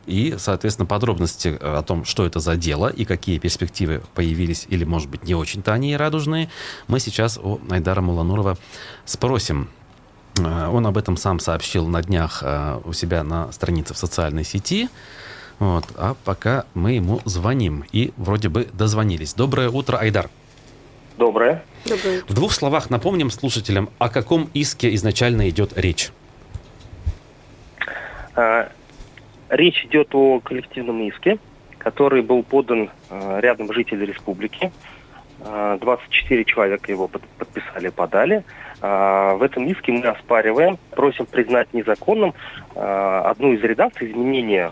и, 0.06 0.36
соответственно, 0.38 0.86
подробности 0.86 1.58
о 1.60 1.82
том, 1.82 2.06
что 2.06 2.26
это 2.26 2.39
за 2.39 2.56
дело 2.56 2.88
и 2.88 3.04
какие 3.04 3.38
перспективы 3.38 4.02
появились, 4.15 4.65
или, 4.69 4.86
может 4.86 5.10
быть, 5.10 5.26
не 5.26 5.36
очень-то 5.36 5.73
они 5.73 5.97
радужные, 5.97 6.49
мы 6.88 7.02
сейчас 7.02 7.38
у 7.38 7.60
Айдара 7.69 7.99
Муланурова 7.99 8.58
спросим. 9.04 9.67
Он 10.39 10.88
об 10.88 10.97
этом 10.97 11.17
сам 11.17 11.39
сообщил 11.39 11.86
на 11.88 12.02
днях 12.02 12.43
у 12.86 12.93
себя 12.93 13.23
на 13.23 13.52
странице 13.52 13.93
в 13.93 13.97
социальной 13.97 14.45
сети. 14.45 14.89
Вот. 15.60 15.86
А 15.95 16.15
пока 16.23 16.65
мы 16.73 16.93
ему 16.93 17.21
звоним. 17.26 17.84
И 17.91 18.13
вроде 18.17 18.49
бы 18.49 18.67
дозвонились. 18.73 19.34
Доброе 19.34 19.69
утро, 19.69 19.97
Айдар. 19.97 20.30
Доброе. 21.17 21.63
Доброе. 21.86 22.21
В 22.28 22.34
двух 22.34 22.54
словах 22.54 22.89
напомним 22.89 23.30
слушателям, 23.30 23.89
о 23.99 24.10
каком 24.10 24.49
иске 24.54 24.93
изначально 24.95 25.49
идет 25.49 25.78
речь. 25.78 26.12
А, 28.36 28.69
речь 29.49 29.86
идет 29.86 30.13
о 30.15 30.39
коллективном 30.39 31.02
иске, 31.04 31.38
который 31.78 32.21
был 32.21 32.41
подан 32.43 32.89
а, 33.10 33.39
рядом 33.39 33.71
жителей 33.73 34.08
республики. 34.08 34.71
А, 35.41 35.78
24 35.78 36.45
человека 36.45 36.91
его 36.91 37.08
под, 37.08 37.21
подписали, 37.38 37.89
подали. 37.89 38.43
А, 38.82 39.36
в 39.36 39.43
этом 39.43 39.67
иске 39.67 39.91
мы 39.91 40.06
оспариваем, 40.08 40.78
просим 40.91 41.26
признать 41.26 41.73
незаконным 41.73 42.34
а, 42.76 43.30
одну 43.30 43.54
из 43.54 43.62
редакций 43.63 44.10
изменения 44.12 44.71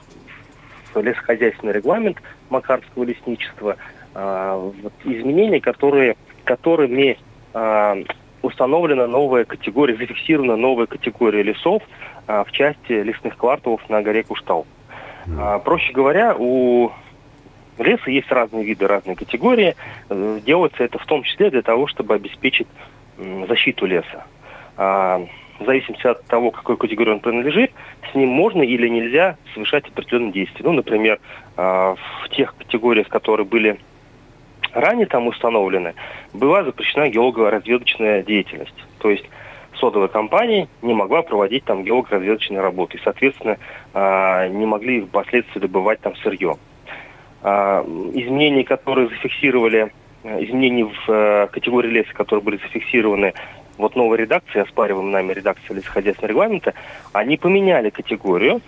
в 0.93 1.01
лесохозяйственный 1.01 1.73
регламент 1.73 2.17
Макарского 2.49 3.03
лесничества, 3.03 3.77
а, 4.13 4.71
изменения, 5.05 5.61
которые 5.61 6.15
которыми 6.43 7.17
э, 7.53 8.03
установлена 8.41 9.07
новая 9.07 9.45
категория, 9.45 9.95
зафиксирована 9.95 10.55
новая 10.55 10.87
категория 10.87 11.43
лесов 11.43 11.83
э, 12.27 12.43
в 12.45 12.51
части 12.51 12.91
лесных 12.91 13.37
кварталов 13.37 13.81
на 13.89 14.01
горе 14.01 14.23
Куштал. 14.23 14.65
Э, 15.27 15.59
проще 15.63 15.93
говоря, 15.93 16.35
у 16.37 16.91
леса 17.77 18.09
есть 18.09 18.31
разные 18.31 18.63
виды, 18.63 18.87
разные 18.87 19.15
категории. 19.15 19.75
Э, 20.09 20.39
делается 20.45 20.83
это 20.83 20.97
в 20.99 21.05
том 21.05 21.23
числе 21.23 21.49
для 21.49 21.61
того, 21.61 21.87
чтобы 21.87 22.15
обеспечить 22.15 22.67
э, 23.17 23.45
защиту 23.47 23.85
леса. 23.85 24.25
Э, 24.77 25.25
в 25.59 25.65
зависимости 25.65 26.07
от 26.07 26.25
того, 26.25 26.49
какой 26.49 26.75
категории 26.75 27.11
он 27.11 27.19
принадлежит, 27.19 27.71
с 28.11 28.15
ним 28.15 28.29
можно 28.29 28.63
или 28.63 28.87
нельзя 28.87 29.37
совершать 29.53 29.87
определенные 29.87 30.31
действия. 30.31 30.63
Ну, 30.63 30.71
например, 30.71 31.19
в 31.55 31.97
тех 32.31 32.55
категориях, 32.55 33.09
которые 33.09 33.45
были 33.45 33.77
ранее 34.73 35.07
там 35.07 35.27
установлены, 35.27 35.93
была 36.33 36.63
запрещена 36.63 37.09
геолого-разведочная 37.09 38.23
деятельность. 38.23 38.75
То 38.99 39.09
есть 39.09 39.25
содовая 39.75 40.07
компания 40.07 40.67
не 40.81 40.93
могла 40.93 41.21
проводить 41.21 41.65
там 41.65 41.83
геолого-разведочные 41.83 42.61
работы. 42.61 42.99
Соответственно, 43.03 43.57
а, 43.93 44.47
не 44.47 44.65
могли 44.65 45.01
впоследствии 45.01 45.59
добывать 45.59 45.99
там 46.01 46.15
сырье. 46.17 46.57
А, 47.43 47.83
изменения, 48.13 48.63
которые 48.63 49.09
зафиксировали, 49.09 49.91
э, 50.23 50.43
изменения 50.43 50.85
в 50.85 51.09
э, 51.11 51.47
категории 51.51 51.89
леса, 51.89 52.13
которые 52.13 52.43
были 52.43 52.57
зафиксированы 52.57 53.33
вот 53.77 53.95
новой 53.95 54.17
редакции, 54.17 54.61
оспариваемой 54.61 55.11
нами 55.11 55.33
редакции 55.33 55.73
лесохозяйственного 55.73 56.29
регламента, 56.29 56.73
они 57.13 57.37
поменяли 57.37 57.89
категорию 57.89 58.61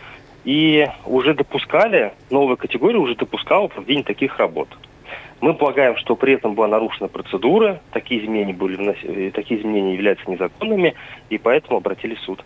и 0.43 0.87
уже 1.05 1.35
допускали, 1.35 2.13
новая 2.31 2.55
категория 2.55 2.97
уже 2.97 3.15
допускала 3.15 3.67
проведение 3.67 4.03
таких 4.03 4.37
работ. 4.39 4.69
Мы 5.43 5.53
полагаем, 5.55 5.97
что 5.97 6.15
при 6.15 6.35
этом 6.35 6.55
была 6.55 6.69
нарушена 6.69 7.09
процедура, 7.09 7.81
такие 7.91 8.23
изменения, 8.23 8.53
были, 8.53 9.27
э, 9.27 9.29
такие 9.31 9.59
изменения 9.59 9.95
являются 9.95 10.31
незаконными, 10.31 10.93
и 11.29 11.37
поэтому 11.37 11.79
обратились 11.79 12.17
в 12.19 12.21
суд. 12.21 12.45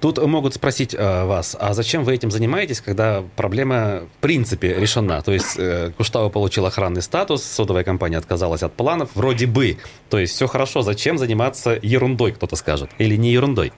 Тут 0.00 0.16
могут 0.26 0.54
спросить 0.54 0.94
э, 0.94 1.24
вас, 1.26 1.54
а 1.60 1.74
зачем 1.74 2.02
вы 2.02 2.14
этим 2.14 2.30
занимаетесь, 2.30 2.80
когда 2.80 3.22
проблема 3.36 4.04
в 4.16 4.22
принципе 4.22 4.72
решена? 4.72 5.20
То 5.20 5.32
есть 5.32 5.58
э, 5.58 5.90
Куштау 5.98 6.30
получил 6.30 6.64
охранный 6.64 7.02
статус, 7.02 7.42
содовая 7.42 7.84
компания 7.84 8.16
отказалась 8.16 8.62
от 8.62 8.72
планов, 8.72 9.10
вроде 9.14 9.46
бы. 9.46 9.76
То 10.08 10.18
есть 10.18 10.32
все 10.32 10.46
хорошо, 10.46 10.80
зачем 10.80 11.18
заниматься 11.18 11.78
ерундой, 11.82 12.32
кто-то 12.32 12.56
скажет, 12.56 12.88
или 12.96 13.16
не 13.16 13.32
ерундой? 13.32 13.70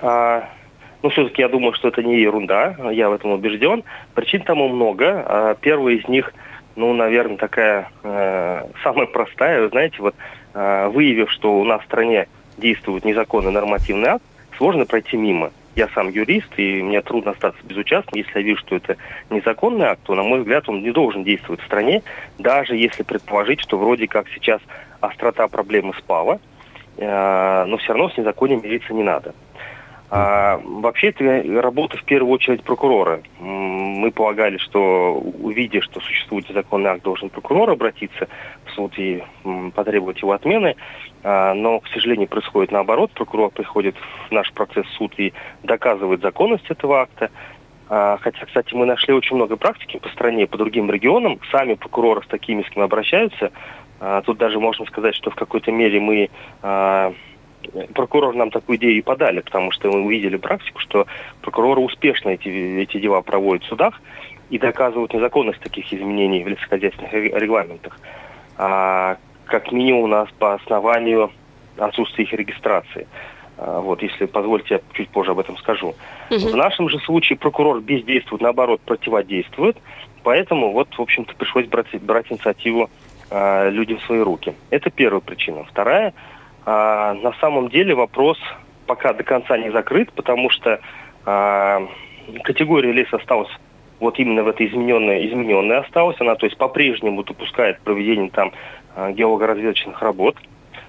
А, 0.00 0.48
ну, 1.02 1.10
все-таки 1.10 1.42
я 1.42 1.50
думаю, 1.50 1.74
что 1.74 1.88
это 1.88 2.02
не 2.02 2.18
ерунда, 2.18 2.76
я 2.92 3.10
в 3.10 3.12
этом 3.12 3.32
убежден. 3.32 3.84
Причин 4.14 4.40
тому 4.40 4.70
много. 4.70 5.22
А, 5.26 5.54
первый 5.60 5.96
из 5.96 6.08
них– 6.08 6.32
ну, 6.76 6.92
наверное, 6.92 7.36
такая 7.36 7.88
э, 8.02 8.62
самая 8.82 9.06
простая, 9.06 9.68
знаете, 9.68 9.96
вот 10.00 10.14
э, 10.54 10.88
выявив, 10.88 11.30
что 11.30 11.58
у 11.58 11.64
нас 11.64 11.82
в 11.82 11.86
стране 11.86 12.28
действует 12.56 13.04
незаконный 13.04 13.52
нормативный 13.52 14.08
акт, 14.08 14.24
сложно 14.56 14.84
пройти 14.84 15.16
мимо. 15.16 15.52
Я 15.76 15.88
сам 15.88 16.08
юрист, 16.08 16.52
и 16.56 16.82
мне 16.82 17.00
трудно 17.02 17.32
остаться 17.32 17.60
безучастным. 17.64 18.14
Если 18.14 18.38
я 18.38 18.44
вижу, 18.44 18.60
что 18.60 18.76
это 18.76 18.96
незаконный 19.30 19.86
акт, 19.86 20.02
то, 20.04 20.14
на 20.14 20.22
мой 20.22 20.40
взгляд, 20.40 20.68
он 20.68 20.82
не 20.82 20.92
должен 20.92 21.24
действовать 21.24 21.60
в 21.60 21.66
стране, 21.66 22.02
даже 22.38 22.76
если 22.76 23.02
предположить, 23.02 23.60
что 23.60 23.76
вроде 23.76 24.06
как 24.06 24.28
сейчас 24.28 24.60
острота 25.00 25.48
проблемы 25.48 25.92
спала, 25.94 26.38
э, 26.96 27.64
но 27.66 27.76
все 27.78 27.92
равно 27.92 28.10
с 28.10 28.16
незаконием 28.16 28.62
мириться 28.62 28.92
не 28.94 29.02
надо. 29.02 29.34
А, 30.16 30.60
вообще 30.62 31.08
это 31.08 31.42
работа 31.60 31.96
в 31.96 32.04
первую 32.04 32.32
очередь 32.32 32.62
прокурора. 32.62 33.20
Мы 33.40 34.12
полагали, 34.12 34.58
что 34.58 35.14
увидя, 35.14 35.80
что 35.80 35.98
существует 35.98 36.48
незаконный 36.48 36.90
акт, 36.90 37.02
должен 37.02 37.30
прокурор 37.30 37.70
обратиться 37.70 38.28
в 38.64 38.70
суд 38.70 38.96
и 38.96 39.24
потребовать 39.74 40.22
его 40.22 40.30
отмены. 40.30 40.76
А, 41.24 41.52
но, 41.54 41.80
к 41.80 41.88
сожалению, 41.88 42.28
происходит 42.28 42.70
наоборот. 42.70 43.10
Прокурор 43.10 43.50
приходит 43.50 43.96
в 44.28 44.30
наш 44.30 44.52
процесс 44.52 44.86
суд 44.96 45.12
и 45.18 45.32
доказывает 45.64 46.20
законность 46.20 46.70
этого 46.70 47.00
акта. 47.00 47.30
А, 47.88 48.16
хотя, 48.20 48.46
кстати, 48.46 48.72
мы 48.72 48.86
нашли 48.86 49.12
очень 49.14 49.34
много 49.34 49.56
практики 49.56 49.98
по 49.98 50.08
стране, 50.10 50.46
по 50.46 50.56
другим 50.56 50.92
регионам. 50.92 51.40
Сами 51.50 51.74
прокуроры 51.74 52.22
с 52.22 52.28
такими 52.28 52.62
исками 52.62 52.84
обращаются. 52.84 53.50
Тут 54.26 54.38
даже 54.38 54.60
можно 54.60 54.84
сказать, 54.86 55.14
что 55.14 55.30
в 55.30 55.34
какой-то 55.34 55.72
мере 55.72 55.98
мы 55.98 56.28
прокурор 57.94 58.34
нам 58.34 58.50
такую 58.50 58.78
идею 58.78 58.98
и 58.98 59.02
подали, 59.02 59.40
потому 59.40 59.70
что 59.70 59.90
мы 59.90 60.02
увидели 60.02 60.36
практику, 60.36 60.80
что 60.80 61.06
прокуроры 61.40 61.80
успешно 61.80 62.30
эти, 62.30 62.48
эти 62.48 62.98
дела 62.98 63.20
проводят 63.22 63.64
в 63.64 63.68
судах 63.68 64.00
и 64.50 64.58
доказывают 64.58 65.12
незаконность 65.12 65.60
таких 65.60 65.92
изменений 65.92 66.44
в 66.44 66.48
лесохозяйственных 66.48 67.12
регламентах. 67.12 67.98
А, 68.56 69.16
как 69.46 69.72
минимум 69.72 70.02
у 70.02 70.06
нас 70.06 70.28
по 70.38 70.54
основанию 70.54 71.30
отсутствия 71.78 72.24
их 72.24 72.32
регистрации. 72.32 73.06
А, 73.56 73.80
вот, 73.80 74.02
если 74.02 74.26
позвольте, 74.26 74.74
я 74.74 74.80
чуть 74.92 75.08
позже 75.08 75.32
об 75.32 75.38
этом 75.38 75.56
скажу. 75.58 75.94
Угу. 76.30 76.38
В 76.38 76.56
нашем 76.56 76.88
же 76.88 76.98
случае 77.00 77.38
прокурор 77.38 77.80
бездействует, 77.80 78.42
наоборот, 78.42 78.80
противодействует. 78.82 79.76
Поэтому 80.22 80.72
вот, 80.72 80.88
в 80.96 81.02
общем-то, 81.02 81.34
пришлось 81.34 81.66
брать, 81.66 81.86
брать 82.00 82.30
инициативу 82.30 82.88
э, 83.30 83.70
людям 83.70 83.98
в 83.98 84.04
свои 84.04 84.20
руки. 84.20 84.54
Это 84.70 84.90
первая 84.90 85.20
причина. 85.20 85.64
Вторая, 85.64 86.14
э, 86.66 86.70
на 87.22 87.32
самом 87.40 87.68
деле 87.68 87.94
вопрос 87.94 88.38
пока 88.86 89.12
до 89.12 89.22
конца 89.24 89.56
не 89.56 89.70
закрыт, 89.70 90.12
потому 90.12 90.50
что 90.50 90.80
э, 91.26 91.86
категория 92.42 92.92
леса 92.92 93.16
осталась 93.16 93.50
вот 94.00 94.18
именно 94.18 94.42
в 94.42 94.48
этой 94.48 94.68
измененной, 94.68 95.26
измененной 95.28 95.78
осталась. 95.78 96.20
Она, 96.20 96.34
то 96.34 96.46
есть, 96.46 96.58
по-прежнему 96.58 97.22
допускает 97.22 97.80
проведение 97.80 98.30
там 98.30 98.52
э, 98.96 99.12
геологоразведочных 99.12 100.00
работ, 100.02 100.36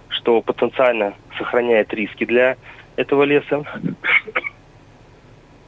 что 0.10 0.42
потенциально 0.42 1.14
сохраняет 1.38 1.94
риски 1.94 2.26
для 2.26 2.58
этого 2.96 3.24
леса. 3.24 3.64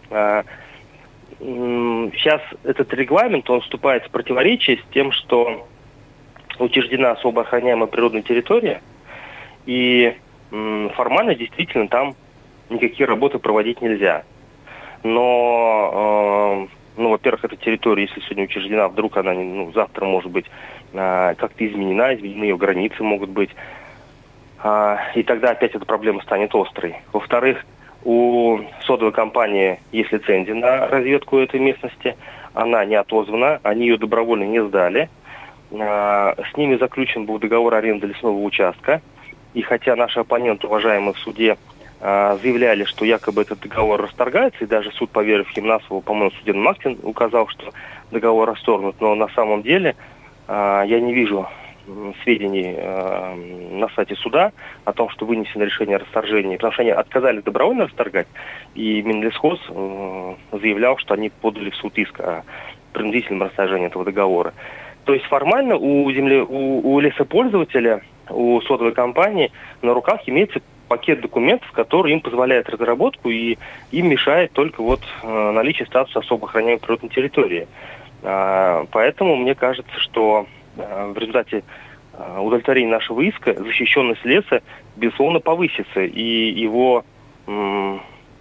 А, 0.09 0.43
сейчас 1.39 2.41
этот 2.63 2.93
регламент, 2.93 3.49
он 3.49 3.61
вступает 3.61 4.05
в 4.05 4.09
противоречие 4.09 4.77
с 4.77 4.93
тем, 4.93 5.11
что 5.11 5.67
учреждена 6.59 7.11
особо 7.11 7.41
охраняемая 7.41 7.87
природная 7.87 8.21
территория, 8.21 8.81
и 9.67 10.17
формально 10.49 11.35
действительно 11.35 11.87
там 11.87 12.15
никакие 12.69 13.05
работы 13.05 13.37
проводить 13.37 13.81
нельзя. 13.81 14.23
Но, 15.03 16.67
э, 16.97 17.01
ну, 17.01 17.09
во-первых, 17.09 17.45
эта 17.45 17.55
территория, 17.55 18.03
если 18.03 18.21
сегодня 18.21 18.45
учреждена, 18.45 18.87
вдруг 18.87 19.17
она 19.17 19.33
ну, 19.33 19.71
завтра 19.73 20.05
может 20.05 20.31
быть 20.31 20.45
э, 20.93 21.35
как-то 21.37 21.67
изменена, 21.67 22.15
изменены 22.15 22.45
ее 22.45 22.57
границы 22.57 23.03
могут 23.03 23.29
быть. 23.29 23.51
Э, 24.63 24.97
и 25.15 25.23
тогда 25.23 25.51
опять 25.51 25.75
эта 25.75 25.85
проблема 25.85 26.21
станет 26.23 26.55
острой. 26.55 26.95
Во-вторых, 27.13 27.63
у 28.03 28.59
содовой 28.85 29.11
компании 29.11 29.79
есть 29.91 30.11
лицензия 30.11 30.55
на 30.55 30.87
разведку 30.87 31.37
этой 31.37 31.59
местности. 31.59 32.15
Она 32.53 32.85
не 32.85 32.95
отозвана, 32.95 33.59
они 33.63 33.87
ее 33.87 33.97
добровольно 33.97 34.45
не 34.45 34.63
сдали. 34.63 35.09
А, 35.77 36.35
с 36.51 36.55
ними 36.57 36.77
заключен 36.77 37.25
был 37.25 37.39
договор 37.39 37.75
аренды 37.75 38.07
лесного 38.07 38.41
участка. 38.41 39.01
И 39.57 39.63
хотя 39.63 39.95
наши 39.95 40.19
оппоненты, 40.19 40.67
уважаемые 40.67 41.13
в 41.13 41.17
суде, 41.17 41.57
а, 41.99 42.37
заявляли, 42.43 42.83
что 42.83 43.05
якобы 43.05 43.41
этот 43.41 43.59
договор 43.59 43.99
расторгается, 43.99 44.63
и 44.63 44.67
даже 44.67 44.91
суд, 44.91 45.09
поверив 45.09 45.49
Химнасову, 45.49 46.01
по-моему, 46.01 46.29
судебный 46.29 46.61
Мактин 46.61 46.99
указал, 47.01 47.47
что 47.47 47.73
договор 48.11 48.49
расторгнут, 48.49 49.01
но 49.01 49.15
на 49.15 49.27
самом 49.29 49.63
деле 49.63 49.95
а, 50.47 50.83
я 50.83 50.99
не 50.99 51.11
вижу 51.11 51.47
сведений 52.21 52.75
э, 52.77 53.35
на 53.71 53.87
сайте 53.95 54.15
суда 54.15 54.51
о 54.83 54.91
том, 54.91 55.09
что 55.09 55.25
вынесено 55.25 55.63
решение 55.63 55.95
о 55.95 55.99
расторжении, 55.99 56.57
потому 56.57 56.73
что 56.73 56.81
они 56.81 56.91
отказались 56.91 57.43
добровольно 57.43 57.85
расторгать, 57.85 58.27
и 58.75 59.01
Минлесхоз 59.01 59.59
э, 59.69 60.35
заявлял, 60.51 60.97
что 60.97 61.13
они 61.13 61.29
подали 61.29 61.69
в 61.69 61.75
суд 61.77 61.97
иск 61.97 62.19
о 62.19 62.43
принудительном 62.91 63.43
расторжении 63.43 63.87
этого 63.87 64.03
договора. 64.03 64.53
То 65.05 65.13
есть 65.13 65.25
формально 65.27 65.77
у, 65.77 66.11
земле, 66.11 66.43
у, 66.43 66.93
у 66.93 66.99
лесопользователя, 66.99 68.01
у 68.29 68.61
сотовой 68.61 68.93
компании 68.93 69.51
на 69.81 69.93
руках 69.93 70.21
имеется 70.25 70.59
пакет 70.87 71.21
документов, 71.21 71.69
который 71.71 72.13
им 72.13 72.21
позволяет 72.21 72.69
разработку 72.69 73.29
и 73.29 73.57
им 73.91 74.09
мешает 74.09 74.53
только 74.53 74.81
вот 74.81 75.01
э, 75.23 75.51
наличие 75.51 75.85
статуса 75.85 76.19
особо 76.19 76.47
охраняемой 76.47 76.79
природной 76.79 77.09
территории. 77.09 77.67
Э, 78.23 78.85
поэтому 78.91 79.35
мне 79.35 79.53
кажется, 79.53 79.99
что 79.99 80.47
Э, 80.77 81.11
в 81.13 81.17
результате 81.17 81.63
э, 82.13 82.39
удовлетворения 82.39 82.91
нашего 82.91 83.21
иска 83.21 83.53
защищенность 83.53 84.23
леса, 84.25 84.61
безусловно, 84.95 85.39
повысится, 85.39 86.01
и 86.01 86.51
его 86.51 87.03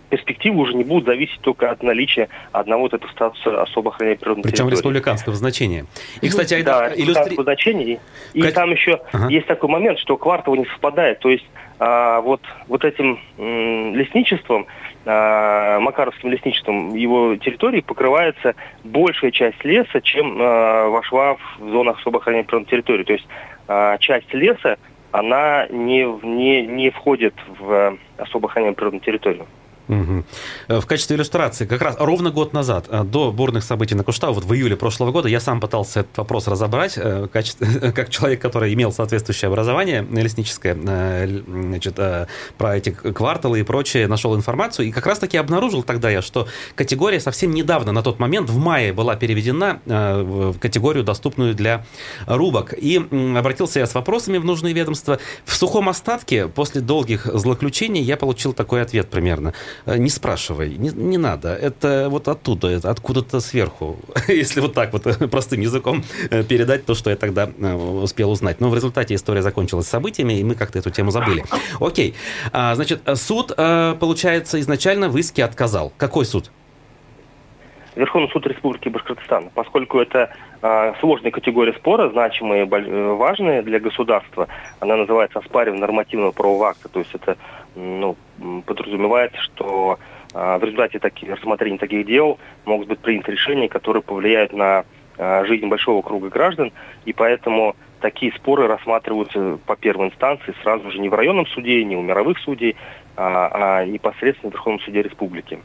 перспективы 0.09 0.61
уже 0.61 0.75
не 0.75 0.85
будут 0.85 1.07
зависеть 1.07 1.41
только 1.41 1.71
от 1.71 1.83
наличия 1.83 2.29
одного 2.53 2.83
вот 2.83 2.95
этого 2.95 3.11
статуса 3.11 3.63
особо 3.63 3.91
охраняемой 3.91 4.19
природной 4.19 4.43
Причем 4.45 4.57
территории. 4.57 4.77
республиканского 4.77 5.35
значения. 5.35 5.87
И, 6.21 6.29
кстати, 6.29 6.63
да, 6.63 6.93
иллюстри... 6.95 7.35
значения. 7.35 8.01
И, 8.33 8.43
как... 8.43 8.55
там 8.55 8.71
еще 8.71 9.01
ага. 9.13 9.29
есть 9.29 9.47
такой 9.47 9.69
момент, 9.69 9.99
что 9.99 10.17
квартал 10.17 10.55
не 10.55 10.65
совпадает. 10.67 11.21
То 11.21 11.31
есть 11.31 11.47
а, 11.79 12.21
вот, 12.21 12.41
вот 12.69 12.85
этим 12.85 13.21
м, 13.39 13.95
лесничеством, 13.95 14.67
а, 15.05 15.79
Макаровским 15.81 16.31
лесничеством, 16.31 16.95
его 16.95 17.37
территории 17.37 17.81
покрывается 17.81 18.55
большая 18.83 19.31
часть 19.31 19.63
леса, 19.65 20.01
чем 20.01 20.39
а, 20.41 20.89
вошла 20.89 21.35
в 21.35 21.71
зону 21.71 21.93
особо 21.93 22.19
охраняемой 22.19 22.47
природной 22.47 22.71
территории. 22.71 23.05
То 23.05 23.13
есть 23.13 23.27
а, 23.69 23.99
часть 23.99 24.33
леса, 24.33 24.79
она 25.13 25.67
не, 25.69 26.05
не, 26.23 26.67
не 26.67 26.91
входит 26.91 27.35
в 27.59 27.97
особо 28.17 28.49
охраняемую 28.49 28.77
природную 28.77 29.03
территорию. 29.03 29.47
Угу. 29.89 30.25
В 30.81 30.87
качестве 30.87 31.17
иллюстрации, 31.17 31.65
как 31.65 31.81
раз 31.81 31.97
ровно 31.99 32.31
год 32.31 32.53
назад, 32.53 32.87
э, 32.89 33.05
до 33.05 33.31
бурных 33.31 33.63
событий 33.63 33.95
на 33.95 34.03
Куштау, 34.03 34.33
вот 34.33 34.45
в 34.45 34.53
июле 34.53 34.77
прошлого 34.77 35.13
года, 35.13 35.29
я 35.29 35.39
сам 35.39 35.61
пытался 35.61 36.01
этот 36.01 36.19
вопрос 36.19 36.49
разобрать, 36.49 36.95
э, 36.97 37.29
как 37.95 38.11
человек, 38.11 38.41
который 38.41 38.75
имел 38.75 38.93
соответствующее 38.93 39.49
образование 39.49 40.07
лесническое, 40.11 40.75
значит, 40.77 41.99
про 42.59 42.77
эти 42.77 42.91
кварталы 42.91 43.61
и 43.61 43.63
прочее, 43.63 44.09
нашел 44.09 44.35
информацию, 44.35 44.89
и 44.89 44.91
как 44.91 45.07
раз-таки 45.07 45.37
обнаружил 45.37 45.83
тогда 45.83 46.11
я, 46.11 46.21
что 46.21 46.49
категория 46.75 47.21
совсем 47.21 47.53
недавно, 47.53 47.93
на 47.93 48.03
тот 48.03 48.19
момент, 48.19 48.51
в 48.51 48.59
мае 48.59 48.93
была 48.93 49.15
переведена 49.17 49.81
в 49.87 50.59
категорию, 50.59 51.05
доступную 51.05 51.55
для 51.55 51.85
рубок. 52.27 52.75
И 52.77 52.97
обратился 53.37 53.81
я 53.81 53.87
с 53.87 53.95
вопросами 53.95 54.39
в 54.39 54.45
нужные 54.45 54.75
ведомства. 54.75 55.19
В 55.45 55.55
сухом 55.55 55.89
остатке, 55.89 56.49
после 56.49 56.81
долгих 56.81 57.27
злоключений, 57.27 58.03
я 58.03 58.17
получил 58.17 58.53
такой 58.53 58.83
ответ 58.83 59.09
примерно– 59.09 59.55
не 59.85 60.09
спрашивай, 60.09 60.77
не, 60.77 60.91
не 60.91 61.19
надо. 61.19 61.55
Это 61.55 62.09
вот 62.09 62.29
оттуда, 62.29 62.69
это 62.69 62.91
откуда-то 62.91 63.41
сверху. 63.41 63.97
Если 64.29 64.61
вот 64.61 64.75
так 64.75 64.93
вот 64.93 65.07
э, 65.07 65.29
простым 65.29 65.61
языком 65.61 66.05
э, 66.31 66.43
передать 66.45 66.87
то, 66.87 66.95
что 66.95 67.11
я 67.11 67.17
тогда 67.17 67.47
успел 67.47 68.31
узнать. 68.31 68.61
Но 68.61 68.71
в 68.71 68.75
результате 68.75 69.15
история 69.15 69.43
закончилась 69.43 69.87
событиями, 69.87 70.35
и 70.35 70.45
мы 70.45 70.55
как-то 70.55 70.79
эту 70.79 70.91
тему 70.91 71.11
забыли. 71.11 71.45
Окей. 71.81 72.15
А, 72.53 72.75
значит, 72.75 73.03
суд, 73.15 73.55
получается, 73.57 74.61
изначально 74.61 75.09
в 75.09 75.17
иске 75.17 75.45
отказал. 75.45 75.93
Какой 75.97 76.25
суд? 76.25 76.51
Верховный 77.97 78.29
суд 78.29 78.47
Республики 78.47 78.91
Башкортостан, 78.91 79.51
поскольку 79.55 79.99
это 79.99 80.31
э, 80.61 80.93
сложная 81.01 81.31
категория 81.31 81.73
спора, 81.73 82.11
значимые, 82.11 82.67
важные 82.67 83.63
для 83.63 83.81
государства, 83.81 84.49
она 84.81 84.97
называется 84.97 85.39
оспаривание 85.39 85.81
нормативного 85.81 86.33
правового 86.33 86.69
акта, 86.69 86.91
то 86.91 86.99
есть 86.99 87.15
это 87.15 87.39
ну, 87.77 88.17
подразумевает, 88.65 89.35
что 89.37 89.99
э, 90.35 90.59
в 90.59 90.65
результате 90.65 90.99
таки, 90.99 91.31
рассмотрения 91.31 91.79
таких 91.79 92.07
дел 92.07 92.39
могут 92.65 92.89
быть 92.89 92.99
приняты 92.99 93.33
решения, 93.33 93.69
которые 93.69 94.03
повлияют 94.03 94.53
на 94.53 94.85
э, 95.19 95.45
жизнь 95.47 95.69
большого 95.69 96.03
круга 96.03 96.29
граждан, 96.29 96.73
и 97.05 97.13
поэтому 97.13 97.77
такие 98.01 98.33
споры 98.33 98.67
рассматриваются 98.67 99.59
по 99.67 99.77
первой 99.77 100.09
инстанции 100.09 100.55
сразу 100.63 100.91
же 100.91 100.99
не 100.99 101.09
в 101.09 101.15
районном 101.15 101.47
суде, 101.47 101.85
не 101.85 101.97
у 101.97 102.03
мировых 102.03 102.39
судей, 102.39 102.77
а, 103.17 103.79
а 103.81 103.85
непосредственно 103.85 104.51
в 104.51 104.55
Верховном 104.55 104.81
суде 104.81 105.03
республики. 105.03 105.59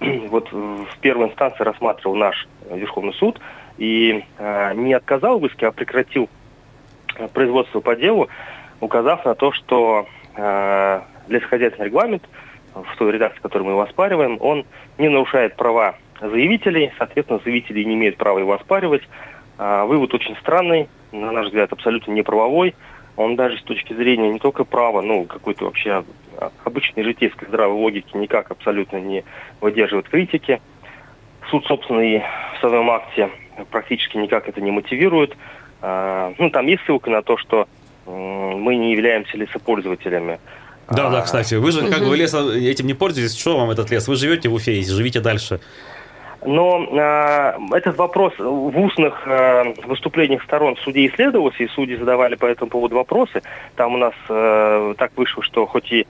Вот 0.28 0.50
в 0.52 0.98
первой 1.00 1.28
инстанции 1.28 1.62
рассматривал 1.62 2.16
наш 2.16 2.48
Верховный 2.70 3.14
суд 3.14 3.40
и 3.78 4.24
э, 4.38 4.74
не 4.74 4.94
отказал 4.94 5.38
в 5.38 5.46
иске, 5.46 5.68
а 5.68 5.72
прекратил 5.72 6.28
производство 7.32 7.80
по 7.80 7.94
делу, 7.94 8.28
указав 8.80 9.24
на 9.24 9.34
то, 9.34 9.52
что 9.52 10.06
э, 10.36 11.00
лесохозяйственный 11.28 11.86
регламент 11.86 12.22
в 12.74 12.96
той 12.96 13.12
редакции, 13.12 13.40
которую 13.40 13.66
мы 13.66 13.72
его 13.72 13.82
оспариваем, 13.82 14.38
он 14.40 14.64
не 14.98 15.08
нарушает 15.08 15.56
права 15.56 15.96
заявителей, 16.20 16.92
соответственно, 16.98 17.40
заявители 17.44 17.84
не 17.84 17.94
имеют 17.94 18.16
права 18.16 18.38
его 18.38 18.52
оспаривать. 18.52 19.02
Э, 19.58 19.84
вывод 19.84 20.12
очень 20.14 20.36
странный, 20.36 20.88
на 21.12 21.32
наш 21.32 21.46
взгляд, 21.46 21.72
абсолютно 21.72 22.12
неправовой. 22.12 22.74
Он 23.16 23.36
даже 23.36 23.58
с 23.58 23.62
точки 23.62 23.92
зрения 23.92 24.30
не 24.32 24.40
только 24.40 24.64
права, 24.64 25.00
ну, 25.00 25.24
какой-то 25.24 25.66
вообще 25.66 26.04
обычной 26.64 27.04
житейской 27.04 27.46
здравой 27.46 27.76
логики 27.76 28.16
никак 28.16 28.50
абсолютно 28.50 28.96
не 28.96 29.24
выдерживает 29.60 30.08
критики. 30.08 30.60
Суд, 31.50 31.64
собственно, 31.66 32.00
и 32.00 32.18
в 32.18 32.60
своем 32.60 32.90
акте 32.90 33.30
практически 33.70 34.16
никак 34.16 34.48
это 34.48 34.60
не 34.60 34.70
мотивирует. 34.70 35.36
Э, 35.82 36.32
ну, 36.38 36.50
там 36.50 36.66
есть 36.66 36.82
ссылка 36.84 37.10
на 37.10 37.22
то, 37.22 37.36
что 37.36 37.68
мы 38.06 38.76
не 38.76 38.92
являемся 38.92 39.36
лесопользователями. 39.36 40.38
Да, 40.90 41.08
да, 41.08 41.22
кстати, 41.22 41.54
вы 41.54 41.72
же 41.72 41.88
как 41.88 42.06
бы 42.06 42.16
лесом 42.16 42.50
этим 42.50 42.86
не 42.86 42.94
пользуетесь, 42.94 43.38
что 43.38 43.58
вам 43.58 43.70
этот 43.70 43.90
лес? 43.90 44.06
Вы 44.06 44.16
живете 44.16 44.48
в 44.48 44.54
Уфе 44.54 44.74
и 44.74 44.84
живите 44.84 45.20
дальше. 45.20 45.60
Но 46.44 46.84
э, 46.84 47.52
этот 47.74 47.96
вопрос 47.96 48.34
в 48.38 48.78
устных 48.78 49.26
э, 49.26 49.72
выступлениях 49.86 50.42
сторон 50.42 50.76
судей 50.76 51.08
исследовался, 51.08 51.62
и 51.62 51.68
судьи 51.68 51.96
задавали 51.96 52.34
по 52.34 52.44
этому 52.44 52.70
поводу 52.70 52.96
вопросы. 52.96 53.42
Там 53.76 53.94
у 53.94 53.96
нас 53.96 54.12
э, 54.28 54.94
так 54.98 55.12
вышло, 55.16 55.42
что 55.42 55.64
хоть 55.66 55.90
и 55.90 56.06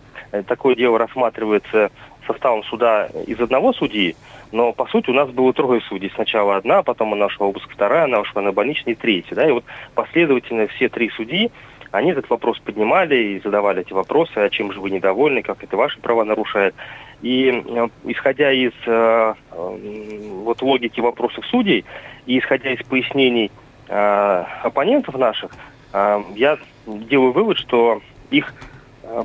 такое 0.49 0.75
дело 0.75 0.99
рассматривается 0.99 1.93
составом 2.27 2.65
суда 2.65 3.09
из 3.27 3.39
одного 3.41 3.73
судьи, 3.73 4.17
но 4.51 4.73
по 4.73 4.87
сути 4.87 5.11
у 5.11 5.13
нас 5.13 5.29
было 5.31 5.53
трое 5.53 5.81
судей. 5.83 6.11
Сначала 6.15 6.57
одна, 6.57 6.83
потом 6.83 7.13
она 7.13 7.27
ушла 7.27 7.47
в 7.47 7.51
обыск 7.51 7.71
вторая, 7.71 8.05
она 8.05 8.21
ушла 8.21 8.43
на 8.43 8.53
больничный 8.53 8.95
третий. 8.95 9.35
Да? 9.35 9.49
И 9.49 9.53
вот 9.53 9.65
последовательно 9.95 10.67
все 10.69 10.89
три 10.89 11.11
судьи 11.11 11.51
они 11.95 12.11
этот 12.11 12.29
вопрос 12.29 12.59
поднимали 12.59 13.15
и 13.15 13.41
задавали 13.41 13.83
эти 13.83 13.93
вопросы, 13.93 14.33
а 14.37 14.51
чем 14.51 14.73
же 14.73 14.81
вы 14.81 14.91
недовольны, 14.91 15.43
как 15.43 15.63
это 15.63 15.77
ваши 15.77 16.01
права 16.01 16.25
нарушает. 16.25 16.75
И 17.23 17.51
э, 17.51 17.89
исходя 18.07 18.51
из 18.51 18.73
э, 18.87 19.35
вот 19.53 20.61
логики 20.61 21.01
вопросов 21.01 21.47
судей 21.47 21.85
и 22.27 22.41
исходя 22.41 22.73
из 22.73 22.85
пояснений 22.85 23.53
э, 23.89 24.45
оппонентов 24.63 25.17
наших, 25.17 25.53
э, 25.93 26.23
я 26.35 26.59
делаю 26.87 27.31
вывод, 27.31 27.59
что 27.59 28.03
их 28.31 28.53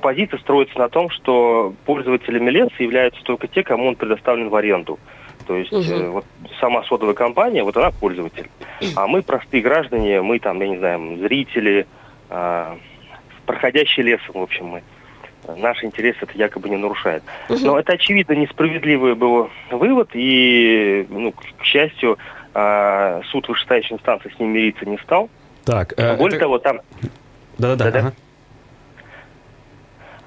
позиция 0.03 0.37
строится 0.39 0.77
на 0.77 0.89
том, 0.89 1.09
что 1.09 1.73
пользователями 1.85 2.51
леса 2.51 2.75
являются 2.77 3.23
только 3.23 3.47
те, 3.47 3.63
кому 3.63 3.87
он 3.87 3.95
предоставлен 3.95 4.49
в 4.49 4.55
аренду. 4.55 4.99
То 5.47 5.55
есть 5.55 5.73
угу. 5.73 5.81
э, 5.81 6.09
вот 6.09 6.25
сама 6.59 6.83
содовая 6.83 7.15
компания, 7.15 7.63
вот 7.63 7.75
она 7.77 7.89
пользователь. 7.89 8.47
А 8.95 9.07
мы 9.07 9.23
простые 9.23 9.63
граждане, 9.63 10.21
мы 10.21 10.37
там, 10.37 10.61
я 10.61 10.67
не 10.67 10.77
знаю, 10.77 11.17
зрители, 11.17 11.79
э, 11.79 11.98
проходящий 13.45 14.03
лесом, 14.03 14.35
в 14.35 14.43
общем, 14.43 14.65
мы. 14.65 14.83
Наш 15.57 15.83
интерес 15.83 16.15
это 16.21 16.31
якобы 16.35 16.69
не 16.69 16.77
нарушает. 16.77 17.23
Но 17.47 17.79
это, 17.79 17.93
очевидно, 17.93 18.33
несправедливый 18.33 19.15
был 19.15 19.49
вывод, 19.71 20.09
и, 20.13 21.07
ну, 21.09 21.31
к 21.31 21.63
счастью, 21.63 22.17
э, 22.53 23.21
суд 23.31 23.47
вышестоящей 23.47 23.95
инстанции 23.95 24.31
с 24.35 24.39
ним 24.39 24.49
мириться 24.49 24.85
не 24.85 24.97
стал. 24.99 25.29
Так, 25.65 25.93
э, 25.97 26.17
Более 26.17 26.37
это... 26.37 26.45
того, 26.45 26.59
там... 26.59 26.81
Да-да-да. 27.57 27.99
Ага. 27.99 28.13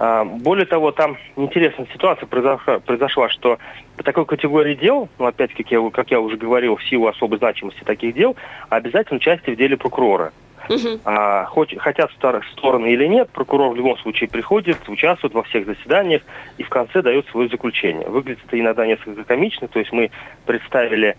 А, 0.05 0.25
более 0.25 0.67
того, 0.67 0.91
там 0.91 1.17
интересная 1.37 1.87
ситуация 1.93 2.27
произошла, 2.27 2.81
произошла, 2.81 3.29
что 3.29 3.59
по 3.97 4.03
такой 4.03 4.27
категории 4.27 4.75
дел, 4.75 5.09
ну, 5.21 5.27
опять, 5.27 5.55
как 5.55 5.71
я, 5.71 5.91
как 5.91 6.11
я 6.11 6.19
уже 6.19 6.37
говорил, 6.37 6.75
в 6.75 6.83
силу 6.83 7.07
особой 7.07 7.39
значимости 7.39 7.85
таких 7.85 8.13
дел, 8.15 8.35
обязательно 8.69 9.19
участие 9.19 9.55
в 9.55 9.59
деле 9.59 9.77
прокурора. 9.77 10.33
Угу. 10.69 11.01
А, 11.05 11.47
хотят 11.79 12.11
стороны 12.13 12.93
или 12.93 13.07
нет, 13.07 13.31
прокурор 13.31 13.73
в 13.73 13.77
любом 13.77 13.99
случае 13.99 14.29
приходит, 14.29 14.89
участвует 14.89 15.35
во 15.35 15.43
всех 15.43 15.67
заседаниях 15.67 16.23
и 16.59 16.63
в 16.63 16.69
конце 16.69 17.03
дает 17.03 17.27
свое 17.29 17.49
заключение. 17.49 18.09
Выглядит 18.09 18.45
это 18.47 18.59
иногда 18.59 18.87
несколько 18.87 19.25
комично, 19.25 19.69
то 19.69 19.79
есть 19.79 19.93
мы 19.93 20.11
представили, 20.47 21.17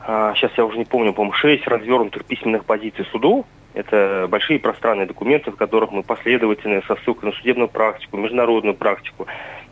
а, 0.00 0.34
сейчас 0.34 0.52
я 0.56 0.64
уже 0.64 0.78
не 0.78 0.84
помню, 0.84 1.12
по-моему, 1.12 1.34
шесть 1.34 1.66
развернутых 1.66 2.24
письменных 2.24 2.64
позиций 2.64 3.06
суду, 3.10 3.46
это 3.74 4.26
большие 4.28 4.58
пространные 4.58 5.06
документы, 5.06 5.50
в 5.50 5.56
которых 5.56 5.92
мы 5.92 6.02
последовательно 6.02 6.82
со 6.86 6.96
ссылкой 6.96 7.30
на 7.30 7.36
судебную 7.36 7.68
практику, 7.68 8.18
международную 8.18 8.74
практику, 8.74 9.26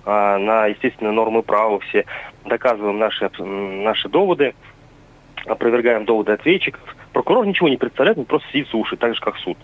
а, 0.06 0.38
на, 0.38 0.66
естественно, 0.66 1.12
нормы 1.12 1.42
права 1.42 1.78
все 1.80 2.06
доказываем 2.44 2.98
наши, 2.98 3.30
наши 3.38 4.08
доводы, 4.08 4.54
опровергаем 5.46 6.04
доводы 6.04 6.32
ответчиков. 6.32 6.80
Прокурор 7.12 7.46
ничего 7.46 7.68
не 7.68 7.76
представляет, 7.76 8.18
он 8.18 8.24
просто 8.24 8.48
сидит 8.48 8.68
слушает, 8.68 9.00
так 9.00 9.14
же, 9.14 9.20
как 9.20 9.36
суд. 9.38 9.58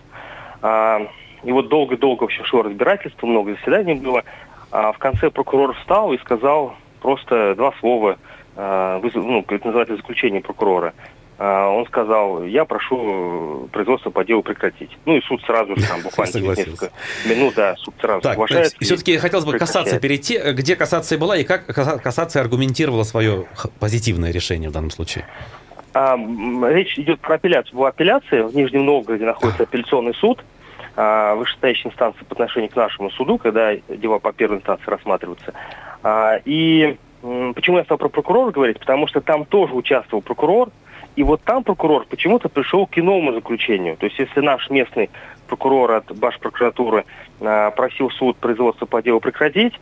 А, 0.61 1.07
и 1.43 1.51
вот 1.51 1.69
долго-долго 1.69 2.23
вообще 2.23 2.43
шло 2.43 2.63
разбирательство, 2.63 3.27
много 3.27 3.53
заседаний 3.55 3.95
было. 3.95 4.23
А 4.71 4.91
в 4.91 4.97
конце 4.97 5.29
прокурор 5.29 5.73
встал 5.75 6.11
и 6.13 6.17
сказал 6.19 6.75
просто 7.01 7.55
два 7.55 7.73
слова, 7.79 8.17
ну, 8.55 9.45
это 9.47 9.67
называется 9.67 9.95
заключение 9.97 10.41
прокурора. 10.41 10.93
А, 11.39 11.69
он 11.69 11.85
сказал, 11.85 12.43
я 12.43 12.65
прошу 12.65 13.69
производство 13.71 14.09
по 14.09 14.25
делу 14.25 14.41
прекратить. 14.41 14.89
Ну 15.05 15.17
и 15.17 15.21
суд 15.21 15.41
сразу 15.43 15.75
же, 15.75 15.87
там, 15.87 16.01
буквально 16.03 16.33
через 16.33 16.57
несколько 16.57 16.91
минут, 17.25 17.53
да, 17.55 17.75
суд 17.75 17.93
сразу 18.01 18.21
так, 18.21 18.33
соглашается. 18.33 18.75
Все-таки 18.79 19.17
хотелось 19.17 19.45
бы 19.45 19.57
касаться 19.57 19.99
перейти, 19.99 20.39
где 20.53 20.75
кассация 20.75 21.19
была 21.19 21.37
и 21.37 21.43
как 21.43 21.67
кассация 21.67 22.41
аргументировала 22.41 23.03
свое 23.03 23.45
позитивное 23.79 24.31
решение 24.31 24.69
в 24.69 24.73
данном 24.73 24.89
случае? 24.89 25.27
А, 25.99 26.15
речь 26.69 26.99
идет 26.99 27.19
про 27.19 27.35
апелляцию. 27.35 27.75
Была 27.75 27.87
апелляция, 27.87 28.43
в 28.43 28.55
Нижнем 28.55 28.85
Новгороде 28.85 29.25
находится 29.25 29.63
апелляционный 29.63 30.13
суд, 30.13 30.43
а, 30.95 31.33
вышестоящей 31.33 31.89
инстанции 31.89 32.23
по 32.23 32.35
отношению 32.35 32.69
к 32.69 32.75
нашему 32.75 33.09
суду, 33.09 33.39
когда 33.39 33.75
дела 33.75 34.19
по 34.19 34.31
первой 34.31 34.57
инстанции 34.57 34.85
рассматриваются. 34.85 35.53
А, 36.03 36.39
и 36.45 36.97
почему 37.55 37.79
я 37.79 37.83
стал 37.83 37.97
про 37.97 38.09
прокурора 38.09 38.51
говорить? 38.51 38.77
Потому 38.77 39.07
что 39.07 39.21
там 39.21 39.45
тоже 39.45 39.73
участвовал 39.73 40.21
прокурор, 40.21 40.69
и 41.15 41.23
вот 41.23 41.41
там 41.41 41.63
прокурор 41.63 42.05
почему-то 42.07 42.47
пришел 42.47 42.85
к 42.85 42.95
иному 42.99 43.33
заключению. 43.33 43.97
То 43.97 44.05
есть 44.05 44.19
если 44.19 44.39
наш 44.39 44.69
местный 44.69 45.09
прокурор 45.47 45.93
от 45.93 46.15
Башпрокуратуры 46.15 47.05
просил 47.39 48.11
суд 48.11 48.37
производство 48.37 48.85
по 48.85 49.01
делу 49.01 49.19
прекратить, 49.19 49.73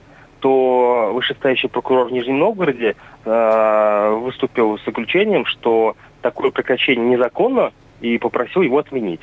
то 0.46 1.10
вышестоящий 1.12 1.68
прокурор 1.68 2.06
в 2.06 2.12
Нижнем 2.12 2.38
Новгороде 2.38 2.96
э, 3.26 4.20
выступил 4.22 4.78
с 4.78 4.86
заключением, 4.86 5.44
что 5.48 5.96
такое 6.22 6.52
прекращение 6.52 7.04
незаконно, 7.04 7.72
и 8.00 8.20
попросил 8.20 8.62
его 8.62 8.78
отменить. 8.78 9.22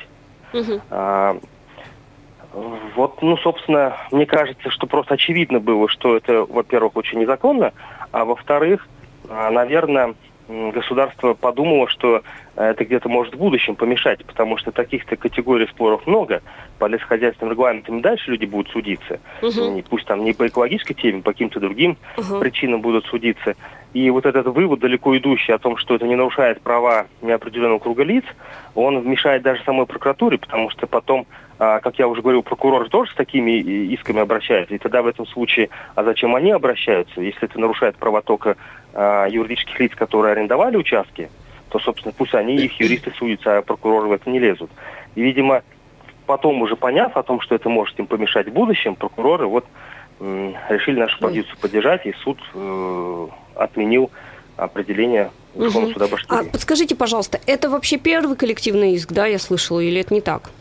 Угу. 0.51 0.81
А, 0.89 1.37
вот, 2.51 3.21
ну, 3.21 3.37
собственно, 3.37 3.95
мне 4.11 4.25
кажется, 4.25 4.69
что 4.69 4.85
просто 4.85 5.13
очевидно 5.13 5.61
было, 5.61 5.87
что 5.87 6.17
это, 6.17 6.43
во-первых, 6.43 6.97
очень 6.97 7.19
незаконно, 7.19 7.71
а 8.11 8.25
во-вторых, 8.25 8.85
наверное, 9.29 10.15
государство 10.71 11.33
подумало, 11.33 11.87
что 11.87 12.23
э, 12.55 12.63
это 12.63 12.85
где-то 12.85 13.09
может 13.09 13.35
в 13.35 13.37
будущем 13.37 13.75
помешать, 13.75 14.23
потому 14.25 14.57
что 14.57 14.71
таких-то 14.71 15.15
категорий 15.15 15.67
споров 15.67 16.05
много. 16.07 16.41
По 16.79 16.85
лесхозяйственным 16.85 17.51
регламентам 17.53 18.01
дальше 18.01 18.31
люди 18.31 18.45
будут 18.45 18.69
судиться. 18.71 19.19
Угу. 19.41 19.83
Пусть 19.89 20.05
там 20.05 20.23
не 20.23 20.33
по 20.33 20.47
экологической 20.47 20.93
теме, 20.93 21.21
по 21.21 21.31
каким-то 21.31 21.59
другим 21.59 21.97
угу. 22.17 22.39
причинам 22.39 22.81
будут 22.81 23.05
судиться. 23.05 23.55
И 23.93 24.09
вот 24.09 24.25
этот 24.25 24.47
вывод 24.47 24.79
далеко 24.79 25.15
идущий 25.17 25.51
о 25.51 25.59
том, 25.59 25.77
что 25.77 25.95
это 25.95 26.07
не 26.07 26.15
нарушает 26.15 26.61
права 26.61 27.05
неопределенного 27.21 27.79
круга 27.79 28.03
лиц, 28.03 28.25
он 28.73 29.07
мешает 29.07 29.43
даже 29.43 29.63
самой 29.63 29.85
прокуратуре, 29.85 30.39
потому 30.39 30.71
что 30.71 30.87
потом, 30.87 31.27
а, 31.59 31.79
как 31.79 31.99
я 31.99 32.07
уже 32.07 32.23
говорил, 32.23 32.41
прокурор 32.41 32.89
тоже 32.89 33.11
с 33.11 33.15
такими 33.15 33.51
исками 33.51 34.19
обращается. 34.19 34.73
И 34.73 34.79
тогда 34.79 35.03
в 35.03 35.07
этом 35.07 35.27
случае, 35.27 35.69
а 35.93 36.03
зачем 36.03 36.35
они 36.35 36.51
обращаются, 36.51 37.21
если 37.21 37.43
это 37.43 37.59
нарушает 37.59 37.95
права 37.95 38.23
только 38.23 38.57
а, 38.93 39.27
юридических 39.27 39.79
лиц, 39.79 39.91
которые 39.95 40.33
арендовали 40.33 40.77
участки, 40.77 41.29
то, 41.69 41.79
собственно, 41.79 42.13
пусть 42.15 42.35
они, 42.35 42.55
их 42.55 42.79
юристы 42.79 43.11
судятся, 43.17 43.57
а 43.57 43.61
прокуроры 43.61 44.07
в 44.07 44.11
это 44.11 44.29
не 44.29 44.39
лезут. 44.39 44.69
И, 45.15 45.21
видимо, 45.21 45.63
потом 46.25 46.61
уже 46.61 46.75
поняв 46.75 47.17
о 47.17 47.23
том, 47.23 47.41
что 47.41 47.55
это 47.55 47.69
может 47.69 47.99
им 47.99 48.07
помешать 48.07 48.47
в 48.47 48.53
будущем, 48.53 48.95
прокуроры 48.95 49.47
вот 49.47 49.65
решили 50.19 50.99
нашу 50.99 51.19
позицию 51.19 51.57
поддержать, 51.59 52.05
и 52.05 52.13
суд 52.13 52.39
э, 52.53 53.27
отменил 53.55 54.11
определение 54.55 55.31
Верховного 55.55 55.85
угу. 55.85 55.93
суда 55.93 56.07
Башкирии. 56.07 56.47
А 56.47 56.51
подскажите, 56.51 56.95
пожалуйста, 56.95 57.39
это 57.45 57.69
вообще 57.69 57.97
первый 57.97 58.37
коллективный 58.37 58.93
иск, 58.93 59.11
да, 59.11 59.25
я 59.25 59.39
слышала, 59.39 59.79
или 59.79 59.99
это 59.99 60.13
не 60.13 60.21
так? 60.21 60.51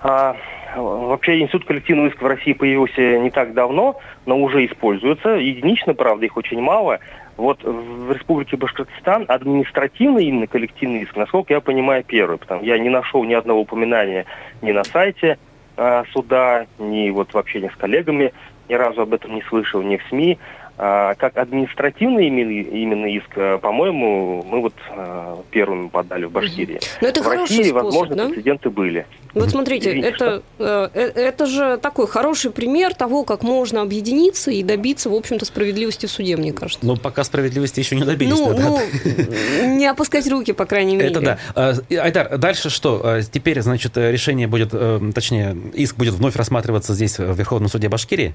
А, 0.00 0.36
вообще 0.76 1.40
институт 1.40 1.64
коллективного 1.64 2.08
иска 2.08 2.24
в 2.24 2.26
России 2.26 2.52
появился 2.52 3.18
не 3.18 3.30
так 3.30 3.54
давно, 3.54 3.98
но 4.26 4.38
уже 4.38 4.66
используется. 4.66 5.30
Единично, 5.30 5.94
правда, 5.94 6.26
их 6.26 6.36
очень 6.36 6.60
мало. 6.60 7.00
Вот 7.36 7.62
в 7.62 8.12
Республике 8.12 8.56
Башкортостан 8.56 9.26
административный 9.28 10.24
именно 10.24 10.46
коллективный 10.46 11.00
иск, 11.02 11.16
насколько 11.16 11.52
я 11.52 11.60
понимаю, 11.60 12.02
первый. 12.02 12.38
Потому 12.38 12.62
я 12.64 12.78
не 12.78 12.88
нашел 12.88 13.24
ни 13.24 13.34
одного 13.34 13.60
упоминания 13.60 14.24
ни 14.62 14.72
на 14.72 14.84
сайте 14.84 15.38
э, 15.76 16.04
суда, 16.12 16.66
ни 16.78 17.10
вот 17.10 17.34
в 17.34 17.38
общении 17.38 17.68
с 17.68 17.76
коллегами, 17.76 18.32
ни 18.68 18.74
разу 18.74 19.02
об 19.02 19.12
этом 19.12 19.34
не 19.34 19.42
слышал, 19.42 19.82
ни 19.82 19.98
в 19.98 20.02
СМИ. 20.08 20.38
А, 20.78 21.14
как 21.14 21.38
административный 21.38 22.26
именно 22.26 23.06
иск, 23.06 23.30
э, 23.36 23.56
по-моему, 23.56 24.44
мы 24.46 24.60
вот 24.60 24.74
э, 24.90 25.36
первыми 25.50 25.88
подали 25.88 26.26
в 26.26 26.32
Башкирии. 26.32 26.80
Но 27.00 27.08
это 27.08 27.22
в 27.22 27.28
России, 27.28 27.62
способ, 27.62 27.84
возможно, 27.84 28.16
да? 28.16 28.28
прецеденты 28.28 28.68
были. 28.68 29.06
Вот 29.32 29.48
смотрите, 29.48 29.90
Извините, 29.90 30.08
это, 30.08 30.42
э, 30.58 30.88
это 31.14 31.46
же 31.46 31.78
такой 31.78 32.06
хороший 32.06 32.50
пример 32.50 32.94
того, 32.94 33.24
как 33.24 33.42
можно 33.42 33.80
объединиться 33.80 34.50
и 34.50 34.62
добиться, 34.62 35.08
в 35.08 35.14
общем-то, 35.14 35.46
справедливости 35.46 36.04
в 36.04 36.10
суде, 36.10 36.36
мне 36.36 36.52
кажется. 36.52 36.84
Но 36.84 36.96
пока 36.96 37.24
справедливости 37.24 37.80
еще 37.80 37.96
не 37.96 38.04
добились. 38.04 38.34
Ну, 38.38 38.54
ну 38.54 39.76
не 39.76 39.86
опускать 39.86 40.28
руки, 40.28 40.52
по 40.52 40.66
крайней 40.66 40.96
мере. 40.96 41.08
Это 41.08 41.20
да. 41.22 41.38
А, 41.54 41.72
Айдар, 41.88 42.36
дальше 42.36 42.68
что? 42.68 43.20
Теперь, 43.32 43.62
значит, 43.62 43.96
решение 43.96 44.46
будет, 44.46 44.74
точнее, 45.14 45.56
иск 45.72 45.96
будет 45.96 46.14
вновь 46.14 46.36
рассматриваться 46.36 46.92
здесь, 46.92 47.18
в 47.18 47.34
Верховном 47.34 47.70
суде 47.70 47.88
Башкирии? 47.88 48.34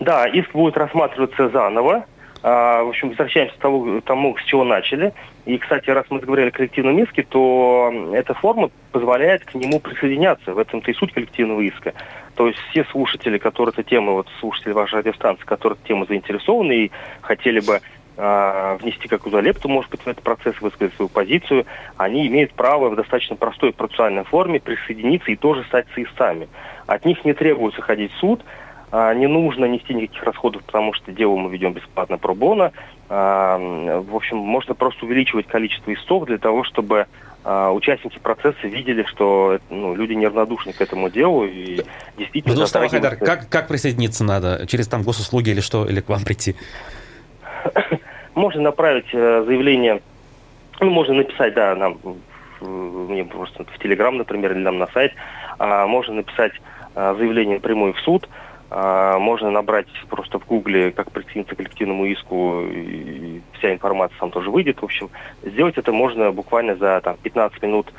Да, 0.00 0.26
иск 0.26 0.52
будет 0.52 0.76
рассматриваться 0.76 1.48
заново. 1.48 2.04
А, 2.42 2.84
в 2.84 2.88
общем, 2.90 3.08
возвращаемся 3.08 3.54
к 3.56 3.58
тому, 3.58 4.00
тому, 4.00 4.36
с 4.38 4.44
чего 4.44 4.64
начали. 4.64 5.12
И, 5.44 5.58
кстати, 5.58 5.90
раз 5.90 6.04
мы 6.10 6.20
заговорили 6.20 6.48
о 6.48 6.52
коллективном 6.52 6.98
иске, 7.00 7.24
то 7.24 7.92
эта 8.14 8.34
форма 8.34 8.70
позволяет 8.92 9.44
к 9.44 9.54
нему 9.54 9.80
присоединяться. 9.80 10.54
В 10.54 10.58
этом-то 10.58 10.90
и 10.90 10.94
суть 10.94 11.12
коллективного 11.12 11.60
иска. 11.62 11.94
То 12.36 12.46
есть 12.46 12.58
все 12.70 12.84
слушатели, 12.84 13.38
которые 13.38 13.72
эта 13.72 13.82
тема, 13.82 14.12
вот 14.12 14.28
слушатели 14.38 14.72
вашей 14.72 15.00
радиостанции, 15.00 15.44
которые 15.44 15.78
тема 15.86 16.06
заинтересованы 16.06 16.84
и 16.84 16.90
хотели 17.22 17.58
бы 17.58 17.80
а, 18.16 18.76
внести 18.76 19.08
какую-то 19.08 19.40
лепту, 19.40 19.68
может 19.68 19.90
быть, 19.90 20.02
в 20.02 20.06
этот 20.06 20.22
процесс, 20.22 20.60
высказать 20.60 20.94
свою 20.94 21.08
позицию, 21.08 21.66
они 21.96 22.28
имеют 22.28 22.52
право 22.52 22.88
в 22.88 22.94
достаточно 22.94 23.34
простой 23.34 23.72
процессуальной 23.72 24.24
форме 24.24 24.60
присоединиться 24.60 25.32
и 25.32 25.36
тоже 25.36 25.64
стать 25.64 25.86
соисцами. 25.94 26.48
От 26.86 27.04
них 27.04 27.24
не 27.24 27.32
требуется 27.32 27.82
ходить 27.82 28.12
в 28.12 28.18
суд, 28.18 28.44
не 28.92 29.26
нужно 29.26 29.66
нести 29.66 29.94
никаких 29.94 30.22
расходов, 30.22 30.62
потому 30.64 30.94
что 30.94 31.12
дело 31.12 31.36
мы 31.36 31.50
ведем 31.50 31.72
бесплатно 31.72 32.18
пробона. 32.18 32.72
А, 33.08 33.58
в 33.58 34.16
общем, 34.16 34.38
можно 34.38 34.74
просто 34.74 35.04
увеличивать 35.04 35.46
количество 35.46 35.92
истов 35.92 36.24
для 36.26 36.38
того, 36.38 36.64
чтобы 36.64 37.06
участники 37.44 38.18
процесса 38.18 38.66
видели, 38.66 39.04
что 39.04 39.58
ну, 39.70 39.94
люди 39.94 40.12
неравнодушны 40.12 40.72
к 40.72 40.80
этому 40.82 41.08
делу 41.08 41.46
и 41.46 41.80
действительно... 42.18 42.54
Ну, 42.54 42.66
Хайдар, 42.66 43.16
как, 43.16 43.48
как 43.48 43.68
присоединиться 43.68 44.22
надо? 44.24 44.66
Через 44.66 44.86
там 44.88 45.02
госуслуги 45.02 45.50
или 45.50 45.60
что? 45.60 45.86
Или 45.86 46.00
к 46.00 46.08
вам 46.08 46.24
прийти? 46.24 46.56
Можно 48.34 48.62
направить 48.62 49.06
э, 49.12 49.44
заявление, 49.46 50.02
ну, 50.80 50.90
можно 50.90 51.14
написать, 51.14 51.54
да, 51.54 51.74
нам, 51.74 51.98
мне 52.60 53.24
просто 53.24 53.64
в 53.64 53.78
Телеграм, 53.78 54.16
например, 54.16 54.52
или 54.52 54.60
нам 54.60 54.78
на 54.78 54.86
сайт, 54.88 55.12
а, 55.58 55.86
можно 55.86 56.14
написать 56.14 56.52
а, 56.94 57.14
заявление 57.14 57.56
напрямую 57.56 57.94
в 57.94 58.00
суд, 58.00 58.28
а, 58.28 58.47
можно 58.70 59.50
набрать 59.50 59.88
просто 60.10 60.38
в 60.38 60.46
Гугле, 60.46 60.92
как 60.92 61.10
присоединиться 61.10 61.54
к 61.54 61.56
коллективному 61.56 62.04
иску, 62.04 62.64
и 62.70 63.40
вся 63.58 63.72
информация 63.72 64.18
там 64.18 64.30
тоже 64.30 64.50
выйдет. 64.50 64.82
В 64.82 64.84
общем, 64.84 65.08
сделать 65.42 65.78
это 65.78 65.90
можно 65.90 66.32
буквально 66.32 66.76
за 66.76 67.00
там, 67.02 67.16
15 67.22 67.62
минут, 67.62 67.90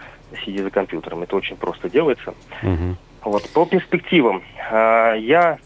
сидя 0.45 0.61
за 0.61 0.70
компьютером. 0.70 1.24
Это 1.24 1.36
очень 1.36 1.55
просто 1.55 1.89
делается. 1.89 2.36
Угу. 2.61 2.95
Вот. 3.24 3.49
По 3.49 3.65
перспективам. 3.65 4.43
Я, 4.72 5.57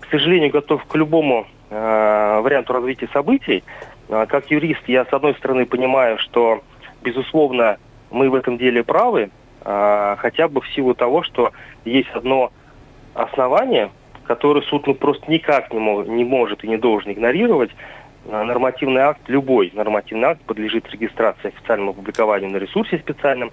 к 0.00 0.10
сожалению, 0.10 0.50
готов 0.50 0.84
к 0.84 0.94
любому 0.94 1.46
варианту 1.70 2.74
развития 2.74 3.08
событий. 3.14 3.64
А, 4.10 4.26
как 4.26 4.50
юрист, 4.50 4.82
я, 4.88 5.04
с 5.04 5.12
одной 5.12 5.34
стороны, 5.34 5.66
понимаю, 5.66 6.18
что, 6.18 6.62
безусловно, 7.02 7.78
мы 8.10 8.28
в 8.28 8.34
этом 8.34 8.58
деле 8.58 8.82
правы, 8.82 9.30
а, 9.62 10.16
хотя 10.18 10.48
бы 10.48 10.60
в 10.60 10.68
силу 10.74 10.94
того, 10.94 11.22
что 11.22 11.52
есть 11.84 12.10
одно 12.10 12.50
основание, 13.14 13.90
которое 14.30 14.62
суд 14.62 14.86
ну, 14.86 14.94
просто 14.94 15.28
никак 15.28 15.72
не, 15.72 15.80
мог, 15.80 16.06
не 16.06 16.22
может 16.22 16.62
и 16.62 16.68
не 16.68 16.76
должен 16.76 17.10
игнорировать. 17.10 17.70
А, 18.30 18.44
нормативный 18.44 19.00
акт, 19.00 19.22
любой 19.26 19.72
нормативный 19.74 20.28
акт 20.28 20.40
подлежит 20.42 20.88
регистрации 20.92 21.48
официальному 21.48 21.94
публикованию 21.94 22.48
на 22.48 22.58
ресурсе 22.58 22.98
специальном, 22.98 23.50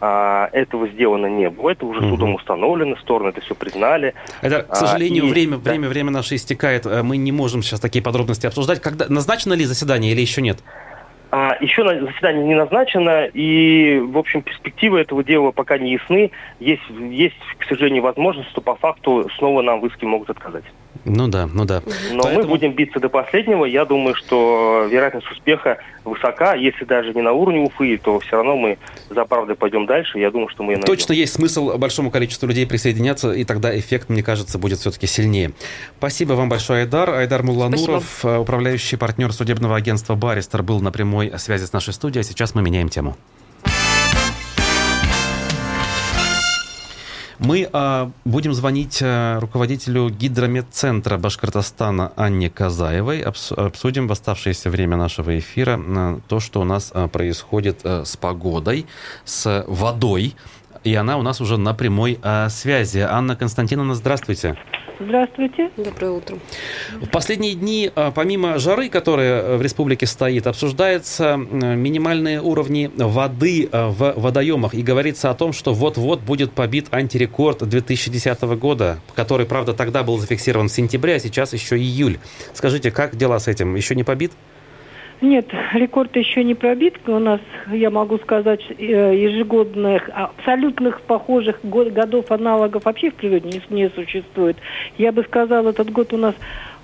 а, 0.00 0.48
этого 0.52 0.86
сделано 0.86 1.26
не 1.26 1.50
было. 1.50 1.70
Это 1.70 1.84
уже 1.84 1.98
угу. 1.98 2.10
судом 2.10 2.36
установлено, 2.36 2.94
стороны 2.98 3.30
это 3.30 3.40
все 3.40 3.56
признали. 3.56 4.14
Это, 4.40 4.62
к 4.62 4.76
сожалению, 4.76 5.24
а, 5.24 5.26
и, 5.26 5.30
время, 5.30 5.56
да. 5.56 5.68
время, 5.68 5.88
время 5.88 6.10
наше 6.12 6.36
истекает. 6.36 6.86
Э, 6.86 7.02
мы 7.02 7.16
не 7.16 7.32
можем 7.32 7.60
сейчас 7.64 7.80
такие 7.80 8.04
подробности 8.04 8.46
обсуждать. 8.46 8.80
Когда, 8.80 9.06
назначено 9.08 9.54
ли 9.54 9.64
заседание 9.64 10.12
или 10.12 10.20
еще 10.20 10.42
нет? 10.42 10.62
А, 11.32 11.56
еще 11.60 11.84
заседание 11.84 12.44
не 12.44 12.56
назначено, 12.56 13.26
и, 13.26 14.00
в 14.00 14.18
общем, 14.18 14.42
перспективы 14.42 15.00
этого 15.00 15.22
дела 15.22 15.52
пока 15.52 15.78
не 15.78 15.92
ясны. 15.92 16.32
Есть, 16.58 16.82
есть 17.10 17.36
к 17.58 17.64
сожалению, 17.64 18.02
возможность, 18.02 18.50
что 18.50 18.60
по 18.60 18.74
факту 18.74 19.28
снова 19.38 19.62
нам 19.62 19.80
в 19.80 19.86
иске 19.86 20.06
могут 20.06 20.30
отказать. 20.30 20.64
Ну 21.04 21.28
да, 21.28 21.48
ну 21.52 21.64
да. 21.64 21.82
Но 22.12 22.24
Поэтому... 22.24 22.44
мы 22.44 22.48
будем 22.50 22.72
биться 22.72 23.00
до 23.00 23.08
последнего. 23.08 23.64
Я 23.64 23.84
думаю, 23.84 24.14
что 24.14 24.86
вероятность 24.90 25.30
успеха 25.30 25.78
высока. 26.04 26.54
Если 26.54 26.84
даже 26.84 27.14
не 27.14 27.22
на 27.22 27.32
уровне 27.32 27.60
Уфы, 27.60 27.96
то 27.96 28.18
все 28.20 28.36
равно 28.36 28.56
мы 28.56 28.78
за 29.08 29.24
правдой 29.24 29.56
пойдем 29.56 29.86
дальше. 29.86 30.18
Я 30.18 30.30
думаю, 30.30 30.48
что 30.50 30.62
мы 30.62 30.72
найдем. 30.72 30.86
Точно 30.86 31.12
есть 31.12 31.34
смысл 31.34 31.76
большому 31.78 32.10
количеству 32.10 32.46
людей 32.46 32.66
присоединяться, 32.66 33.32
и 33.32 33.44
тогда 33.44 33.76
эффект, 33.78 34.08
мне 34.08 34.22
кажется, 34.22 34.58
будет 34.58 34.78
все-таки 34.78 35.06
сильнее. 35.06 35.52
Спасибо 35.98 36.34
вам 36.34 36.48
большое, 36.48 36.82
Айдар. 36.82 37.10
Айдар 37.10 37.42
Мулануров, 37.42 38.04
Спасибо. 38.04 38.40
управляющий 38.40 38.96
партнер 38.96 39.32
судебного 39.32 39.76
агентства 39.76 40.14
«Баристер», 40.14 40.62
был 40.62 40.80
на 40.80 40.92
прямой 40.92 41.32
связи 41.38 41.64
с 41.64 41.72
нашей 41.72 41.94
студией. 41.94 42.20
А 42.20 42.24
сейчас 42.24 42.54
мы 42.54 42.62
меняем 42.62 42.88
тему. 42.88 43.16
Мы 47.40 47.66
а, 47.72 48.10
будем 48.26 48.52
звонить 48.52 49.00
а, 49.02 49.40
руководителю 49.40 50.10
гидрометцентра 50.10 51.16
Башкортостана 51.16 52.12
Анне 52.14 52.50
Казаевой. 52.50 53.22
Обс 53.22 53.52
обсудим 53.52 54.08
в 54.08 54.12
оставшееся 54.12 54.68
время 54.68 54.98
нашего 54.98 55.38
эфира 55.38 55.80
а, 55.80 56.20
то, 56.28 56.38
что 56.38 56.60
у 56.60 56.64
нас 56.64 56.90
а, 56.92 57.08
происходит 57.08 57.80
а, 57.82 58.04
с 58.04 58.14
погодой, 58.18 58.84
с 59.24 59.64
водой. 59.66 60.34
И 60.84 60.94
она 60.94 61.18
у 61.18 61.22
нас 61.22 61.40
уже 61.40 61.58
на 61.58 61.74
прямой 61.74 62.18
а, 62.22 62.48
связи. 62.48 62.98
Анна 62.98 63.36
Константиновна, 63.36 63.94
здравствуйте. 63.94 64.56
Здравствуйте. 64.98 65.70
Доброе 65.78 66.10
утро. 66.12 66.38
В 66.92 67.08
последние 67.08 67.54
дни, 67.54 67.90
а, 67.94 68.10
помимо 68.10 68.58
жары, 68.58 68.90
которая 68.90 69.56
в 69.56 69.62
республике 69.62 70.06
стоит, 70.06 70.46
обсуждаются 70.46 71.36
минимальные 71.38 72.42
уровни 72.42 72.90
воды 72.94 73.68
а, 73.72 73.88
в 73.88 74.14
водоемах. 74.16 74.74
И 74.74 74.82
говорится 74.82 75.30
о 75.30 75.34
том, 75.34 75.54
что 75.54 75.72
вот-вот 75.72 76.20
будет 76.20 76.52
побит 76.52 76.88
антирекорд 76.92 77.66
2010 77.66 78.42
года, 78.58 79.00
который, 79.14 79.46
правда, 79.46 79.72
тогда 79.72 80.02
был 80.02 80.18
зафиксирован 80.18 80.68
в 80.68 80.72
сентябре, 80.72 81.14
а 81.14 81.18
сейчас 81.18 81.54
еще 81.54 81.76
июль. 81.76 82.18
Скажите, 82.52 82.90
как 82.90 83.16
дела 83.16 83.38
с 83.38 83.48
этим? 83.48 83.76
Еще 83.76 83.94
не 83.94 84.04
побит? 84.04 84.32
Нет, 85.20 85.46
рекорд 85.74 86.16
еще 86.16 86.42
не 86.42 86.54
пробит. 86.54 86.96
У 87.06 87.18
нас, 87.18 87.40
я 87.70 87.90
могу 87.90 88.18
сказать, 88.18 88.62
э, 88.70 88.82
ежегодных, 88.82 90.08
абсолютных 90.14 91.02
похожих 91.02 91.60
годов 91.62 92.30
аналогов 92.30 92.86
вообще 92.86 93.10
в 93.10 93.14
природе 93.14 93.48
не, 93.48 93.82
не 93.82 93.90
существует. 93.90 94.56
Я 94.96 95.12
бы 95.12 95.22
сказала, 95.24 95.70
этот 95.70 95.90
год 95.90 96.14
у 96.14 96.16
нас 96.16 96.34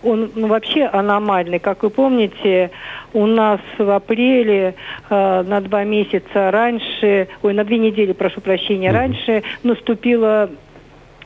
он 0.02 0.30
ну, 0.34 0.46
вообще 0.48 0.84
аномальный. 0.84 1.58
Как 1.58 1.82
вы 1.82 1.88
помните, 1.88 2.70
у 3.14 3.24
нас 3.24 3.60
в 3.78 3.90
апреле 3.90 4.74
э, 5.08 5.42
на 5.42 5.60
два 5.62 5.84
месяца 5.84 6.50
раньше, 6.50 7.28
ой, 7.42 7.54
на 7.54 7.64
две 7.64 7.78
недели, 7.78 8.12
прошу 8.12 8.42
прощения, 8.42 8.92
раньше 8.92 9.42
наступила 9.62 10.50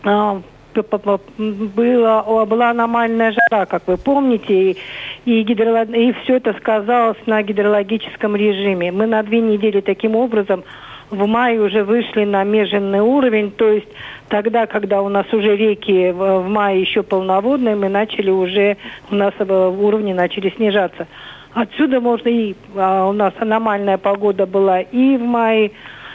э, 0.04 0.40
было, 0.74 2.46
была 2.46 2.70
аномальная 2.70 3.32
жара, 3.32 3.66
как 3.66 3.86
вы 3.86 3.96
помните, 3.96 4.72
и, 4.72 4.76
и, 5.24 5.42
гидролог, 5.42 5.90
и 5.90 6.12
все 6.22 6.36
это 6.36 6.52
сказалось 6.54 7.18
на 7.26 7.42
гидрологическом 7.42 8.36
режиме. 8.36 8.92
Мы 8.92 9.06
на 9.06 9.22
две 9.22 9.40
недели 9.40 9.80
таким 9.80 10.16
образом 10.16 10.64
в 11.10 11.26
мае 11.26 11.60
уже 11.60 11.84
вышли 11.84 12.24
на 12.24 12.44
меженный 12.44 13.00
уровень, 13.00 13.50
то 13.50 13.68
есть 13.68 13.88
тогда, 14.28 14.66
когда 14.66 15.02
у 15.02 15.08
нас 15.08 15.26
уже 15.32 15.56
реки 15.56 16.12
в, 16.12 16.40
в 16.40 16.48
мае 16.48 16.80
еще 16.80 17.02
полноводные, 17.02 17.74
мы 17.74 17.88
начали 17.88 18.30
уже, 18.30 18.76
у 19.10 19.14
нас 19.14 19.34
уровни 19.38 20.12
начали 20.12 20.50
снижаться. 20.50 21.06
Отсюда 21.52 22.00
можно 22.00 22.28
и, 22.28 22.54
а, 22.76 23.08
у 23.08 23.12
нас 23.12 23.34
аномальная 23.38 23.98
погода 23.98 24.46
была 24.46 24.80
и 24.80 25.16
в 25.16 25.22
мае, 25.22 25.72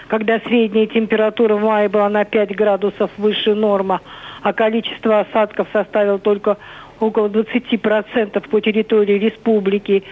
когда 0.08 0.40
средняя 0.40 0.88
температура 0.88 1.56
в 1.56 1.64
мае 1.64 1.90
была 1.90 2.10
на 2.10 2.26
5 2.26 2.56
градусов 2.56 3.10
выше 3.18 3.56
нормы, 3.56 4.00
а 4.42 4.54
количество 4.54 5.22
осадков 5.22 5.68
составило 5.74 6.20
только 6.20 6.58
около 7.00 7.28
20% 7.28 8.50
по 8.50 8.62
территории 8.62 9.18
республики. 9.20 10.04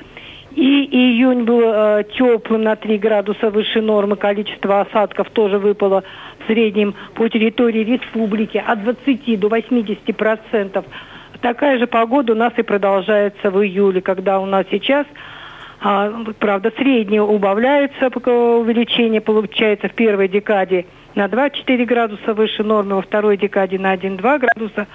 И 0.55 0.85
июнь 0.91 1.43
был 1.43 1.61
э, 1.63 2.03
теплым 2.15 2.63
на 2.63 2.75
3 2.75 2.97
градуса 2.99 3.49
выше 3.49 3.81
нормы. 3.81 4.15
Количество 4.15 4.81
осадков 4.81 5.29
тоже 5.31 5.57
выпало 5.57 6.03
в 6.39 6.47
среднем 6.47 6.93
по 7.15 7.27
территории 7.27 7.83
республики 7.83 8.63
от 8.63 8.83
20 8.83 9.39
до 9.39 9.47
80%. 9.47 10.85
Такая 11.41 11.79
же 11.79 11.87
погода 11.87 12.33
у 12.33 12.35
нас 12.35 12.53
и 12.57 12.61
продолжается 12.61 13.49
в 13.49 13.63
июле, 13.63 14.01
когда 14.01 14.39
у 14.39 14.45
нас 14.45 14.65
сейчас 14.69 15.05
а, 15.84 16.09
правда, 16.39 16.71
среднее 16.77 17.21
убавляется, 17.21 18.07
увеличение 18.07 19.19
получается 19.19 19.89
в 19.89 19.93
первой 19.93 20.29
декаде 20.29 20.86
на 21.13 21.25
2-4 21.25 21.86
градуса 21.86 22.34
выше 22.34 22.63
нормы, 22.63 22.95
во 22.95 23.01
второй 23.01 23.36
декаде 23.36 23.77
на 23.77 23.93
1-2 23.93 24.39
градуса, 24.39 24.88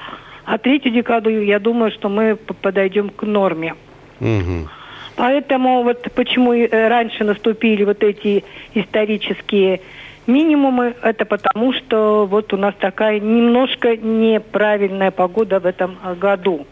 а 0.46 0.56
третью 0.56 0.92
декаду, 0.92 1.28
я 1.28 1.58
думаю, 1.58 1.90
что 1.90 2.08
мы 2.08 2.36
подойдем 2.36 3.10
к 3.10 3.22
норме. 3.22 3.74
Угу. 4.20 4.68
Поэтому 5.16 5.82
вот 5.82 6.08
почему 6.14 6.54
э, 6.54 6.88
раньше 6.88 7.22
наступили 7.22 7.84
вот 7.84 8.02
эти 8.02 8.44
исторические 8.72 9.82
минимумы, 10.26 10.94
это 11.02 11.26
потому, 11.26 11.74
что 11.74 12.24
вот 12.24 12.54
у 12.54 12.56
нас 12.56 12.74
такая 12.78 13.20
немножко 13.20 13.94
неправильная 13.94 15.10
погода 15.10 15.60
в 15.60 15.66
этом 15.66 15.98
году. 16.18 16.66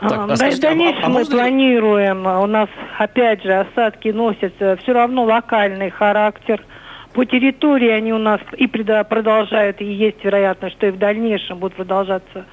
Так, 0.00 0.12
а, 0.12 0.24
а 0.24 0.26
в 0.26 0.60
дальнейшем 0.60 1.02
а, 1.02 1.06
а 1.06 1.08
мы 1.08 1.24
планируем, 1.24 2.26
у 2.26 2.46
нас 2.46 2.68
опять 2.98 3.42
же 3.42 3.52
осадки 3.52 4.08
носят 4.08 4.54
все 4.54 4.92
равно 4.92 5.24
локальный 5.24 5.90
характер– 5.90 6.62
по 7.18 7.24
территории 7.24 7.88
они 7.88 8.12
у 8.12 8.18
нас 8.18 8.40
и 8.56 8.68
продолжают, 8.68 9.80
и 9.80 9.84
есть 9.84 10.24
вероятность, 10.24 10.76
что 10.76 10.86
и 10.86 10.90
в 10.90 10.98
дальнейшем 10.98 11.58
будут 11.58 11.76
продолжаться 11.76 12.44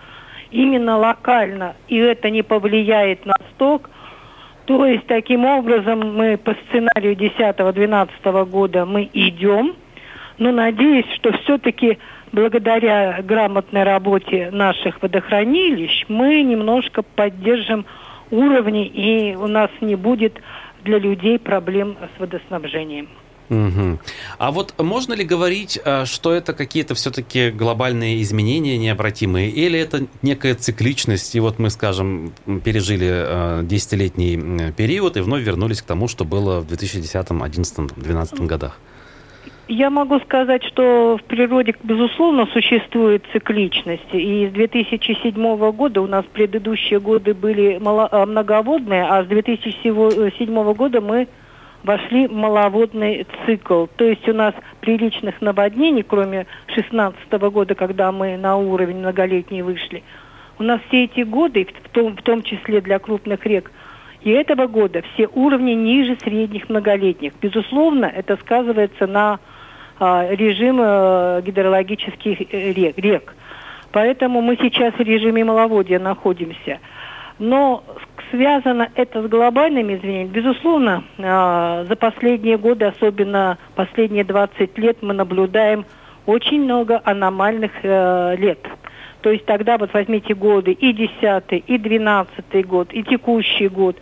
именно 0.50 0.98
локально, 0.98 1.76
и 1.88 1.98
это 1.98 2.32
не 2.32 2.42
повлияет 2.42 3.28
на 3.28 3.36
сток. 3.54 3.92
То 4.66 4.88
есть, 4.88 5.06
таким 5.06 5.46
образом, 5.46 6.16
мы 6.16 6.38
по 6.38 6.56
сценарию 6.68 7.16
10-12 7.16 8.46
года 8.46 8.86
мы 8.88 9.08
идем, 9.14 9.76
но 10.40 10.52
надеюсь, 10.52 11.06
что 11.14 11.32
все-таки 11.44 12.00
благодаря 12.36 13.22
грамотной 13.24 13.84
работе 13.84 14.50
наших 14.52 15.02
водохранилищ 15.02 16.06
мы 16.10 16.44
немножко 16.44 17.02
поддержим 17.02 17.86
уровне, 18.30 18.86
и 18.88 19.36
у 19.36 19.48
нас 19.48 19.72
не 19.82 19.96
будет 19.96 20.42
для 20.84 21.00
людей 21.00 21.40
проблем 21.40 21.98
с 22.16 22.20
водоснабжением. 22.20 23.08
Угу. 23.48 24.00
А 24.40 24.52
вот 24.52 24.74
можно 24.80 25.14
ли 25.14 25.24
говорить, 25.24 25.80
э, 25.84 26.06
что 26.06 26.34
это 26.34 26.54
какие-то 26.54 26.96
все-таки 26.96 27.52
глобальные 27.52 28.22
изменения 28.24 28.78
необратимые, 28.78 29.52
или 29.52 29.80
это 29.80 30.08
некая 30.24 30.56
цикличность, 30.56 31.36
и 31.36 31.40
вот 31.40 31.60
мы, 31.60 31.70
скажем, 31.70 32.34
пережили 32.64 33.08
э, 33.12 33.62
десятилетний 33.64 34.72
период 34.72 35.16
и 35.18 35.22
вновь 35.22 35.44
вернулись 35.44 35.84
к 35.84 35.86
тому, 35.86 36.08
что 36.08 36.26
было 36.26 36.60
в 36.60 36.68
2010, 36.68 37.12
2011, 37.12 37.76
2012 37.96 38.40
годах? 38.42 38.80
Я 39.68 39.90
могу 39.90 40.20
сказать, 40.20 40.64
что 40.64 41.18
в 41.18 41.24
природе, 41.24 41.74
безусловно, 41.82 42.46
существует 42.54 43.26
цикличность. 43.34 44.14
И 44.14 44.48
с 44.48 44.52
2007 44.52 45.72
года 45.72 46.02
у 46.02 46.08
нас 46.08 46.24
предыдущие 46.32 47.00
годы 47.00 47.34
были 47.34 47.80
э, 47.82 48.26
многоводные, 48.26 49.06
а 49.06 49.24
с 49.24 49.28
2007 49.28 50.74
года 50.74 51.02
мы 51.02 51.28
вошли 51.84 52.28
в 52.28 52.34
маловодный 52.34 53.26
цикл. 53.46 53.88
То 53.96 54.06
есть 54.06 54.30
у 54.30 54.34
нас 54.34 54.54
приличных 54.82 55.42
наводнений, 55.42 56.04
кроме 56.04 56.46
2016 56.68 57.32
года, 57.52 57.74
когда 57.74 58.12
мы 58.12 58.38
на 58.38 58.58
уровень 58.58 58.98
многолетний 58.98 59.64
вышли, 59.64 60.04
у 60.60 60.64
нас 60.64 60.80
все 60.88 61.06
эти 61.06 61.22
годы, 61.22 61.68
в 61.86 61.90
том, 61.90 62.16
в 62.16 62.22
том 62.22 62.44
числе 62.44 62.82
для 62.82 63.00
крупных 63.00 63.44
рек, 63.48 63.72
и 64.22 64.30
этого 64.30 64.68
года 64.68 65.02
все 65.14 65.28
уровни 65.28 65.72
ниже 65.72 66.18
средних 66.24 66.70
многолетних. 66.70 67.34
Безусловно, 67.42 68.06
это 68.06 68.38
сказывается 68.38 69.06
на 69.06 69.34
а, 69.34 69.40
режим 70.00 70.80
а, 70.82 71.42
гидрологических 71.42 72.54
э, 72.54 72.74
рек, 72.74 72.98
рек. 72.98 73.36
Поэтому 73.92 74.42
мы 74.42 74.58
сейчас 74.58 74.94
в 74.94 75.00
режиме 75.00 75.46
маловодья 75.46 76.00
находимся. 76.00 76.80
Но 77.40 77.84
связано 78.32 78.90
это 78.96 79.24
с 79.24 79.28
глобальными 79.28 79.96
изменениями? 79.96 80.30
Безусловно, 80.30 81.04
э, 81.18 81.86
за 81.88 81.96
последние 81.96 82.58
годы, 82.58 82.86
особенно 82.86 83.58
последние 83.76 84.24
20 84.24 84.78
лет, 84.78 84.98
мы 85.02 85.14
наблюдаем 85.14 85.86
очень 86.26 86.64
много 86.64 87.02
аномальных 87.04 87.72
э, 87.84 88.36
лет. 88.38 88.60
То 89.22 89.32
есть 89.32 89.46
тогда 89.46 89.78
вот 89.78 89.94
возьмите 89.94 90.34
годы 90.36 90.72
и 90.72 90.94
10 90.94 91.64
и 91.66 91.78
12 91.78 92.68
год, 92.68 92.94
и 92.94 93.04
текущий 93.04 93.68
год, 93.70 93.98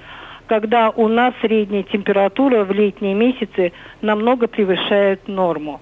когда 0.54 0.92
у 0.92 1.08
нас 1.08 1.34
средняя 1.42 1.82
температура 1.82 2.64
в 2.64 2.72
летние 2.72 3.16
месяцы 3.16 3.72
намного 4.04 4.46
превышает 4.46 5.28
норму. 5.28 5.82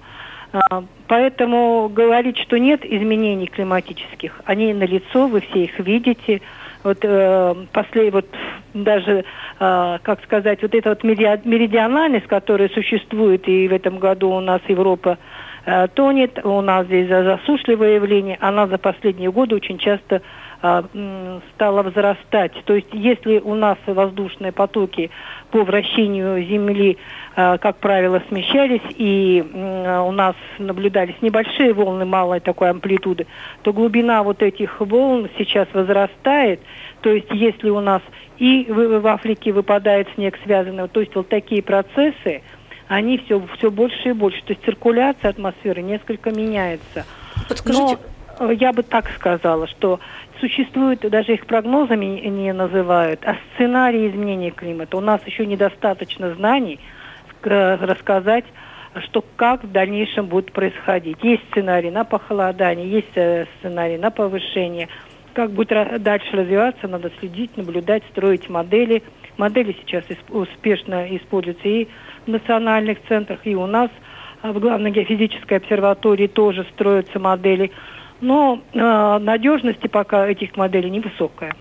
А, 0.54 0.82
поэтому 1.08 1.90
говорить, 1.92 2.38
что 2.38 2.58
нет 2.58 2.82
изменений 2.82 3.48
климатических, 3.48 4.40
они 4.46 4.72
налицо, 4.72 5.26
вы 5.26 5.42
все 5.42 5.64
их 5.64 5.78
видите– 5.78 6.40
вот 6.84 6.98
э, 7.02 7.54
после 7.72 8.10
вот 8.10 8.26
даже 8.74 9.24
э, 9.60 9.98
как 10.02 10.22
сказать 10.24 10.62
вот 10.62 10.74
эта 10.74 10.88
вот 10.90 11.04
меридиональность, 11.04 12.26
которая 12.26 12.68
существует 12.70 13.46
и 13.48 13.68
в 13.68 13.72
этом 13.72 13.98
году 13.98 14.30
у 14.30 14.40
нас 14.40 14.60
Европа 14.68 15.18
э, 15.64 15.88
тонет, 15.94 16.44
у 16.44 16.60
нас 16.60 16.86
здесь 16.86 17.08
засушливое 17.08 17.96
явление, 17.96 18.36
она 18.40 18.66
за 18.66 18.78
последние 18.78 19.30
годы 19.30 19.54
очень 19.54 19.78
часто 19.78 20.22
стала 20.62 21.82
возрастать. 21.82 22.52
То 22.64 22.74
есть 22.74 22.86
если 22.92 23.38
у 23.40 23.54
нас 23.56 23.78
воздушные 23.84 24.52
потоки 24.52 25.10
по 25.50 25.64
вращению 25.64 26.44
Земли, 26.44 26.98
э, 27.34 27.58
как 27.58 27.78
правило, 27.78 28.22
смещались, 28.28 28.80
и 28.96 29.44
у 29.44 30.12
нас 30.12 30.36
наблюдались 30.58 31.16
небольшие 31.20 31.72
волны 31.72 32.04
малой 32.04 32.38
такой 32.38 32.70
амплитуды, 32.70 33.26
то 33.62 33.72
глубина 33.72 34.22
вот 34.22 34.40
этих 34.42 34.80
волн 34.80 35.28
сейчас 35.36 35.66
возрастает. 35.72 36.60
То 37.00 37.10
есть 37.10 37.28
если 37.32 37.68
у 37.68 37.80
нас 37.80 38.02
и 38.38 38.66
в 38.68 39.06
Африке 39.06 39.52
выпадает 39.52 40.08
снег 40.14 40.38
связанный, 40.44 40.88
то 40.88 41.00
есть 41.00 41.14
вот 41.14 41.28
такие 41.28 41.62
процессы, 41.62 42.42
они 42.86 43.18
все, 43.18 43.42
все 43.56 43.70
больше 43.70 44.10
и 44.10 44.12
больше. 44.12 44.42
То 44.44 44.52
есть 44.52 44.64
циркуляция 44.64 45.30
атмосферы 45.30 45.82
несколько 45.82 46.30
меняется. 46.30 47.04
Подскажите... 47.48 47.82
Но 47.82 48.11
я 48.50 48.72
бы 48.72 48.82
так 48.82 49.10
сказала, 49.10 49.66
что 49.66 50.00
существует, 50.40 51.00
даже 51.00 51.34
их 51.34 51.46
прогнозами 51.46 52.06
не 52.06 52.52
называют, 52.52 53.20
а 53.24 53.36
сценарии 53.54 54.08
изменения 54.08 54.50
климата. 54.50 54.96
У 54.96 55.00
нас 55.00 55.20
еще 55.26 55.46
недостаточно 55.46 56.34
знаний 56.34 56.80
рассказать, 57.42 58.44
что 59.04 59.24
как 59.36 59.64
в 59.64 59.72
дальнейшем 59.72 60.26
будет 60.26 60.52
происходить. 60.52 61.18
Есть 61.22 61.42
сценарий 61.50 61.90
на 61.90 62.04
похолодание, 62.04 62.88
есть 62.88 63.16
э, 63.16 63.46
сценарий 63.58 63.96
на 63.96 64.10
повышение. 64.10 64.88
Как 65.32 65.50
будет 65.50 66.02
дальше 66.02 66.36
развиваться, 66.36 66.88
надо 66.88 67.10
следить, 67.18 67.56
наблюдать, 67.56 68.02
строить 68.10 68.48
модели. 68.48 69.02
Модели 69.38 69.74
сейчас 69.80 70.04
успешно 70.28 71.06
используются 71.16 71.66
и 71.66 71.88
в 72.26 72.28
национальных 72.28 72.98
центрах, 73.08 73.40
и 73.44 73.56
у 73.56 73.66
нас 73.66 73.90
а 74.42 74.52
в 74.52 74.58
главной 74.58 74.90
геофизической 74.90 75.58
обсерватории 75.58 76.26
тоже 76.26 76.66
строятся 76.72 77.20
модели 77.20 77.70
но 78.22 78.62
э, 78.72 79.18
надежности 79.18 79.88
пока 79.88 80.26
этих 80.26 80.56
моделей 80.56 80.88
невысокая. 80.90 81.54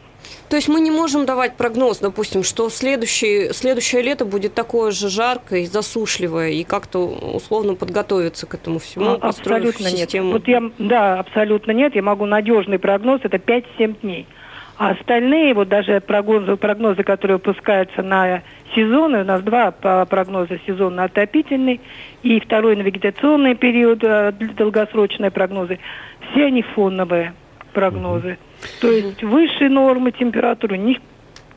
То 0.50 0.56
есть 0.56 0.70
мы 0.70 0.82
не 0.82 0.92
можем 0.92 1.26
давать 1.26 1.58
прогноз, 1.58 2.00
допустим, 2.00 2.44
что 2.44 2.70
следующее, 2.70 3.54
следующее 3.54 4.02
лето 4.04 4.24
будет 4.24 4.54
такое 4.54 4.92
же 4.92 5.10
жаркое 5.10 5.62
и 5.62 5.66
засушливое, 5.66 6.50
и 6.50 6.64
как-то 6.64 7.00
условно 7.00 7.76
подготовиться 7.76 8.46
к 8.46 8.54
этому 8.54 8.80
всему, 8.80 9.12
а, 9.12 9.16
Абсолютно 9.16 9.90
систему. 9.90 10.26
нет. 10.28 10.34
Вот 10.34 10.48
я, 10.48 10.62
да, 10.78 11.20
абсолютно 11.20 11.72
нет. 11.72 11.96
Я 11.96 12.04
могу 12.04 12.26
надежный 12.26 12.80
прогноз, 12.80 13.22
это 13.24 13.38
5-7 13.38 14.02
дней. 14.02 14.28
А 14.82 14.94
остальные, 14.94 15.54
вот 15.54 15.70
даже 15.70 16.02
прогнозы, 16.02 16.56
прогнозы, 16.56 17.04
которые 17.04 17.38
выпускаются 17.38 18.02
на 18.02 18.42
сезоны, 18.76 19.22
у 19.22 19.24
нас 19.24 19.44
два 19.44 19.70
прогноза 19.70 20.58
сезонно 20.66 21.04
отопительный 21.04 21.80
и 22.24 22.40
второй 22.40 22.76
на 22.76 22.82
вегетационный 22.82 23.54
период, 23.54 24.04
э, 24.04 24.32
долгосрочные 24.32 25.30
прогнозы, 25.30 25.78
все 26.32 26.46
они 26.46 26.64
фоновые 26.64 27.36
прогнозы. 27.74 28.40
То 28.82 28.90
есть 28.90 29.22
выше 29.22 29.70
нормы 29.70 30.14
температуры, 30.14 30.80
ни, 30.80 31.00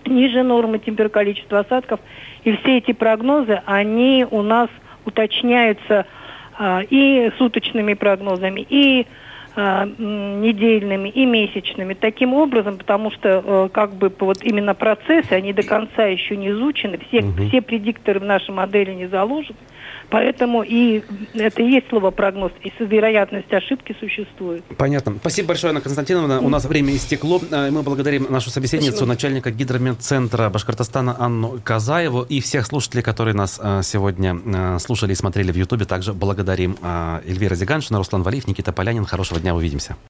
ниже 0.04 0.42
нормы 0.42 0.78
температуры, 0.78 1.24
количество 1.24 1.60
осадков. 1.60 2.00
И 2.42 2.54
все 2.58 2.76
эти 2.76 2.92
прогнозы, 2.92 3.62
они 3.64 4.26
у 4.30 4.42
нас 4.42 4.68
уточняются 5.06 6.04
а, 6.58 6.82
и 6.90 7.30
суточными 7.38 7.94
прогнозами, 7.94 8.66
и 8.68 9.06
недельными 9.56 11.08
и 11.08 11.24
месячными. 11.24 11.94
Таким 11.94 12.34
образом, 12.34 12.76
потому 12.76 13.10
что 13.12 13.42
э, 13.44 13.68
как 13.72 13.94
бы 13.94 14.12
вот 14.18 14.42
именно 14.42 14.74
процессы, 14.74 15.32
они 15.32 15.52
до 15.52 15.62
конца 15.62 16.06
еще 16.06 16.36
не 16.36 16.50
изучены, 16.50 16.98
все, 17.08 17.20
угу. 17.20 17.44
все 17.48 17.62
предикторы 17.62 18.20
в 18.20 18.24
нашей 18.24 18.50
модели 18.50 18.92
не 18.92 19.06
заложены. 19.06 19.56
Поэтому 20.10 20.62
и 20.62 21.02
это 21.34 21.62
и 21.62 21.70
есть 21.70 21.88
слово 21.88 22.10
прогноз, 22.10 22.52
и 22.62 22.70
вероятность 22.84 23.52
ошибки 23.52 23.96
существует. 23.98 24.62
Понятно. 24.76 25.16
Спасибо 25.20 25.48
большое, 25.48 25.70
Анна 25.70 25.80
Константиновна. 25.80 26.40
У 26.40 26.48
нас 26.48 26.64
время 26.64 26.94
истекло. 26.94 27.40
Э, 27.50 27.70
мы 27.70 27.82
благодарим 27.82 28.26
нашу 28.30 28.50
собеседницу, 28.50 28.92
Спасибо. 28.92 29.08
начальника 29.08 29.50
гидрометцентра 29.50 30.50
Башкортостана 30.50 31.16
Анну 31.18 31.60
Казаеву 31.62 32.22
и 32.22 32.40
всех 32.40 32.66
слушателей, 32.66 33.02
которые 33.02 33.34
нас 33.34 33.60
э, 33.62 33.80
сегодня 33.82 34.38
э, 34.44 34.78
слушали 34.78 35.12
и 35.12 35.14
смотрели 35.14 35.52
в 35.52 35.56
Ютубе. 35.56 35.84
Также 35.84 36.12
благодарим 36.12 36.76
Эльвира 37.26 37.54
Зиганшина, 37.54 37.98
Руслан 37.98 38.22
Валиев, 38.22 38.46
Никита 38.46 38.72
Полянин. 38.72 39.04
Хорошего 39.04 39.40
дня, 39.40 39.54
увидимся. 39.54 39.96